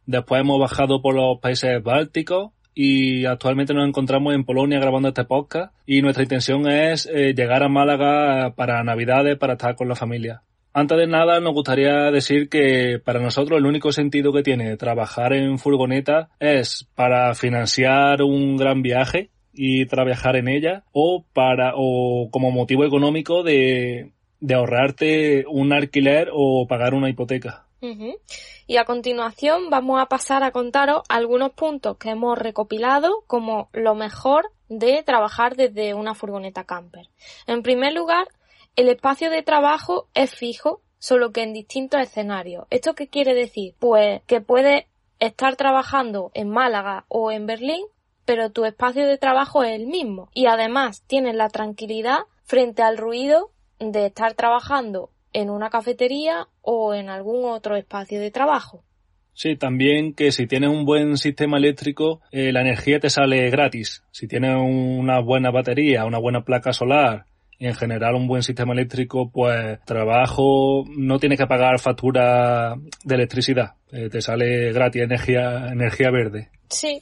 Después 0.06 0.42
hemos 0.42 0.60
bajado 0.60 1.02
por 1.02 1.16
los 1.16 1.40
países 1.40 1.82
bálticos 1.82 2.52
y 2.76 3.26
actualmente 3.26 3.74
nos 3.74 3.88
encontramos 3.88 4.34
en 4.34 4.44
Polonia 4.44 4.80
grabando 4.80 5.10
este 5.10 5.26
podcast 5.26 5.74
y 5.86 6.02
nuestra 6.02 6.24
intención 6.24 6.68
es 6.68 7.06
eh, 7.06 7.34
llegar 7.36 7.64
a 7.64 7.70
Málaga 7.70 8.54
para 8.56 8.84
Navidades 8.84 9.38
para 9.38 9.54
estar 9.54 9.76
con 9.76 9.88
la 9.88 9.96
familia. 9.96 10.42
Antes 10.74 10.98
de 10.98 11.06
nada 11.06 11.40
nos 11.40 11.54
gustaría 11.54 12.10
decir 12.10 12.50
que 12.50 13.00
para 13.04 13.20
nosotros 13.20 13.60
el 13.60 13.68
único 13.68 13.92
sentido 13.92 14.34
que 14.34 14.42
tiene 14.42 14.76
trabajar 14.76 15.34
en 15.34 15.60
furgoneta 15.60 16.30
es 16.40 16.90
para 16.96 17.36
financiar 17.36 18.24
un 18.24 18.58
gran 18.58 18.82
viaje 18.82 19.30
y 19.54 19.86
trabajar 19.86 20.36
en 20.36 20.48
ella 20.48 20.84
o 20.92 21.26
para 21.32 21.74
o 21.76 22.30
como 22.32 22.50
motivo 22.50 22.86
económico 22.86 23.44
de, 23.44 24.14
de 24.40 24.54
ahorrarte 24.56 25.46
un 25.48 25.74
alquiler 25.74 26.30
o 26.34 26.66
pagar 26.68 26.96
una 26.96 27.10
hipoteca. 27.10 27.68
Y 28.66 28.78
a 28.78 28.86
continuación 28.86 29.70
vamos 29.70 30.02
a 30.02 30.06
pasar 30.06 30.44
a 30.44 30.52
contaros 30.52 31.04
algunos 31.10 31.52
puntos 31.52 31.98
que 31.98 32.12
hemos 32.12 32.38
recopilado 32.38 33.24
como 33.28 33.70
lo 33.74 33.94
mejor 33.96 34.52
de 34.70 35.04
trabajar 35.04 35.56
desde 35.56 35.94
una 35.94 36.16
furgoneta 36.16 36.64
camper. 36.64 37.10
En 37.46 37.62
primer 37.62 37.94
lugar, 37.94 38.28
el 38.76 38.90
espacio 38.90 39.30
de 39.30 39.44
trabajo 39.44 40.08
es 40.14 40.34
fijo, 40.34 40.82
solo 40.98 41.32
que 41.32 41.44
en 41.44 41.54
distintos 41.54 42.00
escenarios. 42.00 42.66
¿Esto 42.70 42.96
qué 42.96 43.10
quiere 43.10 43.34
decir? 43.34 43.76
Pues 43.80 44.22
que 44.26 44.42
puedes 44.42 44.86
estar 45.20 45.56
trabajando 45.56 46.32
en 46.34 46.50
Málaga 46.50 47.06
o 47.10 47.32
en 47.32 47.46
Berlín, 47.46 47.86
pero 48.26 48.52
tu 48.52 48.66
espacio 48.66 49.06
de 49.06 49.18
trabajo 49.18 49.64
es 49.64 49.74
el 49.74 49.88
mismo. 49.88 50.30
Y 50.34 50.48
además 50.48 51.04
tienes 51.06 51.36
la 51.36 51.50
tranquilidad 51.50 52.20
frente 52.44 52.82
al 52.82 52.98
ruido 52.98 53.52
de 53.80 54.06
estar 54.06 54.34
trabajando 54.34 55.10
en 55.34 55.50
una 55.50 55.70
cafetería 55.70 56.48
o 56.62 56.94
en 56.94 57.10
algún 57.10 57.50
otro 57.50 57.76
espacio 57.76 58.20
de 58.20 58.32
trabajo. 58.32 58.84
Sí, 59.34 59.56
también 59.56 60.14
que 60.14 60.32
si 60.32 60.46
tienes 60.46 60.70
un 60.70 60.86
buen 60.86 61.18
sistema 61.18 61.58
eléctrico, 61.58 62.22
eh, 62.32 62.52
la 62.52 62.62
energía 62.62 63.00
te 63.00 63.10
sale 63.10 63.50
gratis. 63.50 64.04
Si 64.12 64.28
tienes 64.28 64.56
una 64.56 65.20
buena 65.20 65.50
batería, 65.50 66.06
una 66.06 66.20
buena 66.20 66.44
placa 66.44 66.72
solar 66.72 67.26
en 67.60 67.76
general 67.76 68.16
un 68.16 68.28
buen 68.28 68.44
sistema 68.44 68.74
eléctrico, 68.74 69.30
pues 69.32 69.80
trabajo 69.86 70.84
no 70.98 71.20
tienes 71.20 71.40
que 71.40 71.48
pagar 71.48 71.80
factura 71.80 72.76
de 73.04 73.16
electricidad. 73.16 73.76
Eh, 73.92 74.10
te 74.10 74.22
sale 74.22 74.72
gratis 74.74 75.04
energía, 75.04 75.70
energía 75.72 76.12
verde. 76.12 76.50
Sí. 76.70 77.02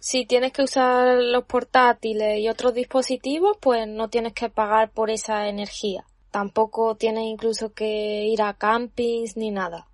Si 0.00 0.26
tienes 0.26 0.52
que 0.52 0.62
usar 0.62 1.18
los 1.18 1.44
portátiles 1.44 2.40
y 2.40 2.48
otros 2.48 2.74
dispositivos, 2.74 3.56
pues 3.60 3.86
no 3.86 4.08
tienes 4.08 4.32
que 4.32 4.48
pagar 4.48 4.90
por 4.90 5.10
esa 5.10 5.48
energía. 5.48 6.04
Tampoco 6.32 6.96
tienes 6.96 7.26
incluso 7.26 7.72
que 7.72 8.24
ir 8.26 8.42
a 8.42 8.54
campings 8.54 9.36
ni 9.36 9.52
nada. 9.52 9.86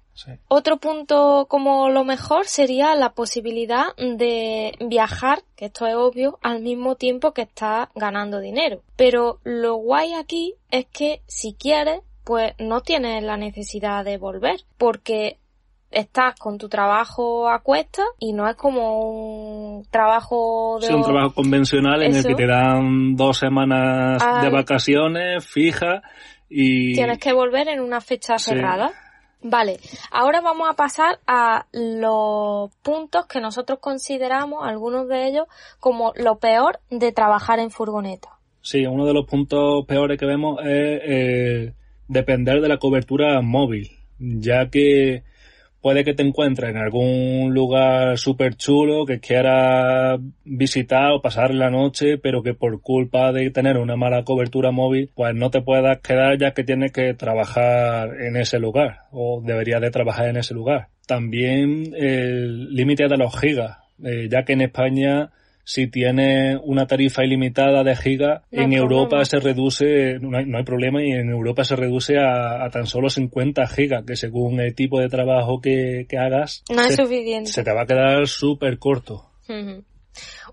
Otro 0.48 0.78
punto 0.78 1.46
como 1.48 1.90
lo 1.90 2.04
mejor 2.04 2.46
sería 2.46 2.94
la 2.94 3.12
posibilidad 3.12 3.94
de 3.96 4.72
viajar, 4.80 5.42
que 5.54 5.66
esto 5.66 5.86
es 5.86 5.94
obvio, 5.94 6.38
al 6.42 6.60
mismo 6.60 6.96
tiempo 6.96 7.32
que 7.32 7.42
estás 7.42 7.88
ganando 7.94 8.40
dinero. 8.40 8.82
Pero 8.96 9.38
lo 9.44 9.76
guay 9.76 10.14
aquí 10.14 10.54
es 10.70 10.86
que 10.86 11.22
si 11.26 11.54
quieres, 11.54 12.00
pues 12.24 12.54
no 12.58 12.80
tienes 12.80 13.22
la 13.22 13.36
necesidad 13.36 14.04
de 14.04 14.18
volver, 14.18 14.64
porque 14.76 15.38
estás 15.90 16.38
con 16.38 16.58
tu 16.58 16.68
trabajo 16.68 17.48
a 17.48 17.60
cuesta 17.60 18.02
y 18.18 18.32
no 18.32 18.48
es 18.48 18.56
como 18.56 19.00
un 19.00 19.84
trabajo 19.90 20.78
de... 20.80 20.88
Sí, 20.88 20.94
un 20.94 21.02
trabajo 21.02 21.34
convencional 21.34 22.02
en 22.02 22.14
el 22.14 22.24
que 22.24 22.34
te 22.34 22.46
dan 22.46 23.16
dos 23.16 23.38
semanas 23.38 24.22
de 24.42 24.50
vacaciones 24.50 25.46
fijas 25.46 26.02
y... 26.48 26.94
Tienes 26.94 27.18
que 27.18 27.32
volver 27.32 27.68
en 27.68 27.80
una 27.80 28.00
fecha 28.00 28.38
cerrada. 28.38 28.92
Vale, 29.40 29.78
ahora 30.10 30.40
vamos 30.40 30.68
a 30.68 30.74
pasar 30.74 31.20
a 31.26 31.66
los 31.72 32.74
puntos 32.82 33.26
que 33.26 33.40
nosotros 33.40 33.78
consideramos, 33.78 34.66
algunos 34.66 35.06
de 35.08 35.28
ellos, 35.28 35.46
como 35.78 36.12
lo 36.16 36.38
peor 36.38 36.80
de 36.90 37.12
trabajar 37.12 37.60
en 37.60 37.70
furgoneta. 37.70 38.30
Sí, 38.62 38.84
uno 38.84 39.06
de 39.06 39.14
los 39.14 39.26
puntos 39.26 39.86
peores 39.86 40.18
que 40.18 40.26
vemos 40.26 40.58
es 40.60 41.00
eh, 41.04 41.74
depender 42.08 42.60
de 42.60 42.68
la 42.68 42.78
cobertura 42.78 43.40
móvil, 43.40 43.90
ya 44.18 44.70
que 44.70 45.22
puede 45.80 46.04
que 46.04 46.14
te 46.14 46.22
encuentres 46.22 46.70
en 46.70 46.76
algún 46.76 47.52
lugar 47.54 48.18
súper 48.18 48.56
chulo 48.56 49.06
que 49.06 49.20
quieras 49.20 50.20
visitar 50.44 51.12
o 51.12 51.22
pasar 51.22 51.54
la 51.54 51.70
noche, 51.70 52.18
pero 52.18 52.42
que 52.42 52.54
por 52.54 52.80
culpa 52.80 53.32
de 53.32 53.50
tener 53.50 53.78
una 53.78 53.96
mala 53.96 54.24
cobertura 54.24 54.70
móvil, 54.70 55.10
pues 55.14 55.34
no 55.34 55.50
te 55.50 55.62
puedas 55.62 55.98
quedar 56.00 56.38
ya 56.38 56.52
que 56.52 56.64
tienes 56.64 56.92
que 56.92 57.14
trabajar 57.14 58.20
en 58.20 58.36
ese 58.36 58.58
lugar 58.58 59.02
o 59.12 59.42
deberías 59.44 59.80
de 59.80 59.90
trabajar 59.90 60.28
en 60.28 60.36
ese 60.36 60.54
lugar. 60.54 60.88
También 61.06 61.94
el 61.96 62.74
límite 62.74 63.08
de 63.08 63.16
los 63.16 63.38
gigas, 63.38 63.78
eh, 64.04 64.28
ya 64.30 64.44
que 64.44 64.52
en 64.52 64.62
España 64.62 65.30
si 65.68 65.86
tiene 65.86 66.56
una 66.56 66.86
tarifa 66.86 67.22
ilimitada 67.24 67.84
de 67.84 67.94
gigas, 67.94 68.40
en 68.50 68.72
Europa 68.72 69.22
se 69.26 69.38
reduce, 69.38 70.18
no 70.18 70.38
hay, 70.38 70.64
problema, 70.64 71.04
y 71.04 71.10
en 71.10 71.28
Europa 71.28 71.62
se 71.62 71.76
reduce 71.76 72.16
a, 72.18 72.66
tan 72.70 72.86
solo 72.86 73.10
50 73.10 73.66
gigas, 73.66 74.02
que 74.06 74.16
según 74.16 74.60
el 74.60 74.74
tipo 74.74 74.98
de 74.98 75.10
trabajo 75.10 75.60
que, 75.60 76.06
hagas, 76.18 76.64
no 76.74 76.82
es 76.84 76.96
suficiente. 76.96 77.52
se 77.52 77.62
te 77.62 77.74
va 77.74 77.82
a 77.82 77.86
quedar 77.86 78.26
súper 78.26 78.78
corto. 78.78 79.26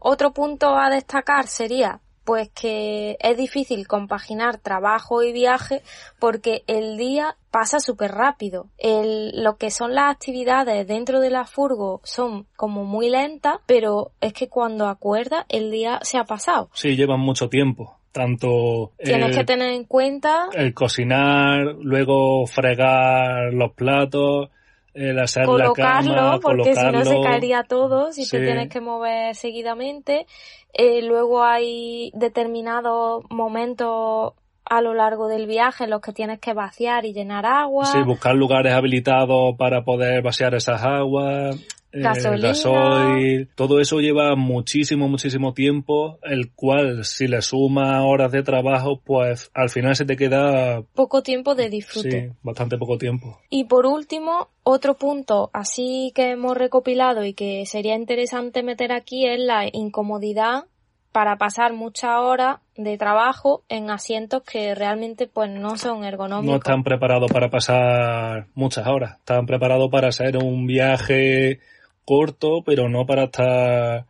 Otro 0.02 0.34
punto 0.34 0.76
a 0.76 0.90
destacar 0.90 1.48
sería 1.48 2.02
pues 2.26 2.50
que 2.50 3.18
es 3.20 3.38
difícil 3.38 3.88
compaginar 3.88 4.58
trabajo 4.58 5.24
y 5.24 5.32
viaje 5.32 5.82
porque 6.20 6.64
el 6.68 6.98
día 6.98 7.38
pasa 7.52 7.80
súper 7.80 8.12
rápido. 8.12 8.68
El, 8.78 9.44
lo 9.44 9.58
que 9.58 9.72
son 9.72 9.96
las 9.96 10.14
actividades 10.14 10.88
dentro 10.88 11.22
de 11.22 11.30
la 11.30 11.46
furgo 11.46 12.02
son 12.04 12.48
como 12.58 12.84
muy 12.84 13.10
lentas, 13.10 13.60
pero 13.66 14.12
es 14.20 14.34
que 14.34 14.50
cuando 14.50 14.88
acuerdas 14.88 15.46
el 15.50 15.72
día 15.72 16.00
se 16.02 16.18
ha 16.18 16.26
pasado. 16.26 16.70
Sí, 16.74 16.96
llevan 16.96 17.20
mucho 17.20 17.48
tiempo 17.48 17.98
tanto 18.12 18.94
tienes 18.98 19.36
que 19.36 19.44
tener 19.44 19.74
en 19.74 19.84
cuenta 19.84 20.48
el 20.54 20.74
cocinar 20.74 21.76
luego 21.82 22.48
fregar 22.48 23.54
los 23.54 23.74
platos 23.74 24.52
el 24.96 25.20
hacer 25.20 25.46
colocarlo 25.46 26.16
la 26.16 26.22
cama, 26.22 26.40
porque 26.40 26.74
si 26.74 26.86
no 26.86 27.06
se 27.06 27.22
caería 27.22 27.64
todo 27.64 28.12
si 28.12 28.28
te 28.28 28.40
tienes 28.40 28.70
que 28.70 28.82
mover 28.82 29.36
seguidamente 29.36 30.26
eh, 30.74 31.02
luego 31.04 31.44
hay 31.44 32.12
determinados 32.16 33.24
momentos 33.30 34.34
a 34.66 34.82
lo 34.82 34.94
largo 34.94 35.28
del 35.28 35.48
viaje 35.48 35.84
en 35.84 35.92
los 35.92 36.02
que 36.02 36.12
tienes 36.12 36.40
que 36.40 36.54
vaciar 36.54 37.06
y 37.06 37.14
llenar 37.14 37.46
agua. 37.46 37.86
Sí, 37.86 38.02
buscar 38.04 38.36
lugares 38.36 38.74
habilitados 38.74 39.56
para 39.58 39.84
poder 39.84 40.24
vaciar 40.24 40.56
esas 40.56 40.82
aguas. 40.82 41.56
Eh, 41.96 42.02
gasoil, 42.02 43.50
todo 43.56 43.80
eso 43.80 44.02
lleva 44.02 44.36
muchísimo, 44.36 45.08
muchísimo 45.08 45.54
tiempo, 45.54 46.20
el 46.24 46.52
cual 46.52 47.06
si 47.06 47.28
le 47.28 47.42
suma 47.42 48.04
horas 48.04 48.34
de 48.34 48.44
trabajo, 48.44 49.00
pues 49.02 49.50
al 49.54 49.70
final 49.70 49.96
se 49.96 50.04
te 50.04 50.18
queda... 50.18 50.82
Poco 50.94 51.24
tiempo 51.24 51.56
de 51.56 51.70
disfrute. 51.70 52.28
Sí, 52.28 52.38
bastante 52.44 52.78
poco 52.78 52.98
tiempo. 52.98 53.40
Y 53.50 53.64
por 53.64 53.86
último, 53.86 54.50
otro 54.64 54.96
punto 54.96 55.50
así 55.54 56.12
que 56.14 56.32
hemos 56.32 56.58
recopilado 56.58 57.24
y 57.24 57.34
que 57.34 57.66
sería 57.66 57.96
interesante 57.96 58.62
meter 58.62 58.92
aquí 58.92 59.26
es 59.26 59.40
la 59.40 59.66
incomodidad 59.72 60.66
para 61.14 61.38
pasar 61.38 61.72
muchas 61.72 62.12
horas 62.20 62.58
de 62.76 62.98
trabajo 62.98 63.64
en 63.70 63.90
asientos 63.90 64.44
que 64.44 64.76
realmente 64.76 65.28
pues 65.28 65.50
no 65.50 65.78
son 65.78 66.04
ergonómicos. 66.04 66.52
No 66.52 66.58
están 66.58 66.84
preparados 66.84 67.32
para 67.32 67.50
pasar 67.50 68.48
muchas 68.54 68.86
horas. 68.86 69.20
Están 69.20 69.46
preparados 69.46 69.90
para 69.90 70.10
hacer 70.10 70.36
un 70.36 70.68
viaje 70.68 71.62
corto, 72.06 72.62
pero 72.66 72.88
no 72.90 73.06
para 73.06 73.26
estar 73.26 74.06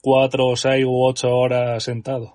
cuatro, 0.00 0.56
seis 0.56 0.84
u 0.84 1.04
ocho 1.04 1.28
horas 1.28 1.82
sentados. 1.82 2.32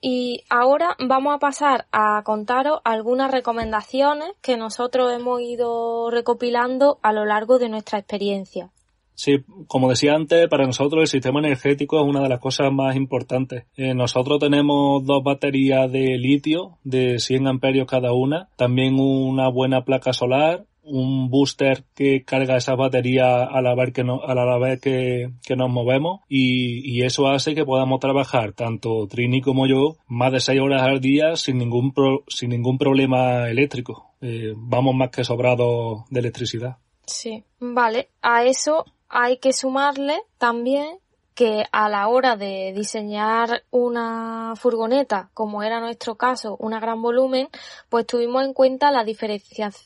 Y 0.00 0.42
ahora 0.50 0.96
vamos 0.98 1.34
a 1.34 1.38
pasar 1.38 1.86
a 1.92 2.22
contaros 2.24 2.80
algunas 2.84 3.30
recomendaciones 3.30 4.32
que 4.42 4.56
nosotros 4.56 5.12
hemos 5.12 5.40
ido 5.40 6.10
recopilando 6.10 6.98
a 7.02 7.12
lo 7.12 7.24
largo 7.24 7.58
de 7.58 7.68
nuestra 7.68 7.98
experiencia. 7.98 8.70
Sí, 9.16 9.44
como 9.68 9.88
decía 9.88 10.14
antes, 10.14 10.48
para 10.48 10.66
nosotros 10.66 11.02
el 11.02 11.06
sistema 11.06 11.38
energético 11.38 12.00
es 12.00 12.04
una 12.04 12.20
de 12.20 12.28
las 12.28 12.40
cosas 12.40 12.72
más 12.72 12.96
importantes. 12.96 13.64
Eh, 13.76 13.94
nosotros 13.94 14.40
tenemos 14.40 15.04
dos 15.04 15.22
baterías 15.22 15.90
de 15.90 16.18
litio 16.18 16.78
de 16.82 17.20
100 17.20 17.46
amperios 17.46 17.86
cada 17.86 18.12
una, 18.12 18.48
también 18.56 18.98
una 18.98 19.48
buena 19.48 19.84
placa 19.84 20.12
solar, 20.12 20.64
un 20.84 21.30
booster 21.30 21.84
que 21.94 22.24
carga 22.24 22.56
esas 22.56 22.76
baterías 22.76 23.48
a 23.50 23.60
la 23.62 23.74
vez 23.74 23.92
que, 23.92 24.02
a 24.02 24.34
la 24.34 24.58
vez 24.58 24.80
que, 24.80 25.30
nos 25.56 25.70
movemos 25.70 26.20
y, 26.28 27.02
eso 27.02 27.28
hace 27.28 27.54
que 27.54 27.66
podamos 27.66 28.00
trabajar 28.00 28.52
tanto 28.52 29.06
Trini 29.06 29.42
como 29.42 29.66
yo 29.66 29.96
más 30.06 30.32
de 30.32 30.40
6 30.40 30.60
horas 30.60 30.82
al 30.82 31.00
día 31.00 31.36
sin 31.36 31.58
ningún, 31.58 31.92
sin 32.28 32.50
ningún 32.50 32.78
problema 32.78 33.50
eléctrico. 33.50 34.14
Eh, 34.22 34.54
vamos 34.56 34.94
más 34.94 35.10
que 35.10 35.24
sobrados 35.24 36.04
de 36.08 36.20
electricidad. 36.20 36.78
Sí, 37.06 37.44
vale. 37.60 38.08
A 38.22 38.44
eso 38.44 38.86
hay 39.08 39.36
que 39.36 39.52
sumarle 39.52 40.22
también 40.38 40.98
que 41.34 41.64
a 41.72 41.88
la 41.88 42.08
hora 42.08 42.36
de 42.36 42.72
diseñar 42.74 43.64
una 43.70 44.54
furgoneta, 44.56 45.30
como 45.34 45.62
era 45.62 45.80
nuestro 45.80 46.14
caso, 46.14 46.56
una 46.60 46.80
gran 46.80 47.02
volumen, 47.02 47.48
pues 47.88 48.06
tuvimos 48.06 48.44
en 48.44 48.52
cuenta 48.52 48.92
la, 48.92 49.04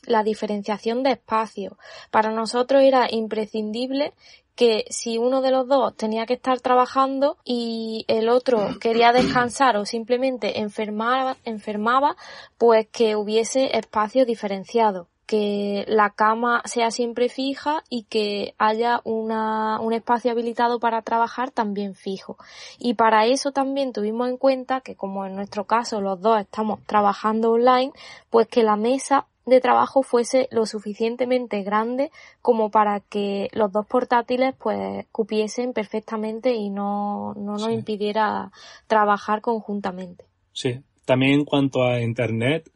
la 0.05 0.23
diferenciación 0.23 1.03
de 1.03 1.11
espacio. 1.11 1.77
Para 2.11 2.31
nosotros 2.31 2.83
era 2.83 3.07
imprescindible 3.09 4.13
que 4.55 4.85
si 4.89 5.17
uno 5.17 5.41
de 5.41 5.51
los 5.51 5.67
dos 5.67 5.95
tenía 5.95 6.25
que 6.25 6.33
estar 6.33 6.59
trabajando 6.59 7.37
y 7.45 8.03
el 8.09 8.27
otro 8.27 8.77
quería 8.79 9.13
descansar 9.13 9.77
o 9.77 9.85
simplemente 9.85 10.59
enfermaba, 10.59 11.37
enfermaba 11.45 12.17
pues 12.57 12.85
que 12.91 13.15
hubiese 13.15 13.77
espacio 13.77 14.25
diferenciado 14.25 15.07
que 15.29 15.85
la 15.87 16.09
cama 16.09 16.63
sea 16.65 16.89
siempre 16.89 17.29
fija 17.29 17.83
y 17.87 18.05
que 18.05 18.55
haya 18.57 18.99
una, 19.03 19.79
un 19.79 19.93
espacio 19.93 20.31
habilitado 20.31 20.79
para 20.79 21.03
trabajar 21.03 21.51
también 21.51 21.93
fijo. 21.93 22.39
Y 22.79 22.95
para 22.95 23.27
eso 23.27 23.51
también 23.51 23.93
tuvimos 23.93 24.27
en 24.27 24.37
cuenta 24.37 24.81
que 24.81 24.95
como 24.95 25.27
en 25.27 25.35
nuestro 25.35 25.65
caso 25.65 26.01
los 26.01 26.19
dos 26.19 26.41
estamos 26.41 26.79
trabajando 26.87 27.51
online, 27.51 27.91
pues 28.31 28.47
que 28.47 28.63
la 28.63 28.75
mesa 28.75 29.27
de 29.45 29.61
trabajo 29.61 30.01
fuese 30.01 30.47
lo 30.49 30.65
suficientemente 30.65 31.61
grande 31.61 32.09
como 32.41 32.71
para 32.71 32.99
que 32.99 33.49
los 33.51 33.71
dos 33.71 33.85
portátiles 33.85 34.55
pues 34.57 35.05
cupiesen 35.11 35.73
perfectamente 35.73 36.55
y 36.55 36.71
no, 36.71 37.35
no 37.35 37.51
nos 37.51 37.69
impidiera 37.69 38.51
trabajar 38.87 39.41
conjuntamente. 39.41 40.25
Sí, 40.53 40.79
también 41.05 41.33
en 41.33 41.45
cuanto 41.45 41.83
a 41.83 42.01
internet, 42.01 42.71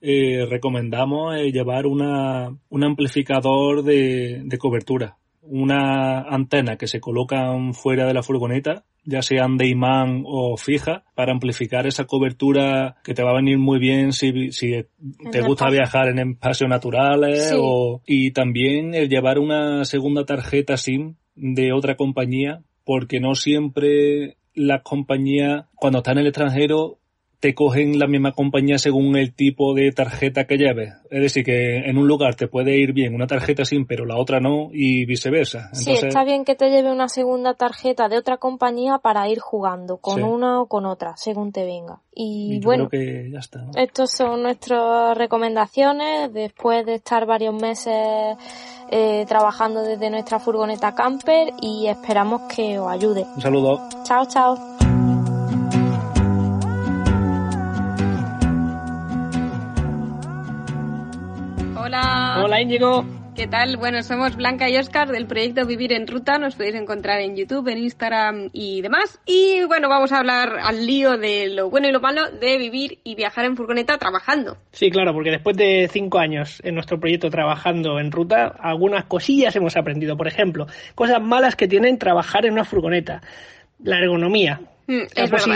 eh, 0.00 0.46
recomendamos 0.48 1.36
eh, 1.36 1.50
llevar 1.50 1.86
una, 1.86 2.56
un 2.68 2.84
amplificador 2.84 3.82
de, 3.82 4.42
de, 4.44 4.58
cobertura, 4.58 5.16
una 5.42 6.20
antena 6.20 6.76
que 6.76 6.86
se 6.86 7.00
colocan 7.00 7.74
fuera 7.74 8.06
de 8.06 8.14
la 8.14 8.22
furgoneta, 8.22 8.84
ya 9.04 9.22
sean 9.22 9.56
de 9.56 9.66
imán 9.66 10.22
o 10.26 10.56
fija, 10.56 11.04
para 11.14 11.32
amplificar 11.32 11.86
esa 11.86 12.04
cobertura 12.04 12.96
que 13.02 13.14
te 13.14 13.22
va 13.22 13.30
a 13.30 13.36
venir 13.36 13.58
muy 13.58 13.78
bien 13.78 14.12
si, 14.12 14.52
si 14.52 14.84
te 15.32 15.40
gusta 15.40 15.70
viajar 15.70 16.08
en 16.08 16.18
espacios 16.18 16.68
naturales 16.68 17.54
o, 17.58 18.02
y 18.06 18.32
también 18.32 18.94
el 18.94 19.08
llevar 19.08 19.38
una 19.38 19.84
segunda 19.84 20.26
tarjeta 20.26 20.76
SIM 20.76 21.14
de 21.34 21.72
otra 21.72 21.96
compañía 21.96 22.60
porque 22.84 23.18
no 23.18 23.34
siempre 23.34 24.36
las 24.54 24.82
compañías 24.82 25.66
cuando 25.74 25.98
están 25.98 26.18
en 26.18 26.22
el 26.22 26.26
extranjero 26.28 26.98
te 27.40 27.54
cogen 27.54 27.98
la 27.98 28.08
misma 28.08 28.32
compañía 28.32 28.78
según 28.78 29.16
el 29.16 29.32
tipo 29.32 29.74
de 29.74 29.92
tarjeta 29.92 30.44
que 30.44 30.56
lleves. 30.56 30.94
Es 31.10 31.22
decir, 31.22 31.44
que 31.44 31.76
en 31.88 31.96
un 31.96 32.08
lugar 32.08 32.34
te 32.34 32.48
puede 32.48 32.76
ir 32.76 32.92
bien 32.92 33.14
una 33.14 33.26
tarjeta 33.26 33.64
SIM, 33.64 33.86
pero 33.86 34.04
la 34.04 34.16
otra 34.16 34.40
no, 34.40 34.70
y 34.72 35.04
viceversa. 35.06 35.70
sí, 35.72 35.92
está 35.92 36.24
bien 36.24 36.44
que 36.44 36.56
te 36.56 36.68
lleve 36.68 36.90
una 36.90 37.08
segunda 37.08 37.54
tarjeta 37.54 38.08
de 38.08 38.18
otra 38.18 38.38
compañía 38.38 38.98
para 38.98 39.28
ir 39.28 39.38
jugando, 39.38 39.98
con 39.98 40.24
una 40.24 40.60
o 40.60 40.66
con 40.66 40.84
otra, 40.84 41.16
según 41.16 41.52
te 41.52 41.64
venga. 41.64 42.00
Y, 42.12 42.60
bueno, 42.60 42.88
que 42.88 43.30
ya 43.30 43.38
está, 43.38 43.66
estas 43.76 44.10
son 44.10 44.42
nuestras 44.42 45.16
recomendaciones 45.16 46.32
después 46.32 46.84
de 46.84 46.94
estar 46.94 47.26
varios 47.26 47.54
meses 47.54 48.36
eh, 48.90 49.24
trabajando 49.28 49.82
desde 49.82 50.10
nuestra 50.10 50.40
furgoneta 50.40 50.94
camper 50.96 51.52
y 51.60 51.86
esperamos 51.86 52.52
que 52.52 52.80
os 52.80 52.90
ayude. 52.90 53.24
Un 53.36 53.40
saludo. 53.40 53.88
Chao, 54.02 54.26
chao. 54.26 54.77
Hola. 62.48 62.62
Íñigo. 62.62 63.04
¿Qué 63.36 63.46
tal? 63.46 63.76
Bueno, 63.76 64.02
somos 64.02 64.34
Blanca 64.34 64.70
y 64.70 64.78
Oscar 64.78 65.08
del 65.08 65.26
proyecto 65.26 65.66
Vivir 65.66 65.92
en 65.92 66.06
Ruta. 66.06 66.38
Nos 66.38 66.54
podéis 66.54 66.76
encontrar 66.76 67.20
en 67.20 67.36
YouTube, 67.36 67.68
en 67.68 67.76
Instagram 67.76 68.48
y 68.54 68.80
demás. 68.80 69.20
Y 69.26 69.64
bueno, 69.66 69.90
vamos 69.90 70.12
a 70.12 70.20
hablar 70.20 70.56
al 70.62 70.86
lío 70.86 71.18
de 71.18 71.48
lo 71.50 71.68
bueno 71.68 71.88
y 71.88 71.92
lo 71.92 72.00
malo 72.00 72.30
de 72.30 72.56
vivir 72.56 73.00
y 73.04 73.16
viajar 73.16 73.44
en 73.44 73.54
furgoneta 73.54 73.98
trabajando. 73.98 74.56
Sí, 74.72 74.90
claro, 74.90 75.12
porque 75.12 75.30
después 75.30 75.58
de 75.58 75.90
cinco 75.92 76.20
años 76.20 76.62
en 76.64 76.74
nuestro 76.74 76.98
proyecto 76.98 77.28
trabajando 77.28 78.00
en 78.00 78.10
ruta, 78.10 78.46
algunas 78.58 79.04
cosillas 79.04 79.54
hemos 79.54 79.76
aprendido. 79.76 80.16
Por 80.16 80.26
ejemplo, 80.26 80.66
cosas 80.94 81.20
malas 81.20 81.54
que 81.54 81.68
tienen 81.68 81.98
trabajar 81.98 82.46
en 82.46 82.54
una 82.54 82.64
furgoneta. 82.64 83.20
La 83.84 83.98
ergonomía, 83.98 84.62
Mm, 84.90 85.02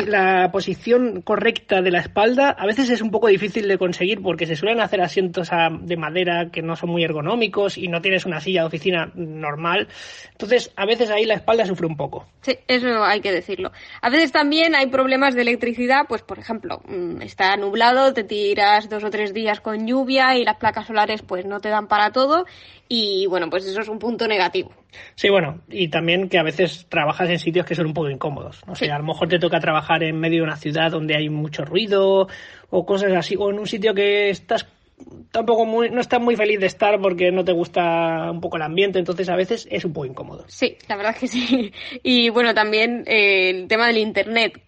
la, 0.08 0.50
posición 0.52 1.22
correcta 1.22 1.80
de 1.80 1.90
la 1.90 2.00
espalda 2.00 2.50
a 2.50 2.66
veces 2.66 2.90
es 2.90 3.00
un 3.00 3.10
poco 3.10 3.28
difícil 3.28 3.66
de 3.66 3.78
conseguir 3.78 4.20
porque 4.20 4.44
se 4.44 4.56
suelen 4.56 4.82
hacer 4.82 5.00
asientos 5.00 5.48
de 5.80 5.96
madera 5.96 6.50
que 6.52 6.60
no 6.60 6.76
son 6.76 6.90
muy 6.90 7.02
ergonómicos 7.02 7.78
y 7.78 7.88
no 7.88 8.02
tienes 8.02 8.26
una 8.26 8.40
silla 8.40 8.60
de 8.60 8.66
oficina 8.66 9.10
normal. 9.14 9.88
Entonces, 10.32 10.70
a 10.76 10.84
veces 10.84 11.08
ahí 11.10 11.24
la 11.24 11.32
espalda 11.32 11.64
sufre 11.64 11.86
un 11.86 11.96
poco. 11.96 12.26
Sí, 12.42 12.58
eso 12.68 13.02
hay 13.02 13.22
que 13.22 13.32
decirlo. 13.32 13.72
A 14.02 14.10
veces 14.10 14.32
también 14.32 14.74
hay 14.74 14.88
problemas 14.88 15.34
de 15.34 15.40
electricidad, 15.40 16.02
pues 16.06 16.20
por 16.20 16.38
ejemplo, 16.38 16.82
mm, 16.84 17.22
está 17.22 17.56
nublado, 17.56 18.12
te 18.12 18.24
tiras 18.24 18.90
dos 18.90 19.02
o 19.02 19.08
tres 19.08 19.32
días 19.32 19.62
con 19.62 19.86
lluvia 19.86 20.36
y 20.36 20.44
las 20.44 20.58
placas 20.58 20.86
solares 20.86 21.22
pues 21.22 21.46
no 21.46 21.58
te 21.58 21.70
dan 21.70 21.88
para 21.88 22.12
todo 22.12 22.44
y 22.86 23.24
bueno, 23.28 23.48
pues 23.48 23.64
eso 23.64 23.80
es 23.80 23.88
un 23.88 23.98
punto 23.98 24.28
negativo. 24.28 24.81
Sí, 25.14 25.28
bueno, 25.30 25.60
y 25.68 25.88
también 25.88 26.28
que 26.28 26.38
a 26.38 26.42
veces 26.42 26.86
trabajas 26.88 27.28
en 27.30 27.38
sitios 27.38 27.66
que 27.66 27.74
son 27.74 27.86
un 27.86 27.94
poco 27.94 28.10
incómodos. 28.10 28.60
No 28.66 28.74
sé, 28.74 28.90
a 28.90 28.98
lo 28.98 29.04
mejor 29.04 29.28
te 29.28 29.38
toca 29.38 29.60
trabajar 29.60 30.02
en 30.02 30.18
medio 30.18 30.38
de 30.38 30.44
una 30.44 30.56
ciudad 30.56 30.90
donde 30.90 31.16
hay 31.16 31.28
mucho 31.28 31.64
ruido 31.64 32.28
o 32.70 32.86
cosas 32.86 33.12
así, 33.12 33.36
o 33.38 33.50
en 33.50 33.58
un 33.58 33.66
sitio 33.66 33.94
que 33.94 34.30
estás 34.30 34.66
tampoco 35.30 35.64
muy, 35.64 35.90
no 35.90 36.00
estás 36.00 36.20
muy 36.20 36.36
feliz 36.36 36.60
de 36.60 36.66
estar 36.66 37.00
porque 37.00 37.30
no 37.32 37.44
te 37.44 37.52
gusta 37.52 38.30
un 38.30 38.40
poco 38.40 38.56
el 38.56 38.62
ambiente, 38.62 38.98
entonces 38.98 39.28
a 39.28 39.36
veces 39.36 39.66
es 39.70 39.84
un 39.84 39.92
poco 39.92 40.06
incómodo. 40.06 40.44
Sí, 40.48 40.76
la 40.88 40.96
verdad 40.96 41.12
es 41.14 41.20
que 41.20 41.28
sí. 41.28 41.72
Y 42.02 42.30
bueno, 42.30 42.54
también 42.54 43.04
eh, 43.06 43.50
el 43.50 43.68
tema 43.68 43.86
del 43.86 43.98
internet, 43.98 44.60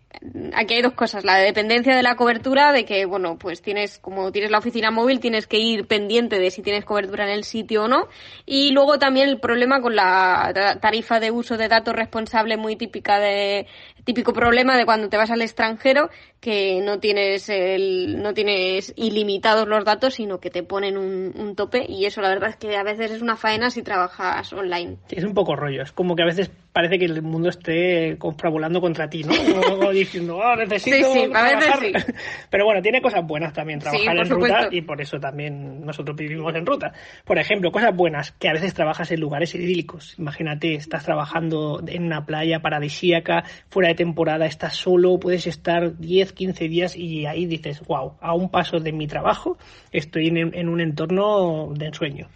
aquí 0.55 0.75
hay 0.75 0.83
dos 0.83 0.95
cosas. 0.95 1.25
La 1.25 1.37
dependencia 1.37 1.97
de 1.97 2.03
la 2.03 2.17
cobertura, 2.17 2.73
de 2.73 2.85
que, 2.85 3.05
bueno, 3.07 3.39
pues 3.39 3.63
tienes, 3.63 3.99
como 3.99 4.33
tienes 4.33 4.51
la 4.51 4.59
oficina 4.59 4.91
móvil, 4.91 5.21
tienes 5.21 5.47
que 5.47 5.59
ir 5.59 5.87
pendiente 5.87 6.39
de 6.39 6.51
si 6.51 6.63
tienes 6.63 6.85
cobertura 6.85 7.25
en 7.25 7.31
el 7.31 7.45
sitio 7.45 7.85
o 7.85 7.89
no. 7.89 8.09
Y 8.47 8.73
luego 8.73 8.99
también 8.99 9.29
el 9.29 9.41
problema 9.41 9.81
con 9.81 9.97
la 9.97 10.79
tarifa 10.81 11.21
de 11.21 11.31
uso 11.31 11.57
de 11.57 11.69
datos 11.69 11.95
responsable 11.95 12.57
muy 12.57 12.77
típica 12.77 13.19
de, 13.19 13.67
típico 14.05 14.33
problema 14.33 14.77
de 14.77 14.85
cuando 14.85 15.09
te 15.09 15.17
vas 15.17 15.31
al 15.31 15.43
extranjero, 15.43 16.11
que 16.41 16.81
no 16.83 17.01
tienes 17.01 17.49
el, 17.49 18.23
no 18.23 18.35
tienes 18.35 18.93
ilimitados 18.97 19.67
los 19.67 19.85
datos, 19.85 20.15
sino 20.15 20.39
que 20.39 20.51
te 20.51 20.63
ponen 20.63 20.97
un, 20.97 21.33
un 21.37 21.57
tope. 21.57 21.85
Y 21.89 22.05
eso 22.05 22.21
la 22.21 22.29
verdad 22.29 22.51
es 22.51 22.57
que 22.57 22.77
a 22.77 22.83
veces 22.83 23.11
es 23.11 23.23
una 23.23 23.37
faena 23.37 23.71
si 23.71 23.83
trabajas 23.83 24.53
online. 24.53 24.99
Sí, 25.09 25.17
es 25.17 25.25
un 25.25 25.35
poco 25.35 25.57
rollo. 25.57 25.83
Es 25.83 25.93
como 25.93 26.15
que 26.15 26.23
a 26.23 26.27
veces 26.27 26.51
parece 26.75 26.99
que 26.99 27.05
el 27.05 27.23
mundo 27.23 27.49
esté 27.49 28.19
confabulando 28.19 28.81
contra 28.81 29.09
ti, 29.09 29.23
¿no? 29.23 29.33
Como 29.79 29.93
diciendo, 29.93 30.39
oh, 30.39 30.57
necesito 30.57 30.97
sí, 30.97 31.21
sí, 31.21 31.31
trabajar. 31.31 31.79
Sí. 31.79 31.93
Pero 32.51 32.65
bueno, 32.65 32.83
tiene 32.83 33.01
cosas 33.01 33.25
buenas 33.25 33.53
también 33.53 33.79
trabajar 33.79 34.17
en 34.17 34.29
ruta 34.29 34.69
y 34.73 34.83
por 34.83 35.01
eso 35.01 35.21
también 35.21 35.87
nosotros 35.87 36.17
vivimos 36.17 36.53
en 36.57 36.67
ruta. 36.67 36.93
Por 37.25 37.39
ejemplo, 37.39 37.71
cosas 37.71 37.95
buenas, 37.95 38.33
que 38.33 38.49
a 38.49 38.53
veces 38.53 38.75
trabajas 38.75 39.09
en 39.13 39.21
lugares 39.21 39.55
idílicos. 39.55 40.19
Imagínate, 40.19 40.75
estás 40.75 41.05
trabajando 41.05 41.81
en 41.87 42.07
una 42.07 42.27
playa 42.27 42.59
paradisíaca, 42.59 43.45
fuera 43.71 43.91
de 43.91 43.94
temporada, 43.95 44.47
estás 44.47 44.77
solo, 44.77 45.19
puedes 45.19 45.47
estar 45.47 45.99
10, 45.99 46.33
15 46.33 46.69
días 46.69 46.97
y 46.97 47.27
ahí 47.27 47.47
dices, 47.47 47.81
wow, 47.87 48.15
a 48.21 48.35
un 48.35 48.51
paso 48.51 48.81
de 48.81 48.93
mi 48.93 49.07
trabajo 49.07 49.59
estoy 49.93 50.29
en, 50.29 50.55
en 50.55 50.69
un 50.69 50.81
entorno 50.81 51.73
de 51.75 51.87
ensueño. 51.87 52.29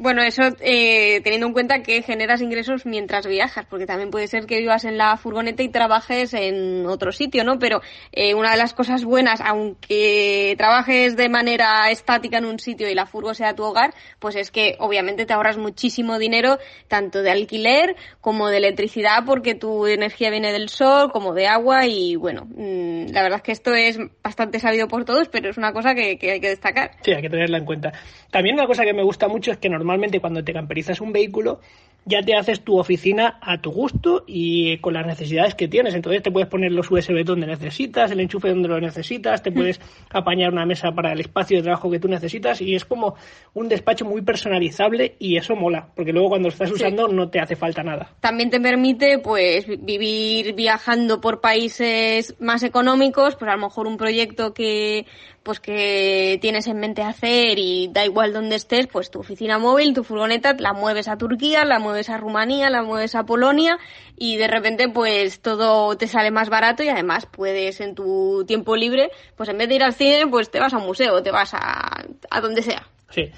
Bueno, 0.00 0.22
eso 0.22 0.42
eh, 0.60 1.20
teniendo 1.24 1.48
en 1.48 1.52
cuenta 1.52 1.82
que 1.82 2.02
generas 2.02 2.40
ingresos 2.40 2.86
mientras 2.86 3.26
viajas, 3.26 3.66
porque 3.68 3.84
también 3.84 4.12
puede 4.12 4.28
ser 4.28 4.46
que 4.46 4.60
vivas 4.60 4.84
en 4.84 4.96
la 4.96 5.16
furgoneta 5.16 5.64
y 5.64 5.70
trabajes 5.70 6.34
en 6.34 6.86
otro 6.86 7.10
sitio, 7.10 7.42
¿no? 7.42 7.58
Pero 7.58 7.80
eh, 8.12 8.32
una 8.34 8.52
de 8.52 8.58
las 8.58 8.74
cosas 8.74 9.04
buenas, 9.04 9.40
aunque 9.40 10.54
trabajes 10.56 11.16
de 11.16 11.28
manera 11.28 11.90
estática 11.90 12.38
en 12.38 12.44
un 12.44 12.60
sitio 12.60 12.88
y 12.88 12.94
la 12.94 13.06
furgo 13.06 13.34
sea 13.34 13.56
tu 13.56 13.64
hogar, 13.64 13.92
pues 14.20 14.36
es 14.36 14.52
que 14.52 14.76
obviamente 14.78 15.26
te 15.26 15.32
ahorras 15.32 15.56
muchísimo 15.56 16.20
dinero, 16.20 16.58
tanto 16.86 17.22
de 17.22 17.32
alquiler 17.32 17.96
como 18.20 18.50
de 18.50 18.58
electricidad, 18.58 19.24
porque 19.26 19.56
tu 19.56 19.88
energía 19.88 20.30
viene 20.30 20.52
del 20.52 20.68
sol, 20.68 21.10
como 21.10 21.34
de 21.34 21.48
agua 21.48 21.88
y 21.88 22.14
bueno, 22.14 22.44
mm, 22.44 23.06
la 23.10 23.22
verdad 23.22 23.38
es 23.38 23.42
que 23.42 23.52
esto 23.52 23.74
es 23.74 23.98
bastante 24.22 24.60
sabido 24.60 24.86
por 24.86 25.04
todos, 25.04 25.28
pero 25.28 25.50
es 25.50 25.58
una 25.58 25.72
cosa 25.72 25.96
que, 25.96 26.18
que 26.18 26.30
hay 26.30 26.40
que 26.40 26.50
destacar. 26.50 26.92
Sí, 27.02 27.12
hay 27.12 27.22
que 27.22 27.30
tenerla 27.30 27.58
en 27.58 27.64
cuenta. 27.64 27.92
También 28.30 28.54
una 28.54 28.68
cosa 28.68 28.84
que 28.84 28.94
me 28.94 29.02
gusta 29.02 29.26
mucho 29.26 29.50
es 29.50 29.58
que 29.58 29.68
normalmente 29.68 29.87
cuando 30.20 30.44
te 30.44 30.52
camperizas 30.52 31.00
un 31.00 31.12
vehículo 31.12 31.60
ya 32.08 32.22
te 32.22 32.34
haces 32.34 32.62
tu 32.62 32.78
oficina 32.78 33.38
a 33.42 33.60
tu 33.60 33.70
gusto 33.70 34.24
y 34.26 34.78
con 34.78 34.94
las 34.94 35.06
necesidades 35.06 35.54
que 35.54 35.68
tienes. 35.68 35.94
Entonces 35.94 36.22
te 36.22 36.30
puedes 36.30 36.48
poner 36.48 36.72
los 36.72 36.90
USB 36.90 37.22
donde 37.22 37.46
necesitas, 37.46 38.10
el 38.10 38.20
enchufe 38.20 38.48
donde 38.48 38.68
lo 38.68 38.80
necesitas, 38.80 39.42
te 39.42 39.52
puedes 39.52 39.78
apañar 40.10 40.50
una 40.50 40.64
mesa 40.64 40.90
para 40.92 41.12
el 41.12 41.20
espacio 41.20 41.58
de 41.58 41.64
trabajo 41.64 41.90
que 41.90 42.00
tú 42.00 42.08
necesitas 42.08 42.62
y 42.62 42.74
es 42.74 42.86
como 42.86 43.14
un 43.52 43.68
despacho 43.68 44.06
muy 44.06 44.22
personalizable 44.22 45.16
y 45.18 45.36
eso 45.36 45.54
mola, 45.54 45.88
porque 45.94 46.12
luego 46.12 46.30
cuando 46.30 46.48
lo 46.48 46.52
estás 46.52 46.70
usando 46.70 47.08
no 47.08 47.28
te 47.28 47.40
hace 47.40 47.56
falta 47.56 47.82
nada. 47.82 48.14
También 48.20 48.48
te 48.48 48.60
permite 48.60 49.18
pues 49.18 49.66
vivir 49.66 50.54
viajando 50.54 51.20
por 51.20 51.42
países 51.42 52.34
más 52.40 52.62
económicos, 52.62 53.36
pues 53.36 53.50
a 53.50 53.56
lo 53.56 53.66
mejor 53.66 53.86
un 53.86 53.98
proyecto 53.98 54.54
que 54.54 55.04
pues 55.42 55.60
que 55.60 56.38
tienes 56.40 56.66
en 56.66 56.78
mente 56.78 57.02
hacer 57.02 57.58
y 57.58 57.88
da 57.92 58.04
igual 58.04 58.32
donde 58.32 58.56
estés, 58.56 58.86
pues 58.86 59.10
tu 59.10 59.20
oficina 59.20 59.58
móvil, 59.58 59.94
tu 59.94 60.04
furgoneta, 60.04 60.54
la 60.58 60.72
mueves 60.72 61.08
a 61.08 61.16
Turquía, 61.16 61.64
la 61.64 61.78
mueves 61.78 62.10
a 62.10 62.18
Rumanía, 62.18 62.70
la 62.70 62.82
mueves 62.82 63.14
a 63.14 63.24
Polonia 63.24 63.78
y 64.16 64.36
de 64.36 64.48
repente 64.48 64.88
pues 64.88 65.40
todo 65.40 65.96
te 65.96 66.06
sale 66.06 66.30
más 66.30 66.50
barato 66.50 66.82
y 66.82 66.88
además 66.88 67.26
puedes 67.26 67.80
en 67.80 67.94
tu 67.94 68.44
tiempo 68.46 68.76
libre, 68.76 69.10
pues 69.36 69.48
en 69.48 69.58
vez 69.58 69.68
de 69.68 69.76
ir 69.76 69.82
al 69.82 69.94
cine, 69.94 70.26
pues 70.26 70.50
te 70.50 70.60
vas 70.60 70.74
a 70.74 70.78
un 70.78 70.86
museo, 70.86 71.22
te 71.22 71.30
vas 71.30 71.54
a, 71.54 72.04
a 72.30 72.40
donde 72.40 72.62
sea. 72.62 72.86
Sí. 73.10 73.30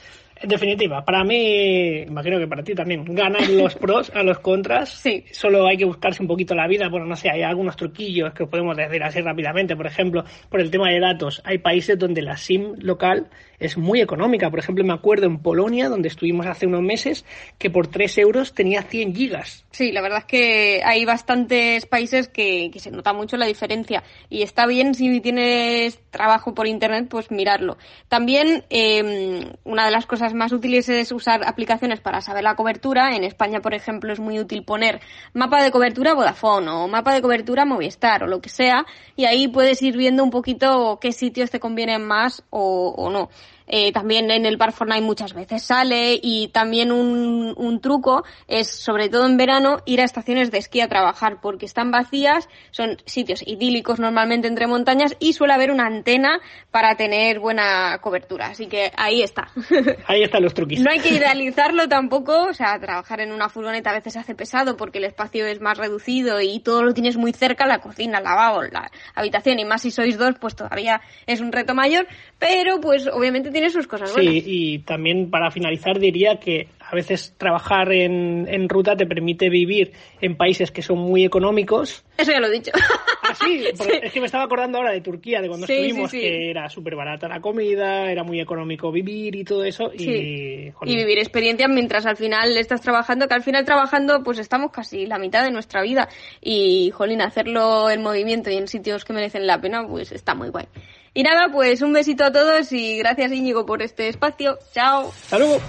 En 0.42 0.48
definitiva, 0.48 1.04
para 1.04 1.22
mí, 1.22 1.98
imagino 1.98 2.38
que 2.38 2.46
para 2.46 2.62
ti 2.62 2.74
también, 2.74 3.04
ganan 3.04 3.58
los 3.58 3.74
pros 3.74 4.10
a 4.14 4.22
los 4.22 4.38
contras. 4.38 4.88
Sí. 4.88 5.22
Solo 5.32 5.66
hay 5.66 5.76
que 5.76 5.84
buscarse 5.84 6.22
un 6.22 6.28
poquito 6.28 6.54
la 6.54 6.66
vida. 6.66 6.88
Bueno, 6.88 7.04
no 7.04 7.14
sé, 7.14 7.28
hay 7.28 7.42
algunos 7.42 7.76
truquillos 7.76 8.32
que 8.32 8.46
podemos 8.46 8.74
decir 8.74 9.02
así 9.02 9.20
rápidamente. 9.20 9.76
Por 9.76 9.86
ejemplo, 9.86 10.24
por 10.48 10.60
el 10.60 10.70
tema 10.70 10.88
de 10.88 10.98
datos, 10.98 11.42
hay 11.44 11.58
países 11.58 11.98
donde 11.98 12.22
la 12.22 12.38
SIM 12.38 12.74
local 12.78 13.28
es 13.60 13.76
muy 13.76 14.00
económica. 14.00 14.50
Por 14.50 14.58
ejemplo, 14.58 14.84
me 14.84 14.94
acuerdo 14.94 15.26
en 15.26 15.38
Polonia, 15.38 15.88
donde 15.88 16.08
estuvimos 16.08 16.46
hace 16.46 16.66
unos 16.66 16.82
meses, 16.82 17.24
que 17.58 17.70
por 17.70 17.86
3 17.86 18.18
euros 18.18 18.54
tenía 18.54 18.82
100 18.82 19.14
gigas. 19.14 19.64
Sí, 19.70 19.92
la 19.92 20.00
verdad 20.00 20.20
es 20.20 20.24
que 20.24 20.82
hay 20.84 21.04
bastantes 21.04 21.86
países 21.86 22.28
que, 22.28 22.70
que 22.72 22.80
se 22.80 22.90
nota 22.90 23.12
mucho 23.12 23.36
la 23.36 23.46
diferencia. 23.46 24.02
Y 24.28 24.42
está 24.42 24.66
bien 24.66 24.94
si 24.94 25.20
tienes 25.20 26.00
trabajo 26.10 26.54
por 26.54 26.66
internet, 26.66 27.06
pues 27.08 27.30
mirarlo. 27.30 27.76
También, 28.08 28.64
eh, 28.70 29.52
una 29.64 29.84
de 29.84 29.90
las 29.90 30.06
cosas 30.06 30.34
más 30.34 30.52
útiles 30.52 30.88
es 30.88 31.12
usar 31.12 31.42
aplicaciones 31.46 32.00
para 32.00 32.20
saber 32.20 32.44
la 32.44 32.56
cobertura. 32.56 33.14
En 33.14 33.24
España, 33.24 33.60
por 33.60 33.74
ejemplo, 33.74 34.12
es 34.12 34.20
muy 34.20 34.38
útil 34.38 34.64
poner 34.64 35.00
mapa 35.34 35.62
de 35.62 35.70
cobertura 35.70 36.14
Vodafone 36.14 36.70
o 36.70 36.88
mapa 36.88 37.14
de 37.14 37.22
cobertura 37.22 37.64
Movistar 37.64 38.24
o 38.24 38.26
lo 38.26 38.40
que 38.40 38.48
sea. 38.48 38.86
Y 39.16 39.26
ahí 39.26 39.48
puedes 39.48 39.82
ir 39.82 39.96
viendo 39.96 40.24
un 40.24 40.30
poquito 40.30 40.98
qué 41.00 41.12
sitios 41.12 41.50
te 41.50 41.60
convienen 41.60 42.06
más 42.06 42.42
o, 42.50 42.94
o 42.96 43.10
no. 43.10 43.28
Eh, 43.72 43.92
también 43.92 44.30
en 44.32 44.46
el 44.46 44.56
Bar 44.56 44.72
Fortnite 44.72 45.00
muchas 45.00 45.32
veces 45.32 45.62
sale 45.62 46.18
y 46.20 46.48
también 46.48 46.90
un, 46.90 47.54
un, 47.56 47.80
truco 47.80 48.24
es, 48.48 48.68
sobre 48.68 49.08
todo 49.08 49.26
en 49.26 49.36
verano, 49.36 49.78
ir 49.86 50.00
a 50.00 50.04
estaciones 50.04 50.50
de 50.50 50.58
esquí 50.58 50.80
a 50.80 50.88
trabajar 50.88 51.40
porque 51.40 51.66
están 51.66 51.92
vacías, 51.92 52.48
son 52.72 52.96
sitios 53.06 53.46
idílicos 53.46 54.00
normalmente 54.00 54.48
entre 54.48 54.66
montañas 54.66 55.14
y 55.20 55.34
suele 55.34 55.54
haber 55.54 55.70
una 55.70 55.86
antena 55.86 56.40
para 56.72 56.96
tener 56.96 57.38
buena 57.38 57.98
cobertura. 58.00 58.48
Así 58.48 58.66
que 58.66 58.90
ahí 58.96 59.22
está. 59.22 59.50
Ahí 60.06 60.24
están 60.24 60.42
los 60.42 60.54
truquis. 60.54 60.80
No 60.80 60.90
hay 60.90 60.98
que 60.98 61.10
idealizarlo 61.10 61.88
tampoco, 61.88 62.46
o 62.48 62.54
sea, 62.54 62.78
trabajar 62.80 63.20
en 63.20 63.30
una 63.30 63.48
furgoneta 63.48 63.90
a 63.90 63.94
veces 63.94 64.16
hace 64.16 64.34
pesado 64.34 64.76
porque 64.76 64.98
el 64.98 65.04
espacio 65.04 65.46
es 65.46 65.60
más 65.60 65.78
reducido 65.78 66.40
y 66.40 66.58
todo 66.58 66.82
lo 66.82 66.92
tienes 66.92 67.16
muy 67.16 67.32
cerca, 67.32 67.66
la 67.66 67.78
cocina, 67.78 68.18
el 68.18 68.24
lavabo, 68.24 68.62
la 68.62 68.90
habitación 69.14 69.60
y 69.60 69.64
más 69.64 69.82
si 69.82 69.92
sois 69.92 70.18
dos, 70.18 70.34
pues 70.40 70.56
todavía 70.56 71.00
es 71.26 71.40
un 71.40 71.52
reto 71.52 71.74
mayor, 71.74 72.08
pero 72.38 72.80
pues 72.80 73.06
obviamente 73.06 73.50
tiene 73.50 73.59
sus 73.68 73.86
cosas 73.86 74.12
buenas. 74.14 74.32
Sí, 74.32 74.42
y 74.46 74.78
también 74.78 75.28
para 75.28 75.50
finalizar 75.50 75.98
diría 75.98 76.40
que 76.40 76.68
a 76.80 76.94
veces 76.94 77.34
trabajar 77.36 77.92
en, 77.92 78.46
en, 78.48 78.68
ruta 78.68 78.96
te 78.96 79.06
permite 79.06 79.48
vivir 79.50 79.92
en 80.20 80.36
países 80.36 80.70
que 80.70 80.82
son 80.82 80.98
muy 80.98 81.24
económicos. 81.24 82.04
Eso 82.16 82.32
ya 82.32 82.40
lo 82.40 82.46
he 82.46 82.52
dicho. 82.52 82.72
Ah, 83.22 83.34
sí, 83.34 83.64
sí. 83.74 83.88
es 84.02 84.12
que 84.12 84.18
me 84.18 84.26
estaba 84.26 84.42
acordando 84.42 84.78
ahora 84.78 84.92
de 84.92 85.02
Turquía, 85.02 85.40
de 85.40 85.46
cuando 85.46 85.66
sí, 85.66 85.74
estuvimos, 85.74 86.10
sí, 86.10 86.20
que 86.20 86.50
era 86.50 86.68
súper 86.68 86.96
barata 86.96 87.28
la 87.28 87.40
comida, 87.40 88.10
era 88.10 88.24
muy 88.24 88.40
económico 88.40 88.90
vivir 88.90 89.36
y 89.36 89.44
todo 89.44 89.62
eso. 89.62 89.92
Y, 89.94 90.72
y 90.82 90.96
vivir 90.96 91.18
experiencias 91.18 91.70
mientras 91.70 92.06
al 92.06 92.16
final 92.16 92.56
estás 92.56 92.80
trabajando, 92.80 93.28
que 93.28 93.34
al 93.34 93.42
final 93.42 93.64
trabajando 93.64 94.22
pues 94.24 94.38
estamos 94.38 94.72
casi 94.72 95.06
la 95.06 95.18
mitad 95.18 95.44
de 95.44 95.52
nuestra 95.52 95.82
vida. 95.82 96.08
Y, 96.40 96.90
jolín, 96.92 97.20
hacerlo 97.20 97.88
en 97.90 98.02
movimiento 98.02 98.50
y 98.50 98.56
en 98.56 98.66
sitios 98.66 99.04
que 99.04 99.12
merecen 99.12 99.46
la 99.46 99.60
pena, 99.60 99.86
pues 99.86 100.10
está 100.10 100.34
muy 100.34 100.48
guay. 100.48 100.66
Y 101.12 101.24
nada, 101.24 101.48
pues 101.52 101.82
un 101.82 101.92
besito 101.92 102.24
a 102.24 102.32
todos 102.32 102.70
y 102.72 102.98
gracias 102.98 103.32
Íñigo 103.32 103.66
por 103.66 103.82
este 103.82 104.08
espacio. 104.08 104.58
Chao. 104.72 105.08
Hasta 105.08 105.38
luego. 105.38 105.60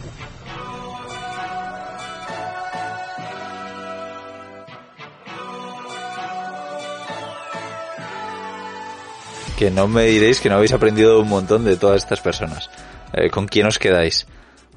Que 9.57 9.71
no 9.71 9.87
me 9.87 10.05
diréis 10.05 10.41
que 10.41 10.49
no 10.49 10.55
habéis 10.55 10.73
aprendido 10.73 11.19
un 11.19 11.29
montón 11.29 11.65
de 11.65 11.75
todas 11.75 12.03
estas 12.03 12.21
personas. 12.21 12.69
Eh, 13.13 13.29
¿Con 13.29 13.47
quién 13.47 13.65
os 13.65 13.79
quedáis? 13.79 14.27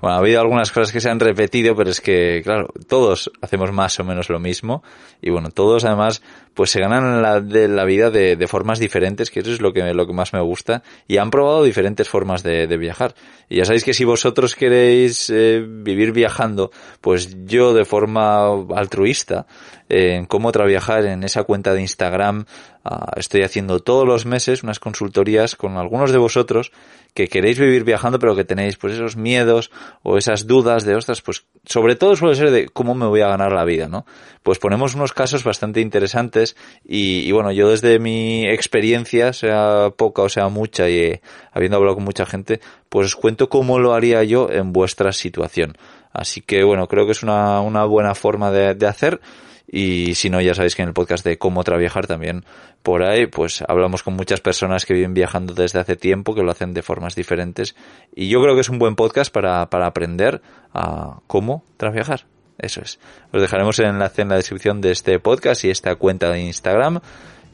Bueno, 0.00 0.16
ha 0.16 0.18
habido 0.18 0.40
algunas 0.40 0.70
cosas 0.70 0.92
que 0.92 1.00
se 1.00 1.08
han 1.08 1.20
repetido, 1.20 1.74
pero 1.74 1.88
es 1.88 2.02
que, 2.02 2.42
claro, 2.44 2.68
todos 2.88 3.30
hacemos 3.40 3.72
más 3.72 3.98
o 4.00 4.04
menos 4.04 4.28
lo 4.28 4.38
mismo. 4.38 4.82
Y 5.22 5.30
bueno, 5.30 5.50
todos 5.50 5.86
además, 5.86 6.20
pues 6.55 6.70
se 6.70 6.80
ganan 6.80 7.20
la, 7.20 7.40
de 7.40 7.68
la 7.68 7.84
vida 7.84 8.11
de, 8.11 8.36
de, 8.36 8.46
formas 8.46 8.78
diferentes, 8.78 9.30
que 9.30 9.40
eso 9.40 9.50
es 9.50 9.61
lo 9.61 9.72
que, 9.72 9.82
lo 9.92 10.07
que 10.07 10.12
más 10.12 10.32
me 10.32 10.40
gusta. 10.40 10.82
Y 11.09 11.18
han 11.18 11.30
probado 11.30 11.64
diferentes 11.64 12.09
formas 12.09 12.42
de, 12.42 12.66
de 12.66 12.76
viajar. 12.76 13.14
Y 13.48 13.57
ya 13.57 13.64
sabéis 13.64 13.84
que 13.84 13.94
si 13.94 14.05
vosotros 14.05 14.55
queréis 14.55 15.30
eh, 15.30 15.64
vivir 15.66 16.12
viajando, 16.12 16.70
pues 17.00 17.44
yo 17.44 17.74
de 17.74 17.84
forma 17.84 18.46
altruista, 18.74 19.46
eh, 19.88 20.14
en 20.14 20.26
cómo 20.26 20.50
trabajar 20.50 21.05
en 21.05 21.24
esa 21.24 21.44
cuenta 21.44 21.74
de 21.74 21.82
Instagram, 21.82 22.46
uh, 22.84 23.18
estoy 23.18 23.42
haciendo 23.42 23.80
todos 23.80 24.07
los 24.07 24.24
meses 24.24 24.62
unas 24.62 24.80
consultorías 24.80 25.57
con 25.57 25.76
algunos 25.76 26.11
de 26.11 26.18
vosotros 26.18 26.72
que 27.12 27.28
queréis 27.28 27.59
vivir 27.59 27.84
viajando 27.84 28.18
pero 28.18 28.34
que 28.34 28.44
tenéis 28.44 28.76
pues 28.76 28.94
esos 28.94 29.16
miedos 29.16 29.70
o 30.02 30.18
esas 30.18 30.46
dudas 30.46 30.84
de 30.84 30.96
ostras 30.96 31.22
pues 31.22 31.44
sobre 31.64 31.96
todo 31.96 32.16
suele 32.16 32.34
ser 32.34 32.50
de 32.50 32.68
cómo 32.68 32.94
me 32.94 33.07
voy 33.07 33.20
a 33.20 33.28
ganar 33.28 33.52
la 33.52 33.64
vida 33.64 33.88
no 33.88 34.05
pues 34.45 34.61
ponemos 34.61 34.95
unos 34.95 35.12
casos 35.12 35.42
bastante 35.42 35.80
interesantes 35.80 36.55
y, 36.84 37.20
y 37.20 37.32
bueno 37.32 37.51
yo 37.51 37.70
desde 37.70 37.99
mi 37.99 38.47
experiencia 38.47 39.32
sea 39.32 39.90
poca 39.97 40.22
o 40.22 40.28
sea 40.28 40.49
mucha 40.49 40.88
y 40.88 40.99
eh, 40.99 41.22
habiendo 41.51 41.78
hablado 41.78 41.97
con 41.97 42.05
mucha 42.05 42.26
gente 42.26 42.61
pues 42.88 43.07
os 43.07 43.16
cuento 43.16 43.49
cómo 43.49 43.80
lo 43.80 43.95
haría 43.95 44.22
yo 44.22 44.49
en 44.51 44.72
vuestra 44.72 45.12
situación 45.12 45.76
así 46.12 46.42
que 46.42 46.62
bueno 46.62 46.86
creo 46.86 47.07
que 47.07 47.12
es 47.12 47.24
una, 47.24 47.61
una 47.62 47.84
buena 47.86 48.14
forma 48.14 48.53
de, 48.53 48.74
de 48.74 48.86
hacer 48.86 49.20
y 49.66 50.14
si 50.14 50.30
no, 50.30 50.40
ya 50.40 50.55
sabéis 50.55 50.76
que 50.76 50.82
en 50.82 50.88
el 50.88 50.95
podcast 50.95 51.24
de 51.24 51.38
cómo 51.38 51.64
trabajar 51.64 52.07
también 52.07 52.45
por 52.82 53.03
ahí, 53.03 53.26
pues 53.26 53.64
hablamos 53.66 54.03
con 54.03 54.14
muchas 54.14 54.40
personas 54.40 54.84
que 54.84 54.95
viven 54.95 55.14
viajando 55.14 55.55
desde 55.55 55.80
hace 55.80 55.97
tiempo, 55.97 56.34
que 56.34 56.42
lo 56.42 56.53
hacen 56.53 56.74
de 56.74 56.82
formas 56.82 57.14
diferentes. 57.14 57.74
Y 58.14 58.28
yo 58.28 58.42
creo 58.42 58.55
que 58.55 58.61
es 58.61 58.68
un 58.68 58.78
buen 58.78 58.95
podcast 58.95 59.32
para, 59.32 59.68
para 59.70 59.86
aprender 59.86 60.42
a 60.72 61.20
cómo 61.26 61.64
trabajar. 61.76 62.26
Eso 62.59 62.80
es. 62.80 62.98
Os 63.32 63.40
dejaremos 63.40 63.78
el 63.78 63.86
enlace 63.86 64.22
en 64.22 64.28
la 64.28 64.36
descripción 64.36 64.80
de 64.80 64.92
este 64.92 65.18
podcast 65.18 65.64
y 65.64 65.70
esta 65.70 65.94
cuenta 65.96 66.30
de 66.30 66.40
Instagram. 66.40 67.00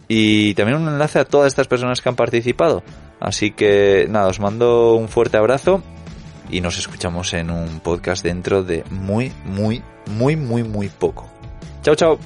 Y 0.08 0.54
también 0.54 0.78
un 0.78 0.88
enlace 0.88 1.20
a 1.20 1.24
todas 1.24 1.48
estas 1.48 1.68
personas 1.68 2.00
que 2.00 2.08
han 2.08 2.16
participado. 2.16 2.82
Así 3.20 3.52
que 3.52 4.06
nada, 4.08 4.28
os 4.28 4.40
mando 4.40 4.94
un 4.94 5.08
fuerte 5.08 5.36
abrazo 5.36 5.82
y 6.50 6.60
nos 6.60 6.78
escuchamos 6.78 7.32
en 7.34 7.50
un 7.50 7.80
podcast 7.80 8.24
dentro 8.24 8.62
de 8.62 8.84
muy, 8.90 9.32
muy, 9.44 9.82
muy, 10.06 10.36
muy, 10.36 10.64
muy 10.64 10.88
poco. 10.88 11.28
Chao, 11.82 11.94
chao. 11.94 12.18